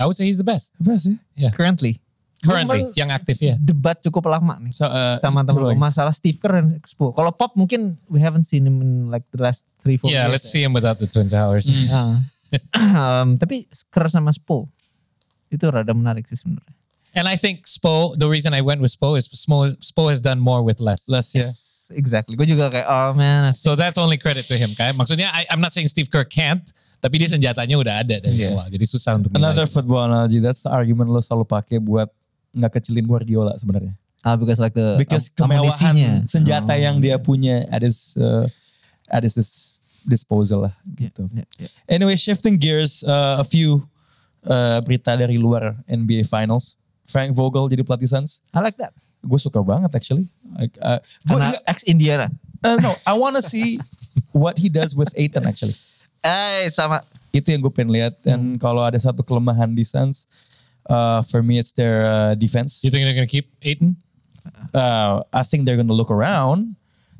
I 0.00 0.08
would 0.08 0.16
say 0.16 0.24
he's 0.24 0.40
the 0.40 0.48
best. 0.48 0.72
Apa 0.80 0.96
sih? 0.96 1.20
Currently, 1.54 2.00
Currently. 2.38 2.94
Cuman 2.94 2.98
yang 2.98 3.10
aktif 3.10 3.42
ya. 3.42 3.58
Debat 3.58 3.98
cukup 3.98 4.30
lama 4.30 4.62
nih. 4.62 4.70
So, 4.70 4.86
uh, 4.86 5.18
sama 5.18 5.42
teman 5.42 5.74
masalah 5.74 6.14
Steve 6.14 6.38
Kerr 6.38 6.62
dan 6.62 6.70
Expo. 6.78 7.10
Kalau 7.10 7.34
Pop 7.34 7.58
mungkin 7.58 7.98
we 8.06 8.22
haven't 8.22 8.46
seen 8.46 8.62
him 8.62 8.78
in 8.78 8.90
like 9.10 9.26
the 9.34 9.42
last 9.42 9.66
three 9.82 9.98
four 9.98 10.06
Yeah, 10.06 10.30
years. 10.30 10.38
let's 10.38 10.46
see 10.46 10.62
him 10.62 10.70
without 10.70 11.02
the 11.02 11.10
Twin 11.10 11.26
Towers. 11.26 11.66
Ah. 11.90 12.14
Um, 12.72 13.36
tapi 13.36 13.68
Kerr 13.92 14.08
sama 14.08 14.32
Spo 14.32 14.72
itu 15.52 15.68
rada 15.68 15.92
menarik 15.92 16.24
sih 16.32 16.40
sebenarnya. 16.40 16.77
And 17.18 17.26
I 17.26 17.34
think 17.34 17.66
Spo, 17.66 18.14
the 18.14 18.30
reason 18.30 18.54
I 18.54 18.62
went 18.62 18.78
with 18.78 18.94
Spo 18.94 19.18
is 19.18 19.26
Spo, 19.26 19.66
Spo 19.82 20.06
has 20.08 20.22
done 20.22 20.38
more 20.38 20.62
with 20.62 20.78
less. 20.78 21.08
Less, 21.10 21.34
ya. 21.34 21.42
Yes, 21.42 21.90
exactly. 21.90 22.38
Gue 22.38 22.46
juga 22.46 22.70
kayak 22.70 22.86
oh 22.86 23.10
man. 23.12 23.50
So 23.58 23.74
that's 23.74 23.98
only 23.98 24.16
credit 24.16 24.46
to 24.46 24.54
him 24.54 24.70
kan. 24.72 24.94
Maksudnya 24.94 25.26
I, 25.28 25.50
I'm 25.50 25.58
not 25.58 25.74
saying 25.74 25.90
Steve 25.90 26.06
Kerr 26.06 26.22
can't, 26.22 26.62
tapi 27.02 27.18
dia 27.18 27.26
senjatanya 27.26 27.74
udah 27.74 27.94
ada 28.06 28.22
dari 28.22 28.38
Yeah. 28.38 28.54
awal. 28.54 28.70
Jadi 28.70 28.86
susah 28.86 29.18
untuk 29.18 29.34
Another 29.34 29.66
nilai. 29.66 29.74
football 29.74 30.06
analogy. 30.06 30.38
That's 30.38 30.62
the 30.62 30.70
argument 30.70 31.10
lo 31.10 31.18
selalu 31.18 31.44
pakai 31.44 31.82
buat 31.82 32.06
nggak 32.54 32.78
kecilin 32.78 33.04
Guardiola 33.04 33.58
sebenarnya. 33.58 33.98
Ah, 34.22 34.34
because 34.34 34.58
like 34.58 34.74
the 34.74 34.98
Because 34.98 35.30
am- 35.30 35.46
kemewahan 35.46 35.94
amunisinya. 35.94 36.12
senjata 36.26 36.74
Oh, 36.74 36.78
yang 36.78 36.98
dia 36.98 37.18
punya 37.18 37.66
at 37.68 37.82
his 37.82 38.14
uh, 38.14 38.46
at 39.06 39.22
his 39.22 39.34
dis- 39.34 39.78
disposal 40.02 40.66
lah 40.66 40.74
gitu. 40.94 41.26
yeah, 41.30 41.46
yeah. 41.56 41.70
Anyway, 41.86 42.14
shifting 42.14 42.56
gears, 42.56 43.02
uh, 43.02 43.38
a 43.38 43.46
few 43.46 43.84
uh, 44.42 44.78
berita 44.80 45.14
dari 45.14 45.34
luar 45.36 45.74
NBA 45.84 46.22
Finals. 46.24 46.74
Frank 47.08 47.32
Vogel 47.32 47.72
jadi 47.72 47.82
pelatih 47.82 48.06
Suns. 48.06 48.44
I 48.52 48.60
like 48.60 48.76
that. 48.76 48.92
Gue 49.24 49.40
suka 49.40 49.64
banget 49.64 49.90
actually. 49.96 50.28
Like, 50.54 50.76
uh, 50.78 51.00
gue 51.24 51.40
ex 51.66 51.82
Indiana. 51.88 52.28
uh, 52.62 52.76
no, 52.78 52.92
I 53.08 53.16
wanna 53.16 53.42
see 53.42 53.80
what 54.36 54.60
he 54.60 54.68
does 54.68 54.92
with 54.92 55.10
Aiton 55.16 55.48
actually. 55.48 55.74
Eh 56.20 56.68
sama 56.68 57.00
Itu 57.32 57.52
yang 57.52 57.64
gue 57.64 57.72
pengen 57.72 57.92
lihat. 57.92 58.20
Dan 58.24 58.56
kalau 58.60 58.84
ada 58.84 58.96
satu 59.00 59.20
kelemahan 59.24 59.72
di 59.72 59.84
Suns, 59.84 60.28
uh, 60.88 61.20
for 61.24 61.44
me 61.44 61.60
it's 61.60 61.72
their 61.72 62.04
uh, 62.04 62.32
defense. 62.36 62.80
You 62.84 62.92
think 62.92 63.04
they're 63.08 63.16
gonna 63.16 63.28
keep 63.28 63.52
Aiton? 63.64 63.96
uh, 64.74 65.22
I 65.32 65.42
think 65.42 65.66
they're 65.66 65.76
gonna 65.76 65.96
look 65.96 66.10
around. 66.10 66.76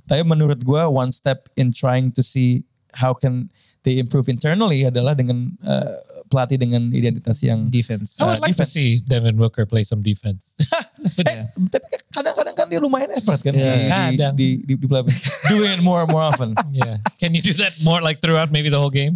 Tapi 0.08 0.24
menurut 0.24 0.64
gue 0.64 0.82
one 0.88 1.12
step 1.12 1.48
in 1.56 1.72
trying 1.72 2.08
to 2.16 2.24
see 2.24 2.64
how 2.96 3.12
can 3.12 3.52
they 3.84 4.00
improve 4.00 4.28
internally 4.32 4.88
adalah 4.88 5.12
dengan 5.12 5.52
uh, 5.60 6.00
pelatih 6.28 6.56
dengan 6.56 6.92
identitas 6.92 7.40
yang 7.40 7.66
defense. 7.66 8.14
I 8.16 8.24
would 8.24 8.38
Uh, 8.38 8.44
like 8.44 8.52
defense. 8.52 8.70
to 8.70 8.78
see 8.78 8.90
Devin 9.00 9.34
Booker 9.34 9.64
play 9.64 9.82
some 9.82 10.00
defense. 10.00 10.54
Eh, 10.98 11.46
tapi 11.70 11.86
kadang-kadang 12.10 12.54
kan 12.58 12.66
dia 12.66 12.82
lumayan 12.82 13.14
effort 13.14 13.38
kan 13.38 13.54
Yeah. 13.54 13.70
di, 14.10 14.18
Kadang. 14.18 14.34
di, 14.34 14.46
di, 14.66 14.74
di, 14.74 14.82
di 14.82 14.86
doing 15.50 15.70
it 15.70 15.78
more 15.78 16.02
more 16.04 16.26
often. 16.26 16.58
yeah. 16.74 16.98
Can 17.16 17.30
you 17.30 17.42
do 17.42 17.54
that 17.54 17.78
more 17.80 18.02
like 18.02 18.18
throughout 18.18 18.50
maybe 18.50 18.66
the 18.66 18.78
whole 18.78 18.90
game? 18.90 19.14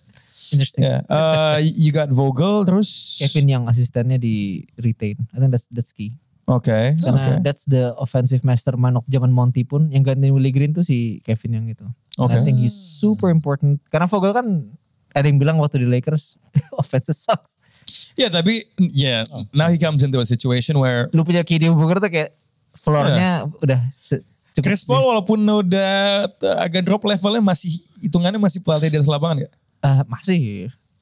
Interesting. 0.52 0.84
Yeah. 0.84 1.00
Uh, 1.08 1.56
you 1.56 1.88
got 1.88 2.12
Vogel 2.12 2.68
terus. 2.68 3.16
Kevin 3.16 3.48
yang 3.48 3.62
asistennya 3.64 4.20
di 4.20 4.68
retain. 4.76 5.16
I 5.32 5.40
think 5.40 5.56
that's 5.56 5.64
that's 5.72 5.88
key. 5.88 6.12
Oke. 6.44 6.68
Karena 7.00 7.40
Oke. 7.40 7.40
that's 7.40 7.64
the 7.64 7.96
offensive 7.96 8.44
mastermind 8.44 9.00
of 9.00 9.04
zaman 9.08 9.32
Monty 9.32 9.64
pun 9.64 9.88
yang 9.88 10.04
gantiin 10.04 10.36
Willie 10.36 10.52
Green 10.52 10.76
tuh 10.76 10.84
si 10.84 11.24
Kevin 11.24 11.56
yang 11.56 11.66
itu. 11.66 11.88
And 12.20 12.28
Oke. 12.28 12.36
I 12.36 12.44
think 12.44 12.60
he's 12.60 12.76
super 12.76 13.32
important. 13.32 13.80
Karena 13.88 14.04
Vogel 14.04 14.36
kan 14.36 14.68
ada 15.12 15.24
yang 15.28 15.38
bilang 15.38 15.56
waktu 15.60 15.84
di 15.84 15.88
Lakers 15.88 16.36
offense 16.80 17.12
sucks. 17.12 17.56
Ya 18.16 18.28
tapi 18.28 18.64
yeah. 18.78 19.24
Now 19.52 19.68
he 19.72 19.76
comes 19.80 20.04
into 20.04 20.20
a 20.20 20.26
situation 20.28 20.76
where 20.76 21.08
Lu 21.12 21.24
punya 21.24 21.44
KD 21.44 21.72
Booker 21.72 22.00
tuh 22.00 22.10
kayak 22.12 22.30
floornya 22.76 23.48
udah 23.60 23.80
se- 24.00 24.24
cukup. 24.56 24.64
Chris 24.72 24.84
Paul 24.84 25.04
walaupun 25.04 25.40
udah 25.40 26.28
uh, 26.28 26.56
agak 26.60 26.84
drop 26.84 27.04
levelnya 27.04 27.40
masih 27.44 27.80
hitungannya 28.00 28.40
masih 28.40 28.60
pelatih 28.64 28.88
di 28.92 28.96
atas 29.00 29.08
lapangan 29.08 29.44
gak? 29.48 29.52
Eh, 29.82 30.02
masih. 30.08 30.40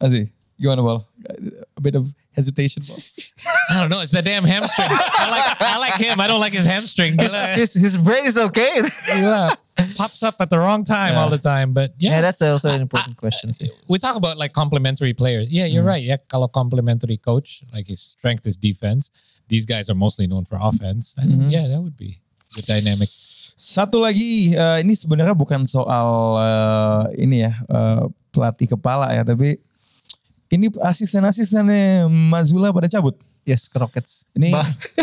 Masih. 0.00 0.24
Gimana 0.60 0.80
Paul? 0.82 0.98
A 1.76 1.80
bit 1.80 1.96
of 1.96 2.10
hesitation 2.32 2.82
Paul. 2.82 2.98
I 3.70 3.74
don't 3.80 3.90
know. 3.90 4.02
It's 4.02 4.12
the 4.12 4.22
damn 4.22 4.44
hamstring. 4.44 4.88
I 4.90 5.26
like 5.30 5.46
I 5.60 5.76
like 5.78 5.96
him. 5.98 6.18
I 6.20 6.26
don't 6.26 6.42
like 6.42 6.52
his 6.52 6.66
hamstring. 6.66 7.16
Gila. 7.16 7.54
his, 7.54 7.72
his 7.74 7.94
brain 7.96 8.26
is 8.26 8.36
okay. 8.36 8.82
Gila. 9.14 9.54
Pops 9.96 10.22
up 10.22 10.36
at 10.40 10.50
the 10.50 10.58
wrong 10.58 10.84
time 10.84 11.16
all 11.16 11.30
the 11.30 11.38
time. 11.40 11.72
But 11.72 11.92
yeah, 11.98 12.18
yeah, 12.18 12.20
that's 12.20 12.42
also 12.42 12.70
an 12.70 12.80
important 12.80 13.16
question 13.16 13.54
sih. 13.54 13.70
we 13.88 13.98
talk 13.98 14.16
about 14.16 14.36
like 14.36 14.52
complementary 14.52 15.12
players. 15.12 15.52
Yeah, 15.52 15.66
you're 15.66 15.86
right. 15.86 16.02
Yeah, 16.02 16.18
kalau 16.28 16.48
complementary 16.52 17.16
coach, 17.16 17.64
like 17.72 17.88
his 17.88 18.00
strength 18.00 18.46
is 18.46 18.56
defense. 18.56 19.10
These 19.50 19.66
guys 19.66 19.90
are 19.90 19.98
mostly 19.98 20.30
known 20.30 20.46
for 20.46 20.58
offense. 20.60 21.14
Then, 21.18 21.50
Yeah, 21.50 21.66
that 21.66 21.82
would 21.82 21.98
be 21.98 22.22
the 22.54 22.62
dynamic. 22.62 23.10
Satu 23.60 24.00
lagi, 24.00 24.56
eh, 24.56 24.78
ini 24.80 24.96
sebenarnya 24.96 25.36
bukan 25.36 25.68
soal 25.68 26.08
eh, 26.40 27.02
ini 27.26 27.44
ya 27.44 27.52
eh, 27.52 28.02
pelatih 28.32 28.72
kepala 28.72 29.10
ya, 29.12 29.26
tapi 29.26 29.58
ini 30.50 30.66
asisten-asistennya 30.82 32.08
Mazula 32.10 32.74
pada 32.74 32.90
cabut. 32.90 33.18
Yes, 33.46 33.66
ke 33.70 33.76
Rockets. 33.78 34.26
Ini 34.34 34.54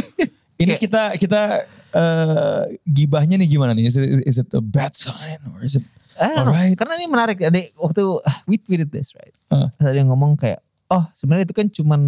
ini 0.64 0.74
kita 0.76 1.16
kita 1.16 1.68
eh, 1.92 2.62
gibahnya 2.84 3.36
nih 3.38 3.50
gimana 3.50 3.72
nih? 3.72 3.86
Is 3.86 3.96
it, 3.96 4.08
is 4.26 4.38
it 4.38 4.50
a 4.52 4.62
bad 4.62 4.92
sign 4.92 5.40
or 5.48 5.62
is 5.62 5.76
it 5.76 5.86
alright? 6.16 6.74
Karena 6.74 6.96
ini 6.96 7.06
menarik. 7.06 7.38
Ada 7.40 7.72
waktu 7.76 8.04
ah, 8.22 8.38
we 8.46 8.58
tweeted 8.58 8.90
this 8.90 9.14
right. 9.14 9.34
Uh. 9.48 9.70
Ada 9.78 9.96
yang 9.96 10.10
ngomong 10.10 10.36
kayak, 10.36 10.60
oh 10.90 11.06
sebenarnya 11.14 11.46
itu 11.46 11.56
kan 11.56 11.68
cuman 11.70 12.02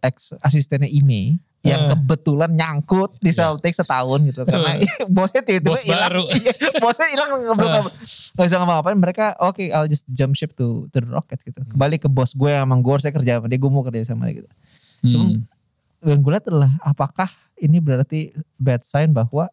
ex 0.00 0.32
asistennya 0.40 0.88
Ime 0.88 1.36
yang 1.60 1.84
Uh. 1.84 1.90
kebetulan 1.92 2.54
nyangkut 2.54 3.18
di 3.18 3.34
Celtics 3.34 3.82
setahun 3.82 4.22
gitu. 4.22 4.46
Karena 4.46 4.78
bosnya 5.10 5.42
tiba-tiba 5.42 5.74
Bos 5.74 5.82
hilang. 5.82 6.02
baru. 6.06 6.22
Iya, 6.30 6.52
bosnya 6.78 7.06
hilang 7.10 7.28
nggak 7.42 7.58
Uh. 7.58 7.90
bisa 8.38 8.56
ngapa-ngapain. 8.56 8.94
Mereka 8.96 9.24
oke, 9.42 9.66
I'll 9.68 9.90
just 9.90 10.06
jump 10.08 10.38
ship 10.38 10.54
to 10.54 10.86
to 10.94 11.02
the 11.02 11.10
Rockets 11.10 11.42
gitu. 11.42 11.58
Kembali 11.66 11.98
ke 11.98 12.06
bos 12.06 12.32
gue 12.32 12.48
yang 12.48 12.70
emang 12.70 12.80
gue 12.80 12.92
harusnya 12.94 13.10
kerja 13.10 13.42
sama 13.42 13.50
dia, 13.50 13.58
gue 13.58 13.66
mau 13.68 13.82
kerja 13.82 14.00
sama 14.06 14.30
dia 14.30 14.40
gitu. 14.40 14.50
Cuma 15.10 15.24
Hmm. 15.26 15.42
yang 16.06 16.20
gue 16.22 16.30
lihat 16.30 16.46
adalah 16.46 16.70
apakah 16.80 17.26
ini 17.60 17.78
berarti 17.80 18.32
bad 18.56 18.84
sign 18.84 19.12
bahwa 19.12 19.48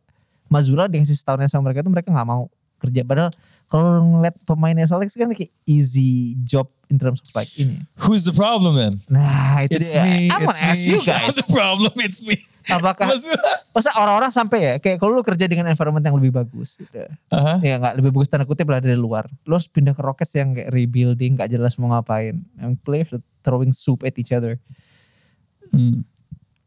Mazula 0.51 0.85
dikasih 0.85 1.17
setahunnya 1.17 1.49
sama 1.49 1.71
mereka 1.71 1.81
itu 1.81 1.89
mereka 1.89 2.09
nggak 2.13 2.29
mau 2.29 2.45
kerja. 2.77 3.01
Padahal 3.07 3.31
kalau 3.71 4.03
ngeliat 4.03 4.35
pemainnya 4.43 4.85
Celtics 4.85 5.15
kan 5.15 5.31
kayak 5.31 5.49
easy 5.63 6.35
job 6.43 6.67
in 6.91 6.99
terms 6.99 7.23
of 7.23 7.31
like 7.33 7.49
ini. 7.55 7.79
Who's 8.03 8.27
the 8.27 8.35
problem 8.35 8.75
man? 8.75 8.99
Nah 9.07 9.63
itu 9.65 9.79
It's 9.79 9.95
dia. 9.95 10.03
me, 10.03 10.27
I 10.29 10.37
wanna 10.43 10.51
it's 10.51 10.61
ask 10.61 10.83
me. 10.83 10.89
you 10.91 10.99
guys. 11.01 11.33
the 11.33 11.47
problem, 11.47 11.95
it's 12.03 12.21
me. 12.21 12.35
Apakah 12.63 13.11
masa 13.75 13.91
orang-orang 13.99 14.31
sampai 14.31 14.59
ya 14.61 14.73
kayak 14.79 14.95
kalau 14.99 15.19
lu 15.19 15.23
kerja 15.23 15.47
dengan 15.51 15.67
environment 15.67 16.03
yang 16.03 16.15
lebih 16.15 16.31
bagus 16.31 16.75
gitu. 16.79 17.07
Aha. 17.31 17.59
Ya 17.63 17.75
nggak 17.79 17.99
lebih 18.03 18.11
bagus 18.15 18.29
tanda 18.29 18.45
kutip 18.47 18.67
lah 18.69 18.83
dari 18.83 18.99
luar. 18.99 19.27
Lu 19.47 19.57
harus 19.57 19.67
pindah 19.67 19.95
ke 19.95 20.03
Rockets 20.03 20.31
yang 20.37 20.55
kayak 20.55 20.71
rebuilding, 20.71 21.39
gak 21.39 21.51
jelas 21.51 21.75
mau 21.79 21.91
ngapain. 21.91 22.39
Yang 22.59 22.71
players 22.83 23.09
throwing 23.43 23.75
soup 23.75 24.03
at 24.07 24.15
each 24.15 24.31
other. 24.31 24.59
Hmm. 25.73 26.05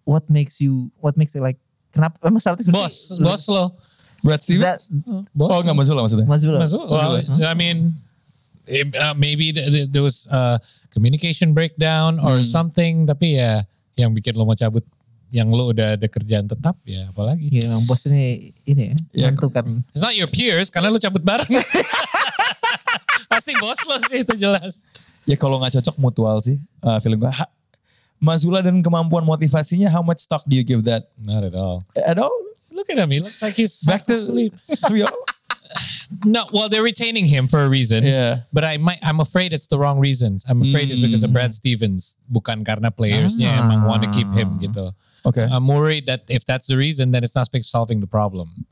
What 0.06 0.30
makes 0.30 0.62
you, 0.62 0.94
what 1.02 1.18
makes 1.18 1.34
it 1.34 1.42
like, 1.42 1.58
kenapa, 1.90 2.14
emang 2.22 2.38
Celtics 2.38 2.70
Bos, 2.70 3.18
bos 3.18 3.44
lo. 3.50 3.74
Brad 4.22 4.38
Stevens? 4.38 4.86
That, 4.86 5.26
Bos 5.34 5.50
oh 5.50 5.58
enggak 5.60 5.74
Mazula 5.74 6.00
maksudnya. 6.06 6.26
Mazula. 6.26 6.58
Masuk. 6.62 6.86
Well, 6.86 7.18
I 7.42 7.54
mean, 7.58 7.98
it- 8.64 8.94
uh, 8.94 9.14
maybe 9.14 9.50
th- 9.50 9.66
th- 9.66 9.88
there 9.90 10.02
was 10.02 10.30
a 10.30 10.62
communication 10.94 11.52
breakdown 11.52 12.22
or 12.22 12.40
something. 12.42 13.02
Tapi 13.04 13.38
ya, 13.38 13.66
yang 13.94 14.14
bikin 14.14 14.34
lo 14.34 14.46
mau 14.46 14.54
cabut, 14.54 14.86
yang 15.34 15.50
lo 15.50 15.70
udah 15.70 15.98
ada 15.98 16.06
kerjaan 16.06 16.46
tetap 16.46 16.78
ya, 16.86 17.10
apalagi. 17.10 17.50
Iya, 17.50 17.70
emang 17.70 17.82
bos 17.84 18.02
ini 18.06 18.54
ini 18.62 18.94
Ya, 19.10 19.26
ya, 19.26 19.34
menentukan. 19.34 19.82
It's 19.90 20.02
not 20.02 20.14
your 20.14 20.30
peers 20.30 20.70
karena 20.70 20.90
lo 20.90 21.02
cabut 21.02 21.22
bareng. 21.22 21.50
Pasti 23.30 23.52
bos 23.58 23.78
lo 23.86 23.96
sih 24.06 24.22
itu 24.22 24.34
jelas. 24.38 24.86
Ya 25.26 25.34
kalau 25.34 25.58
nggak 25.58 25.82
cocok 25.82 25.96
mutual 25.98 26.38
sih 26.38 26.62
uh, 26.80 26.98
film 27.02 27.18
gue. 27.18 27.30
Ha- 27.30 27.50
Mazula 28.22 28.64
dan 28.64 28.82
kemampuan 28.82 29.24
motivasinya, 29.24 29.90
how 29.92 30.00
much 30.02 30.20
stock 30.24 30.42
do 30.48 30.56
you 30.56 30.64
give 30.64 30.84
that? 30.84 31.08
Not 31.20 31.44
at 31.44 31.54
all. 31.54 31.84
At 31.94 32.18
all? 32.18 32.32
Look 32.72 32.88
at 32.90 32.98
him. 32.98 33.10
He 33.10 33.20
looks 33.20 33.40
like 33.42 33.54
he's 33.54 33.84
Back 33.84 34.04
to 34.06 34.12
asleep. 34.12 34.52
three 34.88 35.04
No, 36.24 36.46
well, 36.52 36.68
they're 36.68 36.82
retaining 36.86 37.26
him 37.26 37.48
for 37.48 37.64
a 37.64 37.68
reason. 37.68 38.04
Yeah. 38.04 38.46
But 38.52 38.64
I 38.64 38.76
might, 38.76 38.98
I'm 39.02 39.18
afraid 39.20 39.52
it's 39.52 39.66
the 39.66 39.78
wrong 39.78 39.98
reasons. 39.98 40.44
I'm 40.48 40.62
afraid 40.62 40.90
it's 40.90 41.00
because 41.00 41.24
of 41.24 41.32
Brad 41.32 41.54
Stevens, 41.54 42.16
bukan 42.30 42.62
karena 42.64 42.94
playersnya 42.94 43.50
Ah. 43.50 43.62
emang 43.66 43.84
want 43.88 44.02
to 44.06 44.10
keep 44.14 44.30
him 44.32 44.58
gitu. 44.62 44.94
Okay. 45.26 45.42
I'm 45.50 45.66
worried 45.66 46.06
that 46.06 46.22
if 46.30 46.46
that's 46.46 46.70
the 46.70 46.78
reason, 46.78 47.10
then 47.10 47.24
it's 47.26 47.34
not 47.34 47.50
solving 47.66 47.98
the 47.98 48.06
problem. 48.06 48.66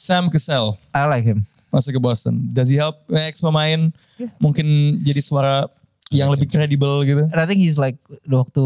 Sam 0.00 0.30
Cassell 0.30 0.78
I 0.94 1.04
like 1.04 1.24
him. 1.28 1.44
masuk 1.68 1.92
ke 1.92 2.00
Boston. 2.00 2.48
Does 2.56 2.72
he 2.72 2.80
help 2.80 2.96
ex 3.12 3.44
pemain 3.44 3.92
mungkin 4.40 4.96
jadi 5.04 5.20
suara 5.20 5.68
yang 6.12 6.32
lebih 6.32 6.48
kredibel 6.48 7.04
gitu? 7.04 7.28
And 7.28 7.38
I 7.38 7.44
think 7.44 7.60
he's 7.60 7.76
like 7.76 8.00
waktu 8.24 8.62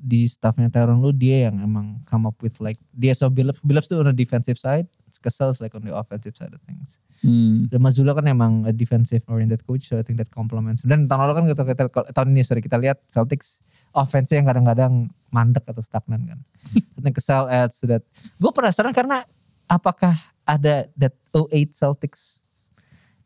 di 0.00 0.24
staffnya 0.24 0.72
Tyron 0.72 1.04
lu 1.04 1.12
dia 1.12 1.50
yang 1.50 1.60
emang 1.60 2.00
come 2.08 2.24
up 2.24 2.40
with 2.40 2.56
like 2.60 2.80
dia 2.96 3.12
so 3.12 3.28
Billups, 3.28 3.60
Billups 3.60 3.88
tuh 3.92 4.00
on 4.00 4.08
the 4.08 4.16
defensive 4.16 4.56
side, 4.56 4.88
is 5.12 5.60
like 5.60 5.74
on 5.76 5.84
the 5.84 5.92
offensive 5.92 6.36
side 6.36 6.52
of 6.52 6.60
things. 6.64 6.96
Hmm. 7.24 7.68
Dan 7.72 7.80
Mazzulla 7.80 8.12
kan 8.12 8.28
emang 8.28 8.68
a 8.68 8.72
defensive 8.72 9.24
oriented 9.28 9.64
coach, 9.64 9.88
so 9.88 9.96
I 9.96 10.04
think 10.04 10.20
that 10.20 10.28
complements. 10.28 10.84
Dan 10.84 11.08
tahun 11.08 11.32
lalu 11.32 11.34
kan 11.34 11.44
kita, 11.48 11.62
kita 11.64 11.82
tahun 12.12 12.28
ini 12.36 12.42
sorry 12.44 12.60
kita 12.60 12.76
lihat 12.76 13.00
Celtics 13.08 13.64
offense 13.96 14.32
yang 14.36 14.44
kadang-kadang 14.44 15.08
mandek 15.32 15.64
atau 15.64 15.80
stagnan 15.80 16.28
kan. 16.28 16.38
I 16.96 17.00
think 17.00 17.16
Cassell 17.16 17.48
adds 17.48 17.80
to 17.80 17.88
that. 17.88 18.04
Gue 18.36 18.52
penasaran 18.52 18.92
karena 18.92 19.24
apakah 19.66 20.16
ada 20.44 20.86
that 21.00 21.16
08 21.32 21.72
Celtics 21.72 22.44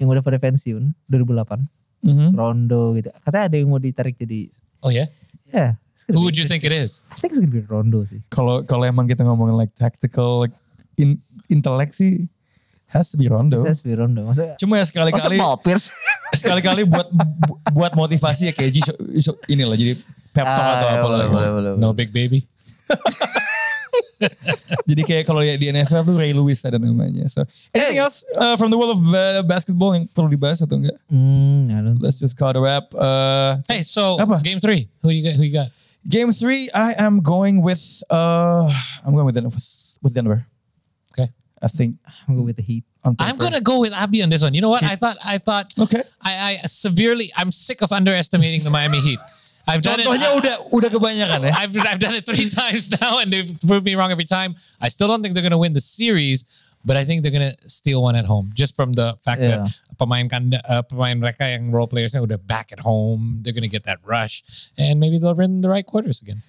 yang 0.00 0.08
udah 0.08 0.24
pada 0.24 0.40
pensiun 0.40 0.96
2008 1.10 1.79
Mhm. 2.00 2.32
Rondo 2.32 2.96
gitu. 2.96 3.12
Katanya 3.20 3.44
ada 3.46 3.56
yang 3.56 3.68
mau 3.68 3.76
ditarik 3.76 4.16
jadi 4.16 4.48
Oh 4.80 4.88
yeah? 4.88 5.08
ya. 5.48 5.76
Who 6.08 6.26
would 6.26 6.34
you 6.34 6.44
think 6.44 6.64
it 6.64 6.72
is? 6.72 7.04
I 7.12 7.22
think 7.22 7.36
it's 7.36 7.40
gonna 7.40 7.52
be 7.52 7.62
Rondo 7.62 8.02
sih. 8.02 8.18
Kalau 8.28 8.64
kalau 8.64 8.82
emang 8.82 9.06
kita 9.06 9.22
ngomongin 9.22 9.54
like 9.54 9.70
tactical, 9.74 10.42
like 10.42 10.54
in, 10.96 11.20
intellect 11.46 11.94
sih 11.94 12.26
has 12.90 13.12
to 13.12 13.20
be 13.20 13.30
Rondo. 13.30 13.62
Saya 13.62 13.78
be 13.84 13.94
Rondo. 13.94 14.26
Maksudnya 14.26 14.58
Cuma 14.58 14.80
ya 14.80 14.84
sekali-kali 14.88 15.38
Pierce? 15.62 15.94
sekali-kali 16.40 16.82
buat 16.82 17.06
bu- 17.14 17.60
buat 17.70 17.92
motivasi 17.94 18.50
ya 18.50 18.54
kayak 18.54 18.70
G, 18.70 18.76
so- 18.82 18.98
so- 19.22 19.38
inilah 19.46 19.78
jadi 19.78 19.94
pep 20.34 20.46
talk 20.46 20.66
atau 20.78 20.88
Ah, 20.88 20.94
apa 20.98 21.06
lah. 21.06 21.74
No 21.78 21.94
big 21.94 22.10
baby. 22.10 22.42
Jadi 24.90 25.02
kayak 25.06 25.24
kalau 25.24 25.40
di 25.40 25.66
NFL 25.70 26.04
tuh 26.04 26.16
Ray 26.16 26.32
Lewis 26.36 26.60
ada 26.64 26.76
namanya. 26.76 27.24
So 27.32 27.44
anything 27.72 27.96
Hey. 27.96 28.04
else 28.04 28.20
uh, 28.36 28.56
from 28.60 28.68
the 28.68 28.76
world 28.76 28.96
of 28.96 29.02
uh, 29.10 29.40
basketball 29.44 29.96
yang 29.96 30.04
perlu 30.12 30.28
dibahas 30.32 30.60
atau 30.60 30.76
enggak? 30.76 30.96
I 31.08 31.78
don't 31.80 31.98
Let's 32.00 32.20
just 32.20 32.36
call 32.36 32.52
it 32.52 32.58
a 32.58 32.62
wrap. 32.62 32.92
Uh, 32.92 33.60
Hey, 33.68 33.82
so 33.84 34.20
Apa? 34.20 34.40
game 34.44 34.60
three. 34.60 34.88
Who 35.00 35.08
you 35.10 35.24
got? 35.24 35.36
Who 35.36 35.44
you 35.44 35.54
got? 35.54 35.72
game 36.00 36.32
three, 36.32 36.72
I 36.72 36.96
am 36.96 37.20
going 37.20 37.60
with 37.60 37.80
uh, 38.08 38.72
I'm 39.04 39.12
going 39.12 39.28
with 39.28 39.36
Denver. 39.36 39.52
With 40.00 40.14
Denver. 40.16 40.44
Okay. 41.12 41.28
I 41.60 41.68
think 41.68 41.96
I'm 42.28 42.36
go 42.36 42.44
with 42.44 42.56
the 42.56 42.64
Heat. 42.64 42.84
I'm 43.04 43.36
gonna 43.40 43.60
go 43.64 43.80
with 43.80 43.92
Abby 43.96 44.20
on 44.20 44.28
this 44.28 44.44
one. 44.44 44.52
You 44.52 44.60
know 44.60 44.68
what? 44.68 44.84
I 44.84 44.96
thought 44.96 45.16
I 45.24 45.36
thought 45.40 45.72
Okay. 45.76 46.04
I, 46.20 46.60
I 46.60 46.68
severely 46.68 47.32
I'm 47.36 47.48
sick 47.52 47.80
of 47.80 47.92
underestimating 47.92 48.60
the 48.64 48.68
Miami 48.72 49.00
Heat. 49.00 49.20
I've 49.70 49.82
done 49.86 50.02
Contohnya 50.02 50.28
it. 50.34 50.38
udah 50.42 50.54
udah 50.74 50.90
kebanyakan 50.90 51.38
ya. 51.46 51.52
I've 51.54 51.70
I've 51.78 52.02
done 52.02 52.18
it 52.18 52.26
three 52.26 52.50
times 52.60 52.90
now, 52.98 53.22
and 53.22 53.30
they've 53.30 53.46
proved 53.62 53.86
me 53.86 53.94
wrong 53.94 54.10
every 54.10 54.26
time. 54.26 54.58
I 54.82 54.90
still 54.90 55.06
don't 55.06 55.22
think 55.22 55.38
they're 55.38 55.46
gonna 55.46 55.60
win 55.60 55.72
the 55.72 55.84
series, 55.84 56.42
but 56.82 56.98
I 56.98 57.04
think 57.06 57.22
they're 57.22 57.32
gonna 57.32 57.54
steal 57.70 58.02
one 58.02 58.18
at 58.18 58.26
home 58.26 58.50
just 58.52 58.74
from 58.74 58.98
the 58.98 59.14
fact 59.22 59.40
Yeah. 59.40 59.62
that 59.64 59.78
pemain 59.96 60.26
kanda, 60.28 60.58
uh, 60.66 60.82
pemain 60.82 61.22
mereka 61.22 61.46
yang 61.46 61.70
role 61.70 61.86
players 61.86 62.12
udah 62.18 62.40
back 62.42 62.74
at 62.74 62.80
home. 62.82 63.38
They're 63.46 63.54
gonna 63.54 63.70
get 63.70 63.84
that 63.86 64.02
rush, 64.02 64.42
and 64.74 64.98
maybe 64.98 65.22
they'll 65.22 65.38
win 65.38 65.62
the 65.62 65.70
right 65.70 65.86
quarters 65.86 66.18
again. 66.18 66.42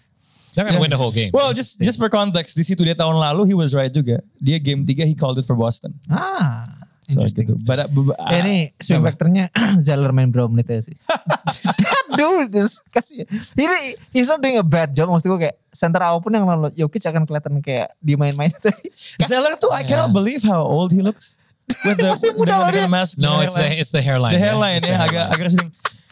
They're 0.57 0.65
gonna 0.65 0.81
Yeah. 0.81 0.83
win 0.83 0.91
the 0.91 0.99
whole 0.99 1.13
game. 1.15 1.31
Well, 1.31 1.53
just 1.53 1.79
just 1.79 1.95
for 2.01 2.09
context, 2.09 2.57
di 2.57 2.63
situ 2.65 2.83
dia 2.83 2.97
tahun 2.97 3.15
lalu 3.21 3.53
he 3.53 3.55
was 3.55 3.71
right 3.77 3.91
juga. 3.93 4.19
Dia 4.41 4.59
game 4.59 4.83
3 4.83 5.07
he 5.07 5.15
called 5.15 5.37
it 5.39 5.45
for 5.47 5.55
Boston. 5.55 5.95
Ah, 6.11 6.65
So 7.11 7.19
interesting. 7.19 7.45
gitu. 7.45 7.53
But, 7.61 7.77
uh, 7.77 7.87
but, 7.87 8.15
uh, 8.15 8.31
Eh, 8.31 8.39
ini 8.39 8.55
swing 8.79 8.99
apa? 8.99 9.11
factornya 9.11 9.51
Zeller 9.85 10.09
main 10.09 10.27
berapa 10.27 10.47
menit 10.47 10.67
aja 10.67 10.87
sih. 10.87 10.95
That 11.83 12.05
dude 12.15 12.55
is 12.55 12.79
kasih. 12.87 13.27
Ini 13.53 13.75
he's 14.09 14.25
not 14.25 14.39
doing 14.39 14.55
a 14.55 14.63
bad 14.63 14.91
job. 14.91 15.07
Maksud 15.07 15.27
gue 15.29 15.39
kayak 15.41 15.57
center 15.69 15.99
apa 15.99 16.17
pun 16.17 16.31
yang 16.31 16.43
lalu 16.43 16.71
Jokic 16.73 17.03
akan 17.03 17.23
kelihatan 17.23 17.59
kayak 17.59 17.91
dimain-main 17.99 18.49
tadi. 18.49 18.87
Zeller 19.29 19.55
tuh 19.55 19.71
I 19.71 19.83
cannot 19.83 20.11
believe 20.11 20.41
how 20.41 20.61
old 20.61 20.89
he 20.89 20.99
looks. 20.99 21.35
With 21.83 21.97
the, 21.97 22.11
Masih 22.15 22.31
muda 22.35 22.67
dengan, 22.67 22.91
mask. 22.91 23.15
no, 23.15 23.39
it's 23.39 23.55
the 23.55 23.63
hairline. 23.63 23.79
it's 23.79 23.91
the 23.91 24.01
hairline. 24.01 24.33
the 24.33 24.39
yeah. 24.39 24.47
hairline 24.49 24.75
It's 24.75 24.83
ya 24.83 24.91
the 24.91 25.05
agak 25.07 25.25
agak 25.31 25.47
sering. 25.51 25.71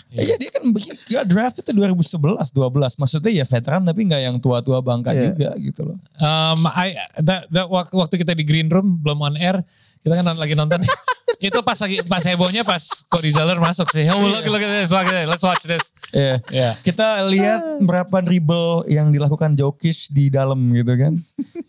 Iya 0.09 0.41
dia 0.41 0.49
kan 0.49 0.63
dia 1.05 1.21
draft 1.21 1.61
itu 1.61 1.69
2011 1.69 2.49
12 2.49 2.49
maksudnya 2.97 3.29
ya 3.29 3.45
veteran 3.45 3.85
tapi 3.85 4.09
nggak 4.09 4.21
yang 4.25 4.41
tua-tua 4.41 4.81
bangka 4.81 5.13
Iya. 5.13 5.21
juga 5.29 5.49
gitu 5.53 5.81
loh. 5.85 6.01
Um, 6.17 6.65
I 6.65 6.97
that, 7.21 7.45
that 7.53 7.69
wak- 7.69 7.93
waktu 7.93 8.17
kita 8.17 8.33
di 8.33 8.41
green 8.41 8.73
room 8.73 8.97
belum 8.97 9.21
on 9.21 9.37
air, 9.37 9.61
kita 10.03 10.13
kan 10.19 10.25
lagi 10.37 10.55
nonton. 10.55 10.79
itu 11.39 11.55
pas 11.63 11.79
lagi 11.79 12.03
pas 12.03 12.19
hebohnya 12.19 12.67
pas 12.67 12.83
Cody 13.07 13.31
Zeller 13.31 13.55
masuk 13.63 13.87
sih. 13.95 14.03
Oh 14.11 14.27
look 14.27 14.43
look 14.43 14.59
at 14.59 14.71
this, 14.71 14.91
look 14.91 15.07
at 15.07 15.15
this. 15.23 15.27
Let's 15.27 15.45
watch 15.45 15.63
this. 15.63 15.95
Iya. 16.11 16.43
Yeah. 16.51 16.73
Kita 16.83 17.23
lihat 17.31 17.79
berapa 17.79 18.19
dribble 18.19 18.91
yang 18.91 19.11
dilakukan 19.15 19.55
Jokic 19.55 20.11
di 20.11 20.27
dalam 20.27 20.59
gitu 20.75 20.93
kan. 20.99 21.15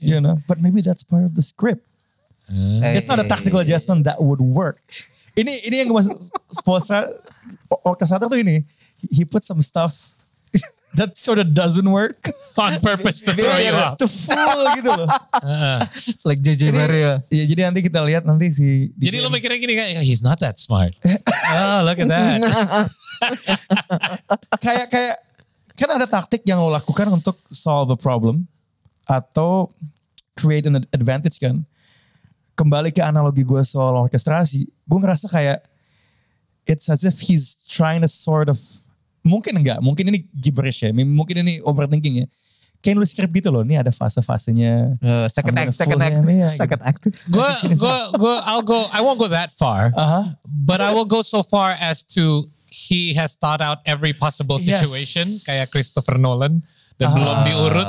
you 0.03 0.19
know, 0.19 0.35
but 0.51 0.59
maybe 0.59 0.83
that's 0.83 1.07
part 1.07 1.23
of 1.23 1.39
the 1.39 1.45
script. 1.45 1.87
It's 2.83 3.07
not 3.07 3.23
a 3.23 3.27
tactical 3.31 3.63
adjustment 3.63 4.03
that 4.11 4.19
would 4.19 4.43
work. 4.43 4.83
Ini 5.39 5.71
ini 5.71 5.77
yang 5.79 5.87
gue 5.87 5.97
maksud 6.03 6.19
Spoelstra 6.51 7.07
orkestrator 7.87 8.27
tuh 8.27 8.43
ini. 8.43 8.67
He 9.15 9.23
put 9.23 9.47
some 9.47 9.63
stuff 9.63 10.19
that 10.97 11.17
sort 11.17 11.39
of 11.39 11.55
doesn't 11.55 11.91
work. 11.91 12.31
On 12.59 12.77
purpose 12.83 13.23
to 13.23 13.33
throw 13.33 13.57
you 13.57 13.73
off. 13.73 13.97
To 14.03 14.09
fool 14.11 14.61
gitu 14.77 14.91
loh. 14.91 15.09
It's 15.97 16.27
like 16.27 16.43
JJ 16.43 16.75
Maria. 16.75 17.23
Ya 17.31 17.45
jadi 17.47 17.71
nanti 17.71 17.81
kita 17.87 18.03
lihat 18.05 18.27
nanti 18.27 18.51
si 18.53 18.91
di- 18.99 19.09
Jadi 19.09 19.23
lo 19.23 19.31
mikirnya 19.31 19.57
gini 19.57 19.75
kayak 19.79 20.03
he's 20.03 20.21
not 20.21 20.37
that 20.43 20.59
smart. 20.61 20.93
oh 21.07 21.79
look 21.87 21.97
at 21.97 22.11
that. 22.11 22.39
kayak 24.65 24.87
kayak 24.93 25.17
kan 25.79 25.89
ada 25.97 26.05
taktik 26.05 26.45
yang 26.45 26.61
lo 26.61 26.69
lakukan 26.69 27.09
untuk 27.09 27.39
solve 27.49 27.89
a 27.95 27.99
problem 27.99 28.45
atau 29.09 29.73
create 30.37 30.69
an 30.69 30.85
advantage 30.93 31.41
kan. 31.41 31.65
Kembali 32.59 32.93
ke 32.93 33.01
analogi 33.01 33.41
gue 33.41 33.63
soal 33.65 33.97
orkestrasi, 33.97 34.69
gue 34.69 34.99
ngerasa 35.01 35.33
kayak 35.33 35.65
it's 36.69 36.93
as 36.93 37.09
if 37.09 37.25
he's 37.25 37.57
trying 37.65 38.05
to 38.05 38.11
sort 38.11 38.53
of 38.53 38.61
mungkin 39.21 39.61
enggak, 39.61 39.79
mungkin 39.85 40.09
ini 40.11 40.25
gibberish 40.33 40.85
ya, 40.85 40.91
mungkin 40.93 41.45
ini 41.45 41.61
overthinking 41.63 42.25
ya. 42.25 42.27
Kayak 42.81 42.97
nulis 42.97 43.13
script 43.13 43.37
gitu 43.37 43.53
loh, 43.53 43.61
ini 43.61 43.77
ada 43.77 43.93
fase-fasenya. 43.93 44.97
Uh, 45.05 45.29
second 45.29 45.53
act, 45.53 45.77
second 45.77 46.01
act, 46.01 46.17
iya, 46.25 46.49
second 46.49 46.81
act. 46.81 47.05
Go 47.29 47.45
go 47.77 47.93
go. 48.17 48.33
I'll 48.41 48.65
go. 48.65 48.89
I 48.89 49.05
won't 49.05 49.21
go 49.21 49.29
that 49.29 49.53
far, 49.53 49.93
Aha. 49.93 50.33
but 50.49 50.81
I 50.81 50.89
will 50.97 51.05
go 51.05 51.21
so 51.21 51.45
far 51.45 51.77
as 51.77 52.01
to 52.17 52.49
he 52.73 53.13
has 53.21 53.37
thought 53.37 53.61
out 53.61 53.85
every 53.85 54.17
possible 54.17 54.57
Yes. 54.57 54.81
situation 54.81 55.29
kayak 55.45 55.69
Christopher 55.69 56.17
Nolan 56.17 56.65
dan 56.97 57.13
belum 57.13 57.37
diurut 57.45 57.85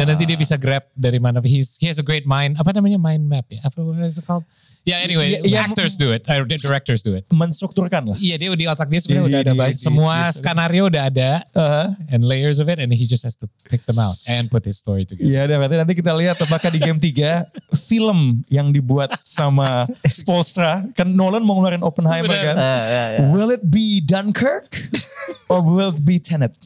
dan 0.00 0.06
nanti 0.08 0.24
dia 0.24 0.40
bisa 0.40 0.56
grab 0.56 0.88
dari 0.96 1.20
mana. 1.20 1.44
He's 1.44 1.76
he 1.76 1.92
has 1.92 2.00
a 2.00 2.06
great 2.06 2.24
mind. 2.24 2.56
Apa 2.56 2.72
namanya 2.72 2.96
mind 2.96 3.28
map 3.28 3.44
ya? 3.52 3.60
Apa 3.68 3.84
what 3.84 4.00
is 4.08 4.16
it 4.16 4.24
called? 4.24 4.48
Yeah, 4.80 5.04
anyway, 5.04 5.36
Iya, 5.36 5.40
iya, 5.44 5.58
actors 5.62 5.92
do 5.94 6.08
it, 6.08 6.24
uh, 6.24 6.40
directors 6.40 7.04
do 7.04 7.12
it. 7.12 7.28
menstrukturkan 7.28 8.00
lah. 8.06 8.16
Iya, 8.16 8.36
dia 8.36 8.48
di 8.50 8.64
otak 8.64 8.88
dia 8.88 8.96
sebenarnya 8.98 9.20
Di- 9.20 9.30
udah 9.30 9.40
ada 9.42 9.52
baik. 9.54 9.74
di- 9.76 9.82
Semua 9.82 10.14
di- 10.24 10.34
skenario 10.34 10.82
udah 10.88 11.04
ada 11.04 11.30
Uh, 11.52 11.92
and 12.08 12.24
layers 12.24 12.56
of 12.56 12.66
it 12.66 12.78
and 12.78 12.88
he 12.88 13.04
just 13.04 13.20
has 13.20 13.36
to 13.36 13.44
pick 13.66 13.84
them 13.84 13.96
out 13.96 14.16
and 14.24 14.48
put 14.48 14.62
his 14.62 14.76
story 14.76 15.04
together. 15.04 15.28
Iya 15.28 15.44
deh, 15.44 15.56
berarti 15.58 15.76
nanti 15.76 15.92
kita 15.94 16.12
lihat 16.12 16.36
apakah 16.38 16.68
di 16.68 16.80
game 16.80 16.96
3 16.96 17.44
film 17.88 18.40
yang 18.48 18.72
dibuat 18.72 19.20
sama 19.20 19.84
Spolstra, 20.08 20.88
kan 20.92 21.06
Nolan 21.06 21.44
mau 21.44 21.60
ngeluarin 21.60 21.84
Oppenheimer 21.84 22.32
Bener. 22.32 22.44
kan. 22.46 22.56
Eh, 22.56 22.80
ya, 22.88 23.04
ya. 23.12 23.18
Will 23.28 23.52
it 23.52 23.62
be 23.62 24.00
Dunkirk 24.00 24.72
or 25.52 25.60
will 25.60 25.92
it 25.92 26.00
be 26.00 26.16
Tenet? 26.16 26.56